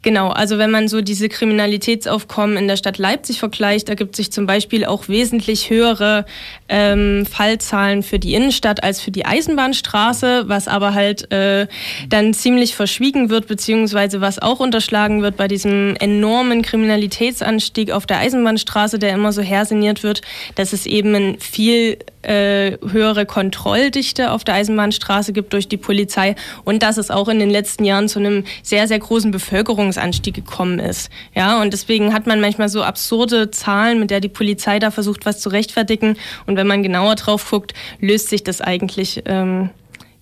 Genau, 0.04 0.30
also 0.30 0.58
wenn 0.58 0.72
man 0.72 0.88
so 0.88 1.02
diese 1.02 1.30
Kriminalitätsaufkommen 1.30 2.58
in 2.58 2.68
der 2.68 2.76
Stadt 2.76 2.98
Leipzig 2.98 3.38
vergleicht, 3.38 3.88
ergibt 3.88 4.16
sich 4.16 4.32
zum 4.32 4.48
Beispiel 4.48 4.84
auch 4.84 5.08
wesentlich 5.08 5.70
höhere 5.70 6.26
ähm, 6.70 7.28
Fallzahlen 7.28 8.02
für 8.02 8.18
die 8.18 8.34
Innenstadt 8.34 8.84
als 8.84 9.00
für 9.00 9.12
die 9.12 9.26
Eisenbahnstraße, 9.26 10.46
was 10.48 10.68
aber 10.68 10.96
halt 10.96 11.32
äh, 11.32 11.68
dann 12.10 12.34
ziemlich 12.34 12.76
verschwiegen 12.76 13.30
wird, 13.30 13.48
beziehungsweise 13.48 14.22
was 14.22 14.40
auch 14.40 14.60
unterschlagen 14.60 15.22
wird 15.22 15.38
bei 15.38 15.48
diesem 15.48 15.96
enormen 15.98 16.64
Kriminalitätsanstieg 16.64 17.92
auf 17.92 18.08
der 18.08 18.18
Eisenbahnstraße, 18.18 18.98
der 18.98 19.14
immer 19.14 19.32
so 19.32 19.44
herseniert 19.44 20.02
wird, 20.02 20.24
dass 20.56 20.74
es 20.74 20.88
eben 20.88 21.14
ein 21.14 21.40
viel 21.40 22.00
äh, 22.24 22.78
höhere 22.88 23.26
Kontrolldichte 23.26 24.32
auf 24.32 24.44
der 24.44 24.56
Eisenbahnstraße 24.56 25.34
gibt 25.34 25.54
durch 25.54 25.68
die 25.68 25.78
Polizei 25.78 26.36
und 26.64 26.84
dass 26.84 26.98
es 26.98 27.12
auch 27.12 27.28
in 27.28 27.40
den 27.40 27.50
letzten 27.50 27.84
Jahren 27.84 28.08
zu 28.08 28.20
einem 28.20 28.44
sehr, 28.64 28.88
sehr 28.88 29.00
großen 29.00 29.32
Bevölkerungsanstieg 29.32 30.34
gekommen 30.34 30.80
ist. 30.80 31.10
Ja, 31.36 31.62
und 31.62 31.74
deswegen 31.74 32.14
hat 32.14 32.28
man 32.28 32.42
manchmal 32.42 32.70
so 32.70 32.84
absurde 32.84 33.52
Zahlen, 33.52 34.00
mit 34.00 34.12
der 34.12 34.20
die 34.20 34.30
Polizei 34.30 34.80
da 34.80 34.92
versucht, 34.92 35.26
was 35.26 35.40
zu 35.40 35.50
rechtfertigen. 35.50 36.18
Und 36.46 36.58
wenn 36.58 36.68
man 36.68 36.84
genauer 36.84 37.16
drauf 37.16 37.50
guckt, 37.50 37.74
löst 38.00 38.30
sich 38.30 38.44
das 38.44 38.62
eigentlich 38.62 39.24
ähm, 39.26 39.70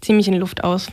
ziemlich 0.01 0.27
in 0.27 0.35
Luft 0.35 0.63
aus. 0.63 0.87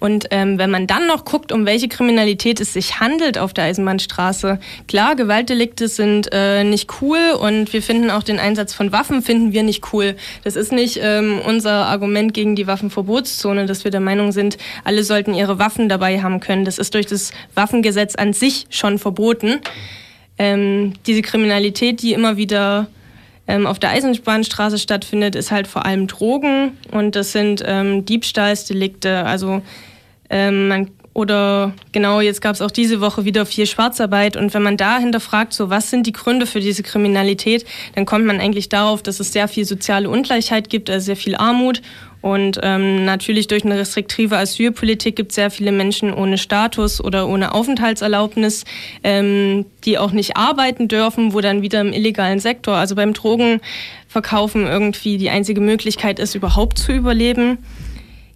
Und 0.00 0.26
ähm, 0.30 0.58
wenn 0.58 0.70
man 0.70 0.86
dann 0.86 1.06
noch 1.06 1.24
guckt, 1.24 1.52
um 1.52 1.66
welche 1.66 1.88
Kriminalität 1.88 2.60
es 2.60 2.72
sich 2.72 3.00
handelt 3.00 3.38
auf 3.38 3.52
der 3.52 3.64
Eisenbahnstraße, 3.64 4.58
klar, 4.86 5.16
Gewaltdelikte 5.16 5.88
sind 5.88 6.28
äh, 6.32 6.64
nicht 6.64 7.00
cool 7.00 7.18
und 7.40 7.72
wir 7.72 7.82
finden 7.82 8.10
auch 8.10 8.22
den 8.22 8.38
Einsatz 8.38 8.74
von 8.74 8.92
Waffen 8.92 9.22
finden 9.22 9.52
wir 9.52 9.62
nicht 9.62 9.92
cool. 9.92 10.16
Das 10.44 10.56
ist 10.56 10.72
nicht 10.72 11.00
ähm, 11.02 11.40
unser 11.44 11.86
Argument 11.86 12.32
gegen 12.32 12.54
die 12.54 12.66
Waffenverbotszone, 12.66 13.66
dass 13.66 13.84
wir 13.84 13.90
der 13.90 14.00
Meinung 14.00 14.32
sind, 14.32 14.58
alle 14.84 15.02
sollten 15.02 15.34
ihre 15.34 15.58
Waffen 15.58 15.88
dabei 15.88 16.22
haben 16.22 16.40
können. 16.40 16.64
Das 16.64 16.78
ist 16.78 16.94
durch 16.94 17.06
das 17.06 17.32
Waffengesetz 17.54 18.14
an 18.14 18.32
sich 18.32 18.66
schon 18.70 18.98
verboten. 18.98 19.60
Ähm, 20.38 20.92
diese 21.06 21.22
Kriminalität, 21.22 22.02
die 22.02 22.12
immer 22.12 22.36
wieder 22.36 22.86
ähm, 23.48 23.66
auf 23.66 23.78
der 23.78 23.90
Eisenbahnstraße 23.90 24.78
stattfindet, 24.78 25.34
ist 25.34 25.50
halt 25.50 25.66
vor 25.66 25.86
allem 25.86 26.06
Drogen 26.06 26.78
und 26.92 27.16
das 27.16 27.32
sind 27.32 27.62
ähm, 27.66 28.04
Diebstahlsdelikte. 28.04 29.24
Also 29.24 29.62
ähm, 30.30 30.68
man, 30.68 30.90
oder 31.18 31.72
genau, 31.90 32.20
jetzt 32.20 32.40
gab 32.40 32.54
es 32.54 32.62
auch 32.62 32.70
diese 32.70 33.00
Woche 33.00 33.24
wieder 33.24 33.44
viel 33.44 33.66
Schwarzarbeit. 33.66 34.36
Und 34.36 34.54
wenn 34.54 34.62
man 34.62 34.76
da 34.76 34.98
hinterfragt, 34.98 35.52
so 35.52 35.68
was 35.68 35.90
sind 35.90 36.06
die 36.06 36.12
Gründe 36.12 36.46
für 36.46 36.60
diese 36.60 36.84
Kriminalität, 36.84 37.66
dann 37.96 38.06
kommt 38.06 38.24
man 38.24 38.38
eigentlich 38.38 38.68
darauf, 38.68 39.02
dass 39.02 39.18
es 39.18 39.32
sehr 39.32 39.48
viel 39.48 39.64
soziale 39.64 40.08
Ungleichheit 40.08 40.70
gibt, 40.70 40.88
also 40.88 41.06
sehr 41.06 41.16
viel 41.16 41.34
Armut. 41.34 41.82
Und 42.20 42.60
ähm, 42.62 43.04
natürlich 43.04 43.48
durch 43.48 43.64
eine 43.64 43.76
restriktive 43.76 44.36
Asylpolitik 44.36 45.16
gibt 45.16 45.32
es 45.32 45.34
sehr 45.34 45.50
viele 45.50 45.72
Menschen 45.72 46.14
ohne 46.14 46.38
Status 46.38 47.02
oder 47.02 47.28
ohne 47.28 47.52
Aufenthaltserlaubnis, 47.52 48.64
ähm, 49.02 49.66
die 49.84 49.98
auch 49.98 50.12
nicht 50.12 50.36
arbeiten 50.36 50.86
dürfen, 50.86 51.32
wo 51.32 51.40
dann 51.40 51.62
wieder 51.62 51.80
im 51.80 51.92
illegalen 51.92 52.38
Sektor, 52.38 52.76
also 52.76 52.94
beim 52.94 53.12
Drogenverkaufen 53.12 54.68
irgendwie 54.68 55.18
die 55.18 55.30
einzige 55.30 55.60
Möglichkeit 55.60 56.20
ist, 56.20 56.36
überhaupt 56.36 56.78
zu 56.78 56.92
überleben. 56.92 57.58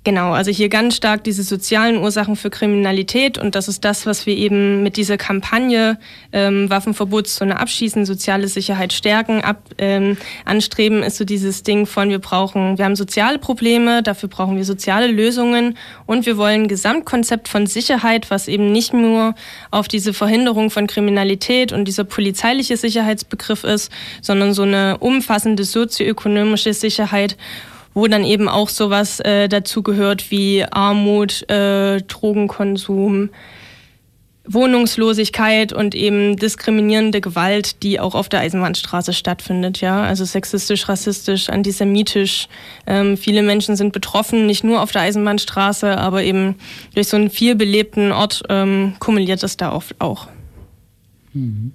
Genau, 0.04 0.32
also 0.32 0.50
hier 0.50 0.68
ganz 0.68 0.96
stark 0.96 1.22
diese 1.22 1.44
sozialen 1.44 1.98
Ursachen 1.98 2.34
für 2.34 2.50
Kriminalität 2.50 3.38
und 3.38 3.54
das 3.54 3.68
ist 3.68 3.84
das, 3.84 4.04
was 4.04 4.26
wir 4.26 4.36
eben 4.36 4.82
mit 4.82 4.96
dieser 4.96 5.16
Kampagne 5.16 5.96
ähm, 6.32 6.68
Waffenverbotszone 6.68 7.56
abschießen, 7.56 8.04
soziale 8.04 8.48
Sicherheit 8.48 8.92
stärken, 8.92 9.42
ab, 9.42 9.62
ähm, 9.78 10.16
anstreben, 10.44 11.04
ist 11.04 11.18
so 11.18 11.24
dieses 11.24 11.62
Ding 11.62 11.86
von 11.86 12.08
wir 12.08 12.18
brauchen, 12.18 12.78
wir 12.78 12.84
haben 12.84 12.96
soziale 12.96 13.38
Probleme, 13.38 14.02
dafür 14.02 14.28
brauchen 14.28 14.56
wir 14.56 14.64
soziale 14.64 15.06
Lösungen 15.06 15.78
und 16.04 16.26
wir 16.26 16.36
wollen 16.36 16.62
ein 16.62 16.68
Gesamtkonzept 16.68 17.46
von 17.46 17.68
Sicherheit, 17.68 18.28
was 18.28 18.48
eben 18.48 18.72
nicht 18.72 18.92
nur 18.92 19.36
auf 19.70 19.86
diese 19.86 20.12
Verhinderung 20.12 20.70
von 20.70 20.88
Kriminalität 20.88 21.72
und 21.72 21.84
dieser 21.84 22.02
polizeiliche 22.02 22.76
Sicherheitsbegriff 22.76 23.62
ist, 23.62 23.92
sondern 24.20 24.52
so 24.52 24.62
eine 24.62 24.98
umfassende 24.98 25.62
sozioökonomische 25.62 26.74
Sicherheit 26.74 27.36
wo 27.94 28.06
dann 28.06 28.24
eben 28.24 28.48
auch 28.48 28.68
sowas 28.68 29.20
äh, 29.20 29.48
dazu 29.48 29.82
gehört 29.82 30.30
wie 30.30 30.64
Armut, 30.64 31.48
äh, 31.50 32.00
Drogenkonsum, 32.02 33.30
Wohnungslosigkeit 34.44 35.72
und 35.72 35.94
eben 35.94 36.36
diskriminierende 36.36 37.20
Gewalt, 37.20 37.82
die 37.82 38.00
auch 38.00 38.14
auf 38.14 38.28
der 38.28 38.40
Eisenbahnstraße 38.40 39.12
stattfindet, 39.12 39.80
ja, 39.80 40.02
also 40.02 40.24
sexistisch, 40.24 40.88
rassistisch, 40.88 41.48
antisemitisch. 41.48 42.48
Ähm, 42.86 43.16
viele 43.16 43.42
Menschen 43.42 43.76
sind 43.76 43.92
betroffen, 43.92 44.46
nicht 44.46 44.64
nur 44.64 44.82
auf 44.82 44.90
der 44.90 45.02
Eisenbahnstraße, 45.02 45.96
aber 45.96 46.24
eben 46.24 46.56
durch 46.94 47.08
so 47.08 47.16
einen 47.16 47.30
viel 47.30 47.54
belebten 47.54 48.10
Ort 48.10 48.42
ähm, 48.48 48.94
kumuliert 48.98 49.42
es 49.44 49.56
da 49.56 49.72
oft 49.72 50.00
auch. 50.00 50.26
Mhm. 51.34 51.72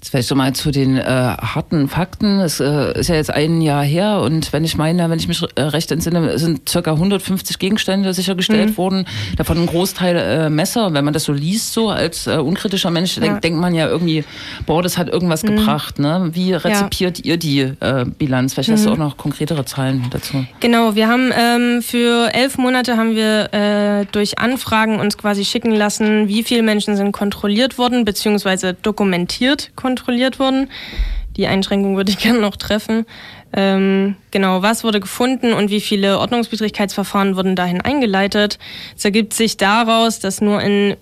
Jetzt 0.00 0.10
vielleicht 0.10 0.32
mal 0.34 0.52
zu 0.52 0.70
den 0.70 0.96
äh, 0.96 1.02
harten 1.02 1.88
Fakten. 1.88 2.38
Es 2.38 2.60
äh, 2.60 2.96
ist 2.98 3.08
ja 3.08 3.16
jetzt 3.16 3.32
ein 3.32 3.60
Jahr 3.60 3.82
her 3.82 4.20
und 4.20 4.52
wenn 4.52 4.64
ich 4.64 4.76
meine, 4.76 5.10
wenn 5.10 5.18
ich 5.18 5.26
mich 5.26 5.42
äh, 5.56 5.62
recht 5.62 5.90
entsinne, 5.90 6.38
sind 6.38 6.68
circa 6.68 6.92
150 6.92 7.58
Gegenstände 7.58 8.14
sichergestellt 8.14 8.78
worden. 8.78 9.06
Davon 9.36 9.58
ein 9.58 9.66
Großteil 9.66 10.16
äh, 10.16 10.50
Messer. 10.50 10.86
Und 10.86 10.94
wenn 10.94 11.04
man 11.04 11.14
das 11.14 11.24
so 11.24 11.32
liest, 11.32 11.72
so 11.72 11.90
als 11.90 12.28
äh, 12.28 12.36
unkritischer 12.36 12.90
Mensch, 12.92 13.16
Ja. 13.16 13.22
denkt, 13.22 13.42
denkt 13.42 13.60
man 13.60 13.74
ja 13.74 13.88
irgendwie, 13.88 14.24
boah, 14.66 14.84
das 14.84 14.98
hat 14.98 15.08
irgendwas 15.08 15.42
gebracht. 15.42 15.98
Ne? 15.98 16.30
Wie 16.32 16.52
rezipiert 16.52 17.24
ihr 17.24 17.36
die 17.36 17.60
äh, 17.60 18.04
Bilanz? 18.04 18.54
Vielleicht 18.54 18.70
hast 18.70 18.86
du 18.86 18.92
auch 18.92 18.96
noch 18.96 19.16
konkretere 19.16 19.64
Zahlen 19.64 20.06
dazu. 20.10 20.46
Genau, 20.60 20.94
wir 20.94 21.08
haben 21.08 21.32
ähm, 21.36 21.82
für 21.82 22.32
elf 22.32 22.56
Monate 22.56 22.96
haben 22.96 23.16
wir 23.16 24.06
durch 24.12 24.38
Anfragen 24.38 25.00
uns 25.00 25.18
quasi 25.18 25.44
schicken 25.44 25.72
lassen, 25.72 26.28
wie 26.28 26.42
viele 26.44 26.62
Menschen 26.62 26.96
sind 26.96 27.12
kontrolliert 27.12 27.78
worden, 27.78 28.04
beziehungsweise 28.04 28.74
dokumentiert 28.74 29.48
kontrolliert 29.48 29.76
worden. 30.38 30.70
Die 31.36 31.46
Einschränkung 31.46 31.96
würde 31.96 32.10
ich 32.10 32.18
gerne 32.22 32.40
noch 32.40 32.56
treffen. 32.56 33.06
Ähm, 33.52 34.16
genau, 34.30 34.62
was 34.62 34.84
wurde 34.84 35.00
gefunden 35.00 35.52
und 35.52 35.70
wie 35.70 35.80
viele 35.80 36.18
Ordnungswidrigkeitsverfahren 36.18 37.36
wurden 37.36 37.56
dahin 37.56 37.80
eingeleitet. 37.80 38.58
Es 38.96 39.04
ergibt 39.04 39.32
sich 39.32 39.56
daraus, 39.56 40.20
dass 40.20 40.40
nur 40.40 40.60
in 40.60 40.96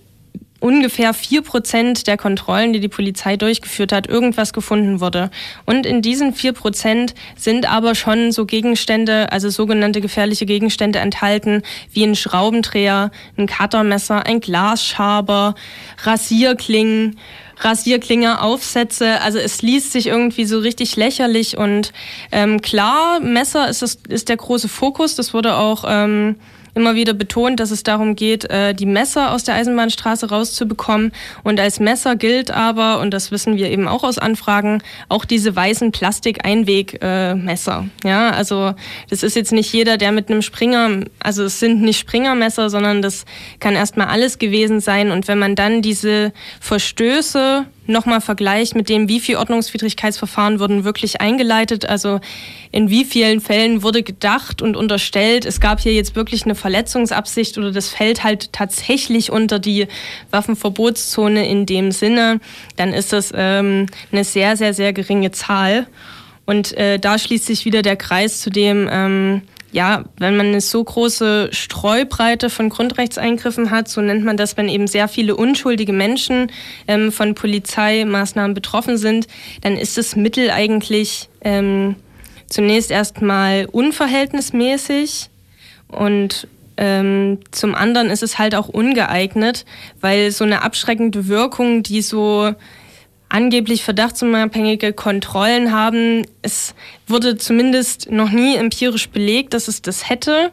ungefähr 0.60 1.14
4% 1.14 2.04
der 2.06 2.16
Kontrollen, 2.16 2.72
die 2.72 2.80
die 2.80 2.88
Polizei 2.88 3.36
durchgeführt 3.36 3.92
hat, 3.92 4.08
irgendwas 4.08 4.52
gefunden 4.52 5.00
wurde. 5.00 5.30
Und 5.64 5.86
in 5.86 6.02
diesen 6.02 6.34
4% 6.34 7.14
sind 7.36 7.70
aber 7.70 7.94
schon 7.94 8.32
so 8.32 8.46
Gegenstände, 8.46 9.30
also 9.32 9.50
sogenannte 9.50 10.00
gefährliche 10.00 10.46
Gegenstände 10.46 10.98
enthalten, 10.98 11.62
wie 11.92 12.04
ein 12.04 12.16
Schraubendreher, 12.16 13.10
ein 13.36 13.46
Cuttermesser, 13.46 14.26
ein 14.26 14.40
Glasschaber, 14.40 15.54
Rasierklingen, 16.02 17.18
Rasierklinger, 17.58 18.42
Aufsätze. 18.42 19.20
Also 19.20 19.38
es 19.38 19.62
liest 19.62 19.92
sich 19.92 20.08
irgendwie 20.08 20.44
so 20.44 20.58
richtig 20.58 20.96
lächerlich 20.96 21.56
und 21.56 21.92
ähm, 22.32 22.60
klar, 22.60 23.20
Messer 23.20 23.68
ist, 23.68 23.82
das, 23.82 23.98
ist 24.08 24.28
der 24.28 24.36
große 24.36 24.68
Fokus. 24.68 25.14
Das 25.14 25.32
wurde 25.32 25.56
auch 25.56 25.84
ähm, 25.86 26.36
immer 26.76 26.94
wieder 26.94 27.14
betont, 27.14 27.58
dass 27.58 27.70
es 27.70 27.82
darum 27.82 28.14
geht, 28.14 28.44
äh, 28.50 28.74
die 28.74 28.86
Messer 28.86 29.32
aus 29.32 29.44
der 29.44 29.54
Eisenbahnstraße 29.54 30.28
rauszubekommen. 30.28 31.10
Und 31.42 31.58
als 31.58 31.80
Messer 31.80 32.16
gilt 32.16 32.50
aber, 32.50 33.00
und 33.00 33.12
das 33.12 33.30
wissen 33.30 33.56
wir 33.56 33.70
eben 33.70 33.88
auch 33.88 34.04
aus 34.04 34.18
Anfragen, 34.18 34.82
auch 35.08 35.24
diese 35.24 35.56
weißen 35.56 35.90
Plastik-Einwegmesser. 35.90 37.86
ja, 38.04 38.30
also 38.30 38.74
das 39.08 39.22
ist 39.22 39.34
jetzt 39.36 39.52
nicht 39.52 39.72
jeder, 39.72 39.96
der 39.96 40.12
mit 40.12 40.30
einem 40.30 40.42
Springer, 40.42 41.00
also 41.20 41.44
es 41.44 41.58
sind 41.58 41.80
nicht 41.80 41.98
Springermesser, 41.98 42.68
sondern 42.68 43.00
das 43.00 43.24
kann 43.58 43.74
erstmal 43.74 44.08
alles 44.08 44.38
gewesen 44.38 44.80
sein. 44.80 45.10
Und 45.10 45.28
wenn 45.28 45.38
man 45.38 45.56
dann 45.56 45.80
diese 45.80 46.32
Verstöße 46.60 47.64
nochmal 47.86 48.20
vergleicht 48.20 48.74
mit 48.74 48.88
dem, 48.88 49.08
wie 49.08 49.20
viel 49.20 49.36
Ordnungswidrigkeitsverfahren 49.36 50.60
wurden 50.60 50.84
wirklich 50.84 51.20
eingeleitet, 51.20 51.88
also 51.88 52.20
in 52.72 52.90
wie 52.90 53.04
vielen 53.04 53.40
Fällen 53.40 53.82
wurde 53.82 54.02
gedacht 54.02 54.62
und 54.62 54.76
unterstellt, 54.76 55.44
es 55.44 55.60
gab 55.60 55.80
hier 55.80 55.94
jetzt 55.94 56.16
wirklich 56.16 56.44
eine 56.44 56.54
Verletzungsabsicht 56.54 57.58
oder 57.58 57.72
das 57.72 57.88
fällt 57.88 58.24
halt 58.24 58.52
tatsächlich 58.52 59.30
unter 59.30 59.58
die 59.58 59.86
Waffenverbotszone 60.30 61.48
in 61.48 61.66
dem 61.66 61.92
Sinne, 61.92 62.40
dann 62.76 62.92
ist 62.92 63.12
das 63.12 63.32
ähm, 63.34 63.86
eine 64.12 64.24
sehr, 64.24 64.56
sehr, 64.56 64.74
sehr 64.74 64.92
geringe 64.92 65.30
Zahl. 65.30 65.86
Und 66.46 66.76
äh, 66.76 66.98
da 66.98 67.18
schließt 67.18 67.46
sich 67.46 67.64
wieder 67.64 67.82
der 67.82 67.96
Kreis 67.96 68.40
zu 68.40 68.50
dem, 68.50 68.88
ähm, 68.90 69.42
ja, 69.76 70.06
wenn 70.16 70.38
man 70.38 70.46
eine 70.46 70.62
so 70.62 70.82
große 70.82 71.50
Streubreite 71.52 72.48
von 72.48 72.70
Grundrechtseingriffen 72.70 73.70
hat, 73.70 73.88
so 73.88 74.00
nennt 74.00 74.24
man 74.24 74.38
das, 74.38 74.56
wenn 74.56 74.70
eben 74.70 74.86
sehr 74.86 75.06
viele 75.06 75.36
unschuldige 75.36 75.92
Menschen 75.92 76.50
ähm, 76.88 77.12
von 77.12 77.34
Polizeimaßnahmen 77.34 78.54
betroffen 78.54 78.96
sind, 78.96 79.26
dann 79.60 79.76
ist 79.76 79.98
das 79.98 80.16
Mittel 80.16 80.50
eigentlich 80.50 81.28
ähm, 81.42 81.96
zunächst 82.48 82.90
erstmal 82.90 83.66
unverhältnismäßig 83.66 85.28
und 85.88 86.48
ähm, 86.78 87.40
zum 87.50 87.74
anderen 87.74 88.08
ist 88.08 88.22
es 88.22 88.38
halt 88.38 88.54
auch 88.54 88.68
ungeeignet, 88.68 89.66
weil 90.00 90.30
so 90.30 90.44
eine 90.44 90.62
abschreckende 90.62 91.28
Wirkung, 91.28 91.82
die 91.82 92.00
so 92.00 92.54
angeblich 93.28 93.82
verdachtsunabhängige 93.82 94.92
Kontrollen 94.92 95.72
haben. 95.72 96.26
Es 96.42 96.74
wurde 97.06 97.36
zumindest 97.36 98.10
noch 98.10 98.30
nie 98.30 98.56
empirisch 98.56 99.08
belegt, 99.08 99.54
dass 99.54 99.68
es 99.68 99.82
das 99.82 100.08
hätte, 100.08 100.52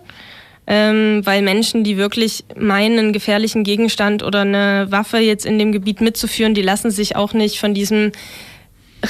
ähm, 0.65 1.21
weil 1.26 1.41
Menschen, 1.41 1.84
die 1.84 1.97
wirklich 1.97 2.45
meinen, 2.57 2.97
einen 2.97 3.13
gefährlichen 3.13 3.63
Gegenstand 3.63 4.24
oder 4.24 4.41
eine 4.41 4.88
Waffe 4.89 5.17
jetzt 5.17 5.45
in 5.45 5.59
dem 5.59 5.71
Gebiet 5.71 6.01
mitzuführen, 6.01 6.53
die 6.53 6.61
lassen 6.61 6.91
sich 6.91 7.15
auch 7.15 7.34
nicht 7.34 7.59
von 7.59 7.74
diesem 7.74 8.11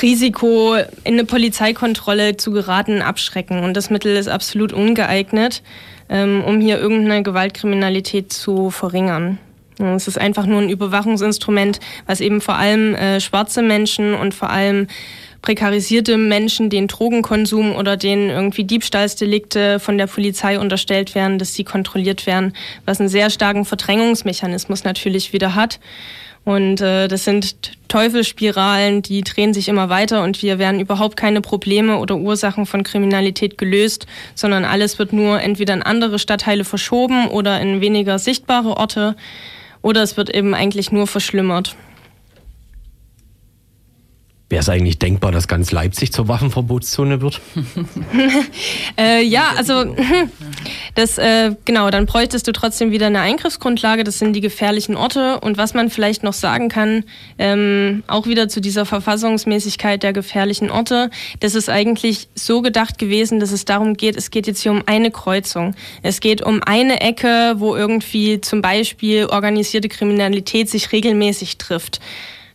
Risiko, 0.01 0.76
in 1.03 1.14
eine 1.14 1.26
Polizeikontrolle 1.26 2.38
zu 2.38 2.51
geraten, 2.51 3.01
abschrecken. 3.01 3.64
Und 3.64 3.78
das 3.78 3.89
Mittel 3.89 4.16
ist 4.16 4.28
absolut 4.28 4.74
ungeeignet, 4.74 5.61
ähm, 6.09 6.43
um 6.43 6.59
hier 6.59 6.80
irgendeine 6.80 7.22
Gewaltkriminalität 7.22 8.34
zu 8.34 8.72
verringern. 8.72 9.38
Es 9.89 10.07
ist 10.07 10.17
einfach 10.17 10.45
nur 10.45 10.61
ein 10.61 10.69
Überwachungsinstrument, 10.69 11.79
was 12.05 12.21
eben 12.21 12.41
vor 12.41 12.55
allem 12.55 12.95
äh, 12.95 13.19
schwarze 13.19 13.61
Menschen 13.61 14.13
und 14.13 14.34
vor 14.34 14.49
allem 14.49 14.88
prekarisierte 15.43 16.17
Menschen, 16.17 16.69
denen 16.69 16.88
Drogenkonsum 16.88 17.75
oder 17.75 17.97
denen 17.97 18.29
irgendwie 18.29 18.63
Diebstahlsdelikte 18.63 19.79
von 19.79 19.97
der 19.97 20.07
Polizei 20.07 20.57
unterstellt 20.57 21.15
werden, 21.15 21.38
dass 21.38 21.53
sie 21.53 21.65
kontrolliert 21.65 22.25
werden, 22.25 22.53
was 22.86 22.99
einen 22.99 23.09
sehr 23.09 23.29
starken 23.29 23.65
Verdrängungsmechanismus 23.65 24.86
natürlich 24.86 25.34
wieder 25.34 25.53
hat. 25.53 25.79
Und 26.45 26.81
äh, 26.81 27.07
das 27.07 27.23
sind 27.23 27.71
Teufelsspiralen, 27.88 29.01
die 29.01 29.21
drehen 29.21 29.53
sich 29.53 29.69
immer 29.69 29.88
weiter 29.88 30.23
und 30.23 30.41
wir 30.41 30.59
werden 30.59 30.81
überhaupt 30.81 31.15
keine 31.15 31.39
Probleme 31.39 31.97
oder 31.97 32.17
Ursachen 32.17 32.65
von 32.65 32.84
Kriminalität 32.84 33.57
gelöst, 33.57 34.07
sondern 34.36 34.65
alles 34.65 34.99
wird 34.99 35.13
nur 35.13 35.41
entweder 35.41 35.73
in 35.73 35.84
andere 35.84 36.19
Stadtteile 36.19 36.65
verschoben 36.65 37.27
oder 37.27 37.61
in 37.61 37.79
weniger 37.79 38.19
sichtbare 38.19 38.75
Orte 38.75 39.15
oder 39.84 40.01
es 40.01 40.17
wird 40.17 40.34
eben 40.34 40.55
eigentlich 40.55 40.91
nur 40.91 41.05
verschlimmert. 41.05 41.75
Wäre 44.54 44.62
es 44.62 44.70
eigentlich 44.70 44.99
denkbar, 44.99 45.32
dass 45.32 45.47
ganz 45.47 45.72
Leipzig 45.72 46.14
zur 46.14 46.28
Waffenverbotszone 46.28 47.22
wird? 47.22 47.41
Äh, 48.95 49.24
ja, 49.24 49.54
also 49.58 49.95
das 50.95 51.18
äh, 51.18 51.56
genau, 51.66 51.89
dann 51.89 52.06
bräuchtest 52.06 52.47
du 52.47 52.51
trotzdem 52.51 52.91
wieder 52.91 53.08
eine 53.08 53.22
Eingriffsgrundlage. 53.22 54.04
Das 54.04 54.20
sind 54.20 54.34
die 54.34 54.41
gefährlichen 54.41 54.95
Orte. 54.95 55.39
Und 55.39 55.58
was 55.58 55.74
man 55.74 55.89
vielleicht 55.89 56.22
noch 56.22 56.34
sagen 56.34 56.70
kann, 56.70 57.04
ähm, 57.39 58.04
auch 58.06 58.28
wieder 58.28 58.49
zu 58.49 58.62
dieser 58.62 58.86
Verfassungsmäßigkeit 58.86 60.04
der 60.04 60.14
gefährlichen 60.14 60.70
Orte, 60.70 61.10
das 61.39 61.56
ist 61.56 61.70
eigentlich 61.70 62.28
so 62.36 62.62
gedacht 62.62 62.99
gewesen, 62.99 63.39
dass 63.39 63.51
es 63.51 63.66
darum 63.66 63.95
geht, 63.95 64.16
es 64.16 64.30
geht 64.30 64.45
jetzt 64.45 64.62
hier 64.62 64.72
um 64.72 64.84
eine 64.86 65.10
Kreuzung. 65.10 65.74
Es 66.04 66.20
geht 66.20 66.43
um 66.43 66.62
eine 66.62 67.01
Ecke, 67.01 67.56
wo 67.58 67.76
irgendwie 67.76 68.41
zum 68.41 68.62
Beispiel 68.62 69.26
organisierte 69.26 69.89
Kriminalität 69.89 70.70
sich 70.70 70.91
regelmäßig 70.91 71.58
trifft. 71.58 71.99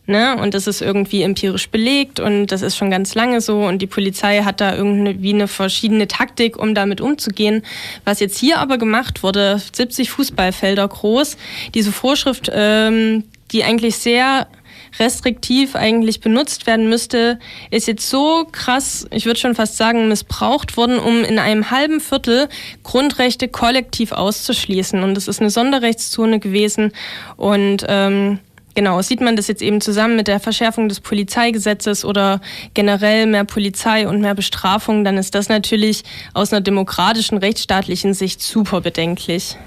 Ne? 0.09 0.35
Und 0.41 0.55
das 0.55 0.65
ist 0.65 0.81
irgendwie 0.81 1.21
empirisch 1.21 1.69
belegt 1.69 2.19
und 2.19 2.47
das 2.47 2.63
ist 2.63 2.75
schon 2.75 2.89
ganz 2.89 3.13
lange 3.13 3.41
so 3.41 3.59
und 3.67 3.79
die 3.79 3.85
Polizei 3.85 4.41
hat 4.41 4.59
da 4.59 4.75
irgendwie 4.75 5.35
eine 5.35 5.47
verschiedene 5.47 6.07
Taktik, 6.07 6.57
um 6.57 6.73
damit 6.73 6.99
umzugehen. 6.99 7.61
Was 8.05 8.19
jetzt 8.19 8.39
hier 8.39 8.57
aber 8.57 8.79
gemacht 8.79 9.21
wurde, 9.21 9.61
70 9.71 10.09
Fußballfelder 10.09 10.87
groß, 10.87 11.37
diese 11.75 11.91
Vorschrift, 11.91 12.49
ähm, 12.51 13.25
die 13.51 13.63
eigentlich 13.63 13.97
sehr 13.97 14.47
restriktiv 14.97 15.75
eigentlich 15.75 16.21
benutzt 16.21 16.65
werden 16.65 16.89
müsste, 16.89 17.37
ist 17.69 17.87
jetzt 17.87 18.09
so 18.09 18.47
krass, 18.51 19.05
ich 19.11 19.27
würde 19.27 19.39
schon 19.39 19.53
fast 19.53 19.77
sagen, 19.77 20.07
missbraucht 20.07 20.75
worden, 20.75 20.97
um 20.97 21.23
in 21.23 21.37
einem 21.37 21.69
halben 21.69 21.99
Viertel 21.99 22.49
Grundrechte 22.81 23.47
kollektiv 23.47 24.11
auszuschließen. 24.11 25.03
Und 25.03 25.13
das 25.13 25.27
ist 25.27 25.39
eine 25.39 25.51
Sonderrechtszone 25.51 26.39
gewesen 26.39 26.93
und 27.37 27.85
ähm, 27.87 28.39
Genau, 28.75 29.01
sieht 29.01 29.19
man 29.19 29.35
das 29.35 29.47
jetzt 29.47 29.61
eben 29.61 29.81
zusammen 29.81 30.15
mit 30.15 30.27
der 30.27 30.39
Verschärfung 30.39 30.87
des 30.89 30.99
Polizeigesetzes 30.99 32.05
oder 32.05 32.39
generell 32.73 33.25
mehr 33.25 33.43
Polizei 33.43 34.07
und 34.07 34.21
mehr 34.21 34.35
Bestrafung, 34.35 35.03
dann 35.03 35.17
ist 35.17 35.35
das 35.35 35.49
natürlich 35.49 36.03
aus 36.33 36.53
einer 36.53 36.61
demokratischen, 36.61 37.37
rechtsstaatlichen 37.39 38.13
Sicht 38.13 38.41
super 38.41 38.81
bedenklich. 38.81 39.57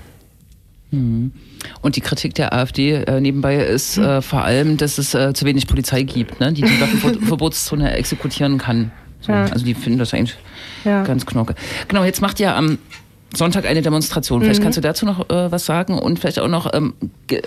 Und 0.93 1.97
die 1.97 2.01
Kritik 2.01 2.35
der 2.35 2.53
AfD 2.53 2.93
äh, 2.93 3.21
nebenbei 3.21 3.57
ist 3.57 3.97
äh, 3.97 4.21
vor 4.21 4.43
allem, 4.45 4.77
dass 4.77 4.99
es 4.99 5.15
äh, 5.15 5.33
zu 5.33 5.47
wenig 5.47 5.67
Polizei 5.67 6.03
gibt, 6.03 6.39
ne, 6.41 6.53
die 6.53 6.63
die 6.63 6.81
Waffenverbotszone 6.81 7.93
exekutieren 7.97 8.59
kann. 8.59 8.91
So, 9.21 9.33
Ja. 9.33 9.45
Also 9.45 9.65
die 9.65 9.75
finden 9.75 9.99
das 9.99 10.13
eigentlich 10.13 10.37
Ja. 10.85 11.03
ganz 11.05 11.25
knorke. 11.25 11.55
Genau, 11.89 12.05
jetzt 12.05 12.21
macht 12.21 12.41
ihr 12.41 12.55
am 12.55 12.79
Sonntag 13.35 13.67
eine 13.67 13.83
Demonstration. 13.83 14.43
Vielleicht 14.43 14.61
Mhm. 14.61 14.65
kannst 14.65 14.77
du 14.77 14.83
dazu 14.83 15.07
noch 15.07 15.31
äh, 15.31 15.51
was 15.51 15.65
sagen 15.65 15.99
und 15.99 16.19
vielleicht 16.19 16.39
auch 16.39 16.49
noch, 16.49 16.73
ähm, 16.75 16.95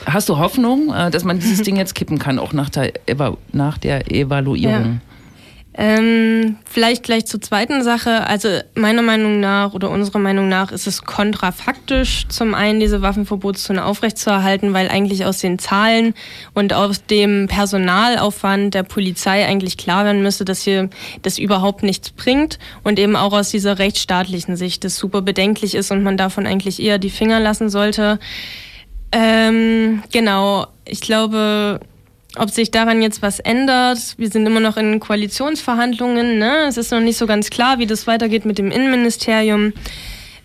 hast 0.06 0.30
du 0.30 0.38
Hoffnung, 0.38 0.94
äh, 0.94 1.12
dass 1.12 1.24
man 1.24 1.40
dieses 1.40 1.62
Ding 1.66 1.76
jetzt 1.76 1.96
kippen 1.96 2.18
kann, 2.20 2.40
auch 2.40 2.54
nach 2.54 2.70
der, 2.70 2.94
Eva 3.08 3.38
nach 3.52 3.78
der 3.78 4.12
Evaluierung? 4.12 5.02
Ähm, 5.78 6.56
vielleicht 6.64 7.04
gleich 7.04 7.26
zur 7.26 7.42
zweiten 7.42 7.84
Sache. 7.84 8.26
Also 8.28 8.48
meiner 8.76 9.02
Meinung 9.02 9.42
nach 9.42 9.74
oder 9.74 9.90
unserer 9.90 10.20
Meinung 10.20 10.48
nach 10.48 10.72
ist 10.72 10.88
es 10.88 11.04
kontrafaktisch, 11.04 12.28
zum 12.30 12.54
einen 12.54 12.80
diese 12.80 13.02
Waffenverbotszone 13.02 13.84
aufrechtzuerhalten, 13.84 14.72
weil 14.74 14.88
eigentlich 14.88 15.26
aus 15.26 15.40
den 15.40 15.60
Zahlen 15.60 16.14
und 16.54 16.72
aus 16.72 17.06
dem 17.06 17.48
Personalaufwand 17.48 18.74
der 18.74 18.84
Polizei 18.84 19.46
eigentlich 19.46 19.76
klar 19.76 20.06
werden 20.06 20.24
müsste, 20.24 20.46
dass 20.46 20.62
hier 20.62 20.90
das 21.24 21.38
überhaupt 21.38 21.84
nichts 21.84 22.10
bringt 22.10 22.58
und 22.84 22.98
eben 22.98 23.18
auch 23.18 23.34
aus 23.34 23.50
dieser 23.50 23.78
rechtsstaatlichen 23.78 24.56
Sicht 24.56 24.86
das 24.86 24.96
super 24.96 25.22
bedenklich 25.22 25.76
ist 25.76 25.92
und 25.92 26.04
man 26.04 26.16
davon 26.16 26.48
eigentlich 26.48 26.82
eher 26.82 27.00
die 27.00 27.10
Finger 27.10 27.42
lassen 27.42 27.70
sollte. 27.70 28.18
Ähm, 29.12 30.04
genau, 30.10 30.68
ich 30.86 31.02
glaube, 31.02 31.82
ob 32.38 32.50
sich 32.50 32.72
daran 32.72 33.02
jetzt 33.02 33.22
was 33.22 33.40
ändert, 33.40 34.16
wir 34.18 34.30
sind 34.30 34.46
immer 34.46 34.60
noch 34.60 34.78
in 34.78 35.00
Koalitionsverhandlungen. 35.00 36.38
Ne? 36.38 36.66
Es 36.68 36.78
ist 36.78 36.92
noch 36.92 37.00
nicht 37.00 37.18
so 37.18 37.28
ganz 37.28 37.50
klar, 37.50 37.80
wie 37.80 37.86
das 37.86 38.08
weitergeht 38.08 38.46
mit 38.46 38.58
dem 38.58 38.72
Innenministerium. 38.72 39.74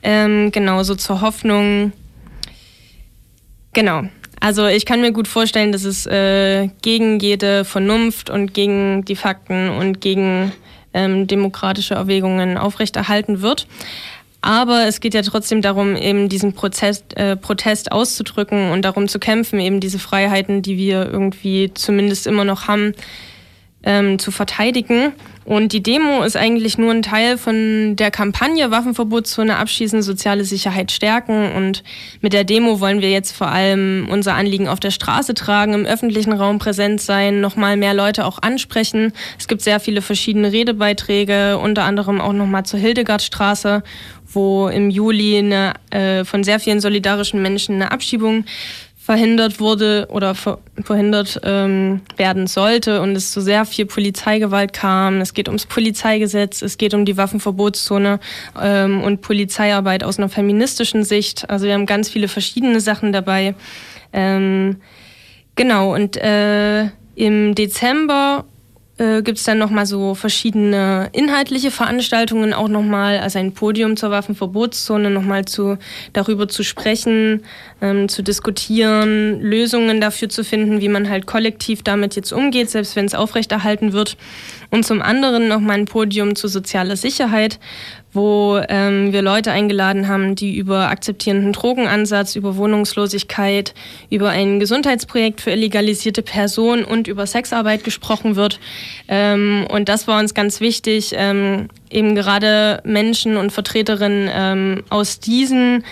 Ähm, 0.03 0.51
genauso 0.51 0.95
zur 0.95 1.21
Hoffnung. 1.21 1.93
Genau. 3.73 4.03
Also 4.41 4.67
ich 4.67 4.87
kann 4.87 5.03
mir 5.03 5.13
gut 5.13 5.29
vorstellen, 5.29 5.71
dass 5.71 5.85
es 5.85 6.07
äh, 6.07 6.69
gegen 6.81 7.21
jede 7.21 7.65
Vernunft 7.65 8.31
und 8.31 8.55
gegen 8.55 9.05
die 9.05 9.17
Fakten 9.17 9.69
und 9.69 10.01
gegen 10.01 10.53
ähm, 10.95 11.27
demokratische 11.27 11.95
Erwägungen 11.95 12.57
aufrechterhalten 12.57 13.43
wird. 13.43 13.67
Aber 14.43 14.87
es 14.87 15.01
geht 15.01 15.15
ja 15.15 15.23
trotzdem 15.23 15.61
darum, 15.61 15.97
eben 15.97 16.29
diesen 16.29 16.55
Prozess, 16.55 17.05
äh, 17.15 17.37
Protest 17.37 17.93
auszudrücken 17.93 18.71
und 18.71 18.83
darum 18.83 19.07
zu 19.07 19.19
kämpfen, 19.19 19.61
eben 19.61 19.81
diese 19.81 19.99
Freiheiten, 19.99 20.63
die 20.63 20.79
wir 20.79 21.11
irgendwie 21.11 21.73
zumindest 21.75 22.27
immer 22.27 22.45
noch 22.45 22.67
haben, 22.67 22.95
ähm, 23.83 24.19
zu 24.19 24.31
verteidigen. 24.31 25.13
Und 25.45 25.73
die 25.73 25.83
Demo 25.83 26.23
ist 26.23 26.37
eigentlich 26.37 26.79
nur 26.79 26.93
ein 26.93 27.03
Teil 27.03 27.39
von 27.39 27.97
der 27.97 28.11
Kampagne 28.11 28.71
Waffenverbotszone 28.71 29.57
abschließen, 29.57 30.03
soziale 30.03 30.45
Sicherheit 30.45 30.93
stärken. 30.93 31.53
Und 31.53 31.83
mit 32.21 32.33
der 32.35 32.45
Demo 32.45 32.81
wollen 32.81 33.01
wir 33.01 33.11
jetzt 33.11 33.33
vor 33.33 33.49
allem 33.49 34.07
unser 34.11 34.35
Anliegen 34.35 34.69
auf 34.69 34.81
der 34.81 34.91
Straße 34.91 35.35
tragen, 35.35 35.73
im 35.73 35.87
öffentlichen 35.87 36.33
Raum 36.33 36.59
präsent 36.59 37.01
sein, 37.01 37.41
nochmal 37.41 37.77
mehr 37.77 37.95
Leute 37.95 38.27
auch 38.27 38.41
ansprechen. 38.43 39.13
Es 39.39 39.49
gibt 39.49 39.63
sehr 39.63 39.81
viele 39.81 40.03
verschiedene 40.03 40.53
Redebeiträge, 40.53 41.59
unter 41.59 41.85
anderem 41.85 42.21
auch 42.21 42.35
nochmal 42.35 42.65
zur 42.65 42.79
Hildegardstraße 42.79 43.83
wo 44.33 44.69
im 44.69 44.91
Juli 44.91 45.39
eine, 45.39 45.75
äh, 45.91 46.25
von 46.25 46.45
sehr 46.45 46.61
vielen 46.61 46.81
solidarischen 46.81 47.43
Menschen 47.43 47.77
eine 47.77 47.93
Abschiebung 47.93 48.45
verhindert 49.11 49.59
wurde 49.59 50.07
oder 50.11 50.35
ver 50.35 50.59
verhindert 50.85 51.41
ähm, 51.43 52.03
werden 52.17 52.47
sollte 52.47 53.01
und 53.01 53.17
es 53.17 53.33
zu 53.33 53.41
sehr 53.41 53.65
viel 53.65 53.87
Polizeigewalt 53.87 54.73
kam. 54.73 55.21
Es 55.21 55.35
geht 55.35 55.49
ums 55.49 55.67
Polizeigesetz, 55.67 56.63
es 56.63 56.79
geht 56.79 56.95
um 56.95 57.05
die 57.05 57.17
Waffenverbotszone 57.17 58.21
ähm, 58.61 59.03
und 59.03 59.21
Polizeiarbeit 59.21 60.05
aus 60.05 60.19
einer 60.19 60.29
feministischen 60.29 61.03
Sicht. 61.03 61.51
Also 61.51 61.67
wir 61.67 61.75
haben 61.75 61.87
ganz 61.87 62.09
viele 62.09 62.29
verschiedene 62.29 62.81
Sachen 62.81 63.11
dabei. 63.13 63.55
Ähm, 64.13 64.77
genau, 65.57 65.95
und 65.95 66.17
äh, 66.17 66.85
im 67.17 67.55
Dezember 67.55 68.45
äh, 69.01 69.23
gibt 69.23 69.39
es 69.39 69.45
dann 69.45 69.57
nochmal 69.57 69.87
so 69.87 70.15
verschiedene 70.15 71.09
inhaltliche 71.13 71.71
Veranstaltungen, 71.71 72.53
auch 72.53 72.69
nochmal, 72.69 73.19
also 73.19 73.39
ein 73.39 73.55
Podium 73.55 73.97
zur 73.97 74.11
Waffenverbotszone, 74.11 75.09
nochmal 75.09 75.47
zu, 75.47 75.79
darüber 76.13 76.49
zu 76.49 76.63
sprechen, 76.63 77.43
ähm, 77.81 78.11
zu 78.11 78.23
diskutieren, 78.23 79.41
Lösungen 79.41 80.03
dafür 80.03 80.29
zu 80.29 80.45
finden, 80.45 80.83
wie 80.83 80.91
man 80.91 81.09
halt 81.09 81.27
kollektiv 81.27 81.83
damit 81.83 82.15
jetzt 82.15 82.31
umgeht, 82.31 82.69
selbst 82.69 82.95
wenn 82.95 83.07
es 83.07 83.15
aufrechterhalten 83.15 83.95
wird. 83.95 84.19
Und 84.71 84.85
zum 84.85 85.01
anderen 85.01 85.49
nochmal 85.49 85.79
ein 85.79 85.87
Podium 85.87 86.37
zu 86.37 86.47
sozialer 86.47 86.97
Sicherheit, 86.97 87.59
wo 88.13 88.61
ähm, 88.69 89.13
wir 89.13 89.23
Leute 89.23 89.53
eingeladen 89.53 90.09
haben, 90.09 90.35
die 90.35 90.57
über 90.57 90.89
akzeptierenden 90.89 91.53
Drogenansatz, 91.53 92.37
über 92.37 92.57
Wohnungslosigkeit, 92.57 93.75
über 94.11 94.31
ein 94.31 94.59
Gesundheitsprojekt 94.59 95.41
für 95.41 95.53
illegalisierte 95.53 96.23
Personen 96.23 96.85
und 96.85 97.07
über 97.07 97.27
Sexarbeit 97.27 97.85
gesprochen 97.85 98.37
wird. 98.37 98.59
Ähm, 99.09 99.67
und 99.71 99.89
das 99.89 100.09
war 100.09 100.19
uns 100.19 100.35
ganz 100.35 100.61
wichtig, 100.61 101.13
ähm, 101.15 101.69
eben 101.91 102.15
gerade 102.15 102.81
Menschen 102.85 103.37
und 103.37 103.53
Vertreterinnen 103.53 104.31
ähm, 104.33 104.85
aus 104.91 105.21
diesen 105.21 105.85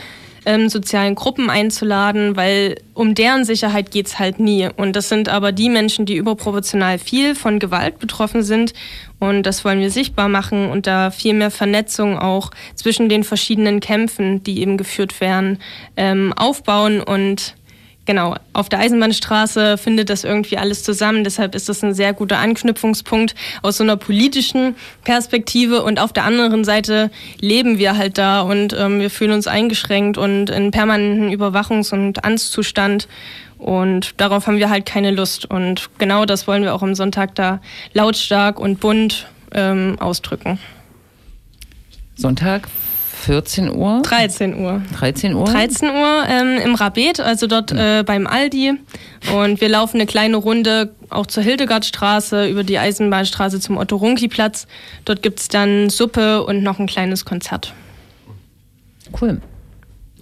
ähm, 0.49 0.71
sozialen 0.71 1.15
Gruppen 1.15 1.51
einzuladen, 1.51 2.35
weil 2.35 2.77
um 2.95 3.15
deren 3.15 3.45
Sicherheit 3.45 3.91
geht's 3.91 4.19
halt 4.19 4.41
nie. 4.41 4.67
Und 4.79 4.97
das 4.97 5.11
sind 5.11 5.29
aber 5.29 5.53
die 5.53 5.69
Menschen, 5.69 6.07
die 6.07 6.17
überproportional 6.17 6.99
viel 6.99 7.35
von 7.35 7.59
Gewalt 7.59 7.99
betroffen 7.99 8.43
sind. 8.43 8.73
Und 9.19 9.43
das 9.43 9.63
wollen 9.67 9.81
wir 9.81 9.91
sichtbar 9.91 10.31
machen 10.31 10.71
und 10.71 10.87
da 10.87 11.11
viel 11.11 11.35
mehr 11.35 11.51
Vernetzung 11.51 12.19
auch 12.19 12.51
zwischen 12.75 13.11
den 13.11 13.25
verschiedenen 13.25 13.81
Kämpfen, 13.81 14.43
die 14.43 14.63
eben 14.63 14.79
geführt 14.79 15.21
werden, 15.21 15.59
ähm, 15.99 16.33
aufbauen 16.33 17.03
und 17.03 17.55
genau, 18.09 18.37
auf 18.55 18.71
der 18.71 18.79
Eisenbahnstraße 18.79 19.77
findet 19.77 20.09
das 20.09 20.25
irgendwie 20.25 20.57
alles 20.57 20.83
zusammen. 20.83 21.25
Deshalb 21.25 21.55
ist 21.55 21.69
das 21.69 21.85
ein 21.85 21.93
sehr 21.93 22.15
guter 22.15 22.39
Anknüpfungspunkt 22.39 23.35
aus 23.61 23.77
so 23.77 23.85
einer 23.85 23.99
politischen 23.99 24.75
Perspektive. 25.05 25.83
Und 25.83 26.01
auf 26.01 26.15
der 26.15 26.25
anderen 26.25 26.65
Seite 26.65 27.11
leben 27.39 27.79
wir 27.79 27.99
halt 27.99 28.17
da 28.17 28.41
und 28.41 28.73
ähm, 28.73 29.01
wir 29.01 29.11
fühlen 29.11 29.33
uns 29.33 29.47
eingeschränkt 29.47 30.17
und 30.17 30.49
in 30.49 30.71
permanenten 30.71 31.31
Überwachungs- 31.31 31.93
und 31.93 32.25
Angstzustand. 32.25 33.09
Und 33.59 34.19
darauf 34.19 34.47
haben 34.47 34.57
wir 34.57 34.71
halt 34.71 34.87
keine 34.87 35.11
Lust. 35.11 35.45
Und 35.45 35.91
genau 35.99 36.25
das 36.25 36.49
wollen 36.49 36.63
wir 36.63 36.75
auch 36.75 36.83
am 36.83 36.95
Sonntag 36.95 37.35
da 37.35 37.61
lautstark 37.93 38.59
und 38.59 38.81
bunt 38.81 39.27
ähm, 39.53 39.97
ausdrücken. 40.01 40.59
Sonntag, 42.17 42.69
14 43.25 43.75
Uhr? 43.75 44.03
13 44.03 44.59
Uhr. 44.59 44.83
13 44.97 45.35
Uhr? 45.35 45.45
13 45.45 45.89
Uhr 45.91 46.25
ähm, 46.29 46.59
im 46.65 46.75
Rabet, 46.75 47.21
also 47.21 47.47
dort 47.47 47.73
äh, 47.73 48.03
beim 48.05 48.27
Aldi. 48.27 48.75
Und 49.35 49.61
wir 49.61 49.69
laufen 49.69 49.97
eine 49.97 50.07
kleine 50.07 50.37
Runde 50.37 50.95
auch 51.11 51.27
zur 51.27 51.43
Hildegardstraße, 51.43 52.49
über 52.49 52.65
die 52.65 52.79
Eisenbahnstraße 52.79 53.61
zum 53.61 53.77
Otto-Runki-Platz. 53.77 54.67
Dort 55.05 55.23
gibt 55.23 55.41
es 55.41 55.49
dann 55.49 55.91
Suppe 55.91 56.45
und 56.45 56.63
noch 56.63 56.79
ein 56.79 56.87
kleines 56.87 57.25
Konzert. 57.25 57.73
Cool. 59.21 59.41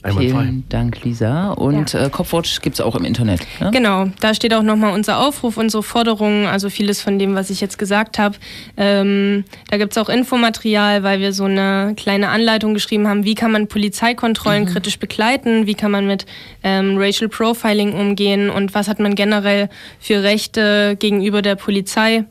Einwandfrei. 0.06 0.42
Vielen 0.42 0.64
Dank, 0.68 1.04
Lisa. 1.04 1.50
Und 1.52 1.92
Ja. 1.92 2.06
äh, 2.06 2.10
Copwatch 2.10 2.60
gibt 2.60 2.74
es 2.74 2.80
auch 2.80 2.94
im 2.94 3.04
Internet. 3.04 3.40
Ne? 3.60 3.70
Genau, 3.72 4.06
da 4.20 4.34
steht 4.34 4.54
auch 4.54 4.62
nochmal 4.62 4.92
unser 4.94 5.18
Aufruf, 5.20 5.56
unsere 5.56 5.82
Forderungen, 5.82 6.46
also 6.46 6.70
vieles 6.70 7.02
von 7.02 7.18
dem, 7.18 7.34
was 7.34 7.50
ich 7.50 7.60
jetzt 7.60 7.78
gesagt 7.78 8.18
habe. 8.18 8.36
Ähm, 8.76 9.44
da 9.70 9.76
gibt 9.78 9.92
es 9.92 9.98
auch 9.98 10.08
Infomaterial, 10.08 11.02
weil 11.02 11.20
wir 11.20 11.32
so 11.32 11.44
eine 11.44 11.94
kleine 11.96 12.28
Anleitung 12.28 12.74
geschrieben 12.74 13.08
haben, 13.08 13.24
wie 13.24 13.34
kann 13.34 13.52
man 13.52 13.66
Polizeikontrollen 13.68 14.66
kritisch 14.66 14.98
begleiten, 14.98 15.66
wie 15.66 15.74
kann 15.74 15.90
man 15.90 16.06
mit 16.06 16.26
ähm, 16.62 16.96
Racial 16.98 17.28
Profiling 17.28 17.92
umgehen 17.92 18.50
und 18.50 18.74
was 18.74 18.88
hat 18.88 18.98
man 19.00 19.14
generell 19.14 19.68
für 20.00 20.22
Rechte 20.22 20.96
gegenüber 20.98 21.42
der 21.42 21.56
Polizei 21.56 22.24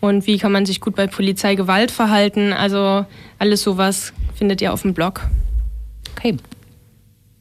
und 0.00 0.26
wie 0.26 0.38
kann 0.38 0.52
man 0.52 0.64
sich 0.66 0.80
gut 0.80 0.96
bei 0.96 1.06
Polizeigewalt 1.06 1.90
verhalten. 1.90 2.52
Also 2.52 3.04
alles 3.38 3.62
sowas 3.62 4.12
findet 4.34 4.62
ihr 4.62 4.72
auf 4.72 4.82
dem 4.82 4.94
Blog. 4.94 5.20
Okay. 6.16 6.36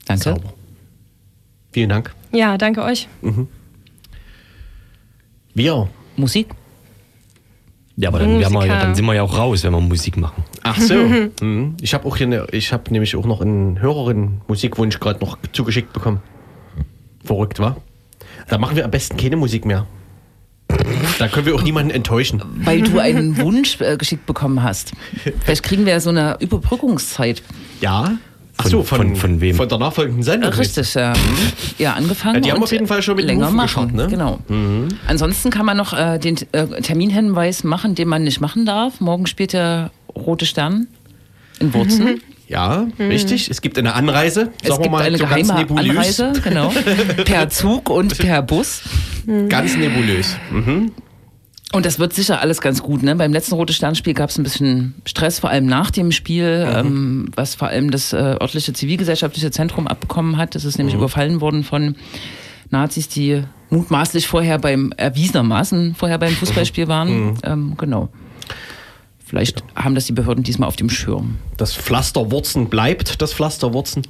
Danke. 0.09 0.23
Sauber. 0.23 0.53
Vielen 1.71 1.89
Dank. 1.89 2.15
Ja, 2.31 2.57
danke 2.57 2.81
euch. 2.81 3.07
Wir. 5.53 5.87
Musik? 6.15 6.47
Ja, 7.95 8.09
aber 8.09 8.19
dann, 8.19 8.39
wir, 8.39 8.49
dann 8.49 8.95
sind 8.95 9.05
wir 9.05 9.13
ja 9.13 9.21
auch 9.21 9.37
raus, 9.37 9.63
wenn 9.63 9.71
wir 9.71 9.79
Musik 9.81 10.17
machen. 10.17 10.43
Ach 10.63 10.79
so. 10.79 10.95
Mhm. 11.41 11.77
Ich 11.79 11.93
habe 11.93 12.07
auch 12.07 12.17
hier 12.17 12.27
eine, 12.27 12.47
ich 12.51 12.73
habe 12.73 12.91
nämlich 12.91 13.15
auch 13.15 13.25
noch 13.25 13.41
einen 13.41 13.79
Hörerin 13.79 14.41
Musikwunsch 14.47 14.99
gerade 14.99 15.19
noch 15.19 15.37
zugeschickt 15.51 15.93
bekommen. 15.93 16.21
Verrückt, 17.23 17.59
wa? 17.59 17.77
Da 18.47 18.57
machen 18.57 18.75
wir 18.75 18.85
am 18.85 18.91
besten 18.91 19.15
keine 19.15 19.35
Musik 19.35 19.65
mehr. 19.65 19.85
Da 21.19 21.27
können 21.27 21.45
wir 21.45 21.53
auch 21.55 21.61
niemanden 21.61 21.91
enttäuschen. 21.91 22.41
Weil 22.63 22.81
du 22.81 22.99
einen 22.99 23.37
Wunsch 23.41 23.79
äh, 23.79 23.95
geschickt 23.97 24.25
bekommen 24.25 24.63
hast. 24.63 24.93
Vielleicht 25.43 25.63
kriegen 25.63 25.85
wir 25.85 25.93
ja 25.93 25.99
so 25.99 26.09
eine 26.09 26.37
Überbrückungszeit. 26.39 27.43
Ja. 27.81 28.17
Ach 28.61 28.63
Von- 28.63 28.71
so, 28.71 28.83
von, 28.83 28.97
von- 28.99 29.15
von 29.15 29.41
wem? 29.41 29.55
Von 29.55 29.69
der 29.69 29.77
nachfolgenden 29.77 30.21
Sendung. 30.23 30.51
Richtig, 30.51 30.93
ja. 30.93 31.13
Ja, 31.77 31.93
angefangen. 31.93 32.35
Ja, 32.35 32.41
die 32.41 32.51
haben 32.51 32.61
auf 32.61 32.71
jeden 32.73 32.87
Fall 32.87 33.01
schon 33.01 33.15
mit 33.15 33.23
länger 33.25 33.49
machen. 33.51 33.65
geschaut, 33.67 33.93
ne? 33.93 34.07
Genau. 34.07 34.39
Ansonsten 35.07 35.49
kann 35.49 35.65
man 35.65 35.77
noch 35.77 35.93
äh, 35.93 36.19
den 36.19 36.35
äh, 36.51 36.67
Terminhinweis 36.81 37.63
machen, 37.63 37.95
den 37.95 38.09
man 38.09 38.23
nicht 38.23 38.41
machen 38.41 38.65
darf. 38.65 38.99
Morgen 38.99 39.27
spielt 39.27 39.53
der 39.53 39.91
Rote 40.13 40.45
Stern 40.45 40.87
in 41.59 41.73
Wurzen. 41.73 42.21
Ja, 42.49 42.87
richtig. 42.99 43.49
Es 43.49 43.61
gibt 43.61 43.77
eine 43.77 43.93
Anreise, 43.93 44.51
Es 44.61 44.69
sagen 44.69 44.79
wir 44.79 44.83
gibt 44.83 44.91
mal, 44.91 45.03
eine 45.03 45.17
so 45.19 45.25
ganz 45.25 45.47
geheime 45.47 45.59
nebulös. 45.61 46.19
Anreise, 46.19 46.31
genau. 46.43 46.73
per 47.25 47.47
Zug 47.49 47.89
und 47.89 48.17
per 48.17 48.41
Bus. 48.41 48.81
Ganz 49.49 49.77
nebulös. 49.77 50.35
Mhm. 50.51 50.91
Und 51.71 51.85
das 51.85 51.99
wird 51.99 52.13
sicher 52.13 52.41
alles 52.41 52.61
ganz 52.61 52.81
gut. 52.81 53.03
Ne? 53.03 53.15
Beim 53.15 53.31
letzten 53.31 53.53
Rote 53.53 53.73
Sternspiel 53.73 54.15
gab 54.15 54.31
es 54.31 54.37
ein 54.39 54.43
bisschen 54.43 54.95
Stress, 55.05 55.39
vor 55.39 55.51
allem 55.51 55.67
nach 55.67 55.91
dem 55.91 56.11
Spiel, 56.11 56.67
ähm, 56.67 57.29
was 57.35 57.53
vor 57.53 57.67
allem 57.67 57.91
das 57.91 58.11
äh, 58.11 58.17
örtliche 58.17 58.73
zivilgesellschaftliche 58.73 59.51
Zentrum 59.51 59.87
abbekommen 59.87 60.37
hat. 60.37 60.55
Das 60.55 60.65
ist 60.65 60.79
nämlich 60.79 60.95
überfallen 60.95 61.41
worden 61.41 61.63
von 61.63 61.95
Nazis, 62.71 63.07
die 63.07 63.43
mutmaßlich 63.69 64.27
vorher 64.27 64.57
beim, 64.57 64.93
erwiesenermaßen 64.97 65.93
vorher 65.93 66.17
beim 66.17 66.33
Fußballspiel 66.35 66.87
waren. 66.87 67.37
Ähm, 67.43 67.75
genau. 67.77 68.09
Vielleicht 69.29 69.63
haben 69.75 69.93
das 69.93 70.07
die 70.07 70.11
Behörden 70.11 70.43
diesmal 70.43 70.67
auf 70.67 70.75
dem 70.75 70.89
Schirm. 70.89 71.37
Das 71.55 71.75
Pflasterwurzen 71.75 72.67
bleibt 72.67 73.21
das 73.21 73.31
Pflasterwurzen. 73.31 74.01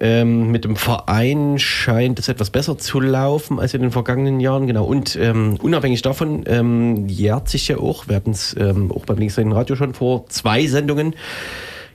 Ähm, 0.00 0.50
mit 0.50 0.64
dem 0.64 0.74
Verein 0.74 1.60
scheint 1.60 2.18
es 2.18 2.26
etwas 2.26 2.50
besser 2.50 2.76
zu 2.76 2.98
laufen 2.98 3.60
als 3.60 3.74
in 3.74 3.82
den 3.82 3.92
vergangenen 3.92 4.40
Jahren. 4.40 4.66
Genau. 4.66 4.86
Und 4.86 5.14
ähm, 5.14 5.56
unabhängig 5.62 6.02
davon 6.02 6.42
ähm, 6.46 7.06
jährt 7.06 7.48
sich 7.48 7.68
ja 7.68 7.76
auch, 7.76 8.08
wir 8.08 8.16
hatten 8.16 8.32
es 8.32 8.56
ähm, 8.58 8.90
auch 8.90 9.04
beim 9.04 9.18
Linksrhein 9.18 9.52
Radio 9.52 9.76
schon 9.76 9.94
vor 9.94 10.26
zwei 10.30 10.66
Sendungen, 10.66 11.14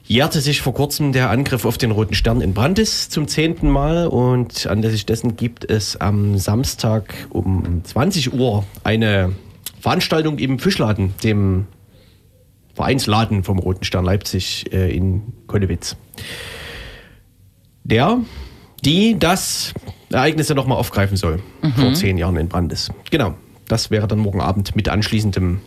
jährte 0.05 0.39
sich 0.39 0.61
vor 0.61 0.73
kurzem 0.73 1.11
der 1.11 1.31
Angriff 1.31 1.65
auf 1.65 1.77
den 1.77 1.91
Roten 1.91 2.15
Stern 2.15 2.39
in 2.39 2.53
Brandis 2.53 3.09
zum 3.09 3.27
zehnten 3.27 3.69
Mal. 3.69 4.07
Und 4.07 4.65
anlässlich 4.65 5.05
dessen 5.05 5.35
gibt 5.35 5.69
es 5.69 5.99
am 5.99 6.37
Samstag 6.37 7.13
um 7.31 7.81
20 7.83 8.33
Uhr 8.33 8.63
eine 8.85 9.33
Veranstaltung 9.81 10.37
im 10.39 10.57
Fischladen, 10.57 11.13
dem 11.21 11.67
Vereinsladen 12.75 13.43
vom 13.43 13.57
Roten 13.57 13.83
Stern 13.85 14.05
Leipzig 14.05 14.71
äh, 14.71 14.95
in 14.95 15.33
Konnewitz. 15.47 15.95
Der, 17.83 18.19
die 18.83 19.17
das 19.17 19.73
Ereignis 20.11 20.49
ja 20.49 20.55
nochmal 20.55 20.77
aufgreifen 20.77 21.17
soll, 21.17 21.41
vor 21.75 21.93
zehn 21.93 22.17
Jahren 22.17 22.35
in 22.37 22.49
Brandes. 22.49 22.91
Genau, 23.09 23.35
das 23.67 23.91
wäre 23.91 24.07
dann 24.07 24.19
morgen 24.19 24.41
Abend 24.41 24.75
mit 24.75 24.89
anschließendem 24.89 25.61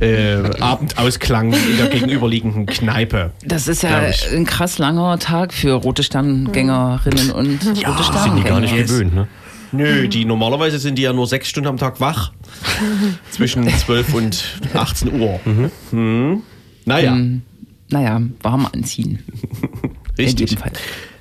äh, 0.00 0.36
Abendausklang 0.60 1.52
in 1.52 1.76
der 1.78 1.88
gegenüberliegenden 1.88 2.66
Kneipe. 2.66 3.32
Das 3.44 3.68
ist 3.68 3.82
ja 3.82 4.00
ein 4.32 4.44
krass 4.44 4.78
langer 4.78 5.18
Tag 5.18 5.52
für 5.52 5.72
rote 5.74 6.02
Sterngängerinnen 6.02 7.30
und 7.30 7.52
rote 7.52 7.64
Sind 7.64 7.76
die 7.78 7.82
gar 7.82 8.02
Sterngänger. 8.02 8.60
nicht 8.60 8.76
gewöhnt, 8.76 9.14
ne? 9.14 9.28
Nö, 9.76 10.08
die 10.08 10.24
normalerweise 10.24 10.78
sind 10.78 10.96
die 10.96 11.02
ja 11.02 11.12
nur 11.12 11.26
sechs 11.26 11.48
Stunden 11.48 11.68
am 11.68 11.76
Tag 11.76 12.00
wach. 12.00 12.32
zwischen 13.30 13.68
12 13.68 14.14
und 14.14 14.44
18 14.74 15.20
Uhr. 15.20 15.40
Mhm. 15.90 16.42
Naja, 16.84 17.16
Naja, 17.90 18.20
warm 18.42 18.66
anziehen. 18.72 19.24
In 20.16 20.24
richtig. 20.24 20.58
Fall. 20.58 20.72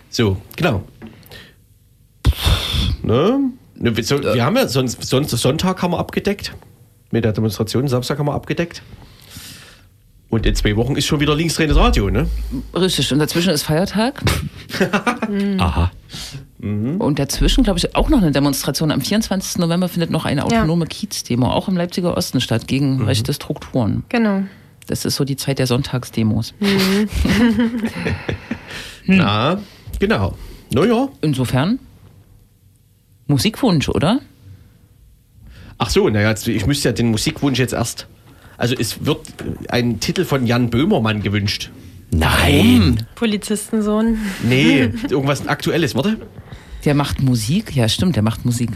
So, 0.10 0.38
genau. 0.56 0.84
Ne? 3.02 3.52
Ne, 3.76 3.98
wir 3.98 4.46
haben 4.46 4.56
ja 4.56 4.68
sonst, 4.68 5.04
sonst 5.04 5.32
Sonntag 5.32 5.82
haben 5.82 5.92
wir 5.92 6.00
abgedeckt. 6.00 6.54
Mit 7.12 7.26
der 7.26 7.34
Demonstration, 7.34 7.88
Samstag 7.88 8.18
haben 8.20 8.28
wir 8.28 8.34
abgedeckt. 8.34 8.82
Und 10.34 10.48
in 10.48 10.56
zwei 10.56 10.76
Wochen 10.76 10.96
ist 10.96 11.06
schon 11.06 11.20
wieder 11.20 11.36
linksdrehendes 11.36 11.78
Radio, 11.78 12.10
ne? 12.10 12.28
Richtig. 12.74 13.14
Und 13.14 13.20
dazwischen 13.20 13.52
ist 13.52 13.62
Feiertag. 13.62 14.20
Aha. 15.60 15.92
Und 16.60 17.20
dazwischen, 17.20 17.64
glaube 17.64 17.78
ich, 17.78 17.96
auch 17.96 18.10
noch 18.10 18.20
eine 18.20 18.32
Demonstration. 18.32 18.90
Am 18.90 19.00
24. 19.00 19.60
November 19.60 19.90
findet 19.90 20.10
noch 20.10 20.26
eine 20.26 20.44
autonome 20.44 20.88
Kiezdemo, 20.88 21.52
auch 21.52 21.68
im 21.68 21.78
Leipziger 21.78 22.18
Osten 22.18 22.42
statt, 22.42 22.68
gegen 22.68 23.04
rechte 23.04 23.32
Strukturen. 23.32 24.06
Genau. 24.10 24.42
Das 24.88 25.06
ist 25.06 25.18
so 25.18 25.24
die 25.24 25.36
Zeit 25.36 25.60
der 25.60 25.68
Sonntagsdemos. 25.68 26.56
Na, 29.06 29.60
genau. 30.00 30.36
Naja. 30.72 31.10
Insofern 31.22 31.78
Musikwunsch, 33.28 33.88
oder? 33.88 34.20
Ach 35.78 35.92
so, 35.92 36.10
naja, 36.10 36.34
ich 36.44 36.66
müsste 36.66 36.90
ja 36.90 36.94
den 36.94 37.12
Musikwunsch 37.12 37.60
jetzt 37.60 37.74
erst. 37.74 38.08
Also 38.64 38.76
es 38.80 39.06
wird 39.06 39.20
ein 39.68 40.00
Titel 40.00 40.24
von 40.24 40.48
Jan 40.48 40.70
Böhmermann 40.70 41.22
gewünscht. 41.22 41.70
Nein. 42.12 43.06
Polizistensohn. 43.16 44.18
Nee, 44.42 44.84
irgendwas 45.10 45.50
Aktuelles, 45.50 45.96
warte. 45.96 46.16
Der 46.86 46.94
macht 46.94 47.22
Musik? 47.22 47.76
Ja, 47.76 47.90
stimmt, 47.90 48.16
der 48.16 48.24
macht 48.24 48.46
Musik. 48.46 48.70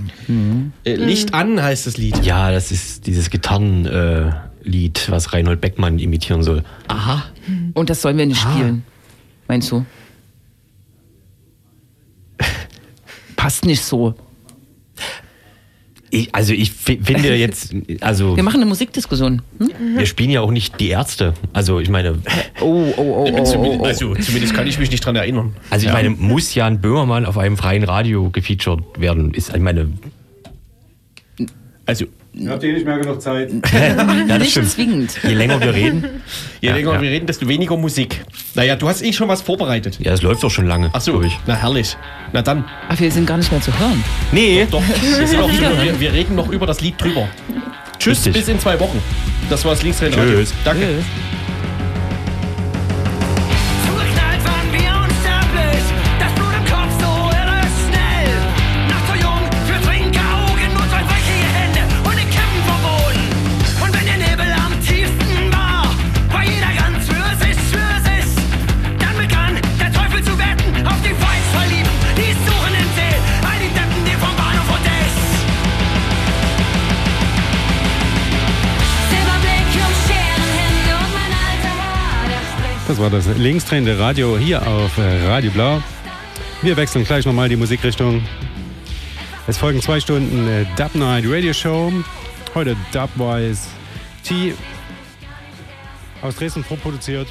Äh, 0.83 0.95
Licht 0.95 1.33
an 1.33 1.63
heißt 1.63 1.87
das 1.87 1.95
Lied. 1.95 2.21
Ja, 2.25 2.51
das 2.51 2.73
ist 2.73 3.07
dieses 3.07 3.29
Gitarrenlied, 3.29 3.93
äh, 3.93 4.31
Lied, 4.63 5.09
was 5.09 5.31
Reinhold 5.31 5.61
Beckmann 5.61 5.99
imitieren 5.99 6.43
soll. 6.43 6.65
Aha. 6.89 7.23
Und 7.73 7.89
das 7.89 8.01
sollen 8.01 8.17
wir 8.17 8.25
nicht 8.25 8.41
spielen. 8.41 8.83
Meinst 9.47 9.71
du? 9.71 9.85
Passt 13.37 13.63
nicht 13.63 13.83
so. 13.85 14.15
Ich, 16.09 16.33
also 16.33 16.53
ich 16.53 16.71
fi- 16.71 16.99
finde 17.03 17.35
jetzt, 17.37 17.75
also 18.01 18.35
Wir 18.37 18.43
machen 18.43 18.57
eine 18.61 18.65
Musikdiskussion. 18.65 19.41
Hm? 19.59 19.69
wir 19.97 20.05
spielen 20.05 20.29
ja 20.29 20.41
auch 20.41 20.51
nicht 20.51 20.79
die 20.79 20.89
Ärzte. 20.89 21.33
Also 21.53 21.79
ich 21.79 21.89
meine, 21.89 22.15
Oh, 22.61 22.93
oh, 22.95 23.01
oh, 23.01 23.29
oh, 23.37 23.43
Zumindest, 23.43 23.57
oh, 23.57 23.79
oh. 23.81 23.85
also 23.85 24.15
zumindest 24.15 24.53
kann 24.53 24.67
ich 24.67 24.79
mich 24.79 24.89
nicht 24.91 25.05
dran 25.05 25.15
erinnern. 25.15 25.55
also 25.69 25.85
ich 25.87 25.91
meine, 25.93 26.09
muss 26.11 26.55
Jan 26.55 26.79
Böhmermann 26.81 27.25
auf 27.25 27.37
einem 27.37 27.57
freien 27.57 27.83
Radio 27.83 28.29
gefeatured 28.29 28.83
werden? 28.99 29.33
Ist, 29.33 29.53
ich 29.53 29.61
meine, 29.61 29.87
Also 31.85 32.05
Habt 32.47 32.63
ihr 32.63 32.73
nicht 32.73 32.85
mehr 32.85 32.97
genug 32.99 33.21
Zeit? 33.21 33.51
ja, 33.73 33.93
das 34.27 34.39
Nicht 34.39 34.51
stimmt. 34.51 34.69
zwingend. 34.69 35.11
Je 35.23 35.33
länger 35.33 35.59
wir 35.59 35.73
reden, 35.73 36.03
je 36.61 36.71
länger 36.71 36.93
ja. 36.93 37.01
wir 37.01 37.09
reden, 37.09 37.25
desto 37.25 37.47
weniger 37.47 37.77
Musik. 37.77 38.23
Naja, 38.53 38.75
du 38.75 38.87
hast 38.87 39.01
eh 39.01 39.11
schon 39.13 39.27
was 39.27 39.41
vorbereitet. 39.41 39.97
ja, 39.99 40.11
das 40.11 40.21
läuft 40.21 40.43
doch 40.43 40.51
schon 40.51 40.67
lange. 40.67 40.89
Ach 40.93 41.01
so, 41.01 41.21
ich. 41.21 41.37
na 41.47 41.55
herrlich. 41.55 41.97
Na 42.33 42.41
dann, 42.41 42.65
Ach, 42.89 42.99
wir 42.99 43.11
sind 43.11 43.25
gar 43.25 43.37
nicht 43.37 43.51
mehr 43.51 43.61
zu 43.61 43.77
hören. 43.79 44.03
Nee, 44.31 44.67
doch, 44.69 44.81
wir, 44.81 45.27
sind 45.27 45.39
auch 45.41 45.49
wir, 45.49 45.99
wir 45.99 46.13
reden 46.13 46.35
noch 46.35 46.49
über 46.49 46.65
das 46.65 46.81
Lied 46.81 47.01
drüber. 47.01 47.27
Tschüss, 47.99 48.17
Richtig. 48.25 48.33
bis 48.33 48.47
in 48.47 48.59
zwei 48.59 48.79
Wochen. 48.79 49.01
Das 49.49 49.65
war 49.65 49.71
das 49.71 49.83
Linksrhein 49.83 50.13
Radio. 50.13 50.37
Tschüss. 50.39 50.53
Danke. 50.63 50.85
Zugeknallt 50.85 51.46
war 83.11 83.19
das 83.19 83.37
linksdrehende 83.37 83.97
Radio 83.97 84.37
hier 84.37 84.67
auf 84.67 84.97
äh, 84.97 85.25
Radio 85.27 85.49
Blau. 85.51 85.81
Wir 86.61 86.75
wechseln 86.75 87.05
gleich 87.05 87.25
nochmal 87.25 87.47
die 87.47 87.55
Musikrichtung. 87.55 88.21
Es 89.47 89.57
folgen 89.57 89.81
zwei 89.81 90.01
Stunden 90.01 90.45
äh, 90.45 90.65
Dub 90.75 90.93
Night 90.93 91.23
Radio 91.25 91.53
Show. 91.53 91.93
Heute 92.53 92.75
Dubwise 92.91 93.69
T 94.25 94.53
aus 96.21 96.35
Dresden 96.35 96.65
vorproduziert. 96.65 97.29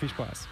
Viel 0.00 0.08
Spaß. 0.08 0.48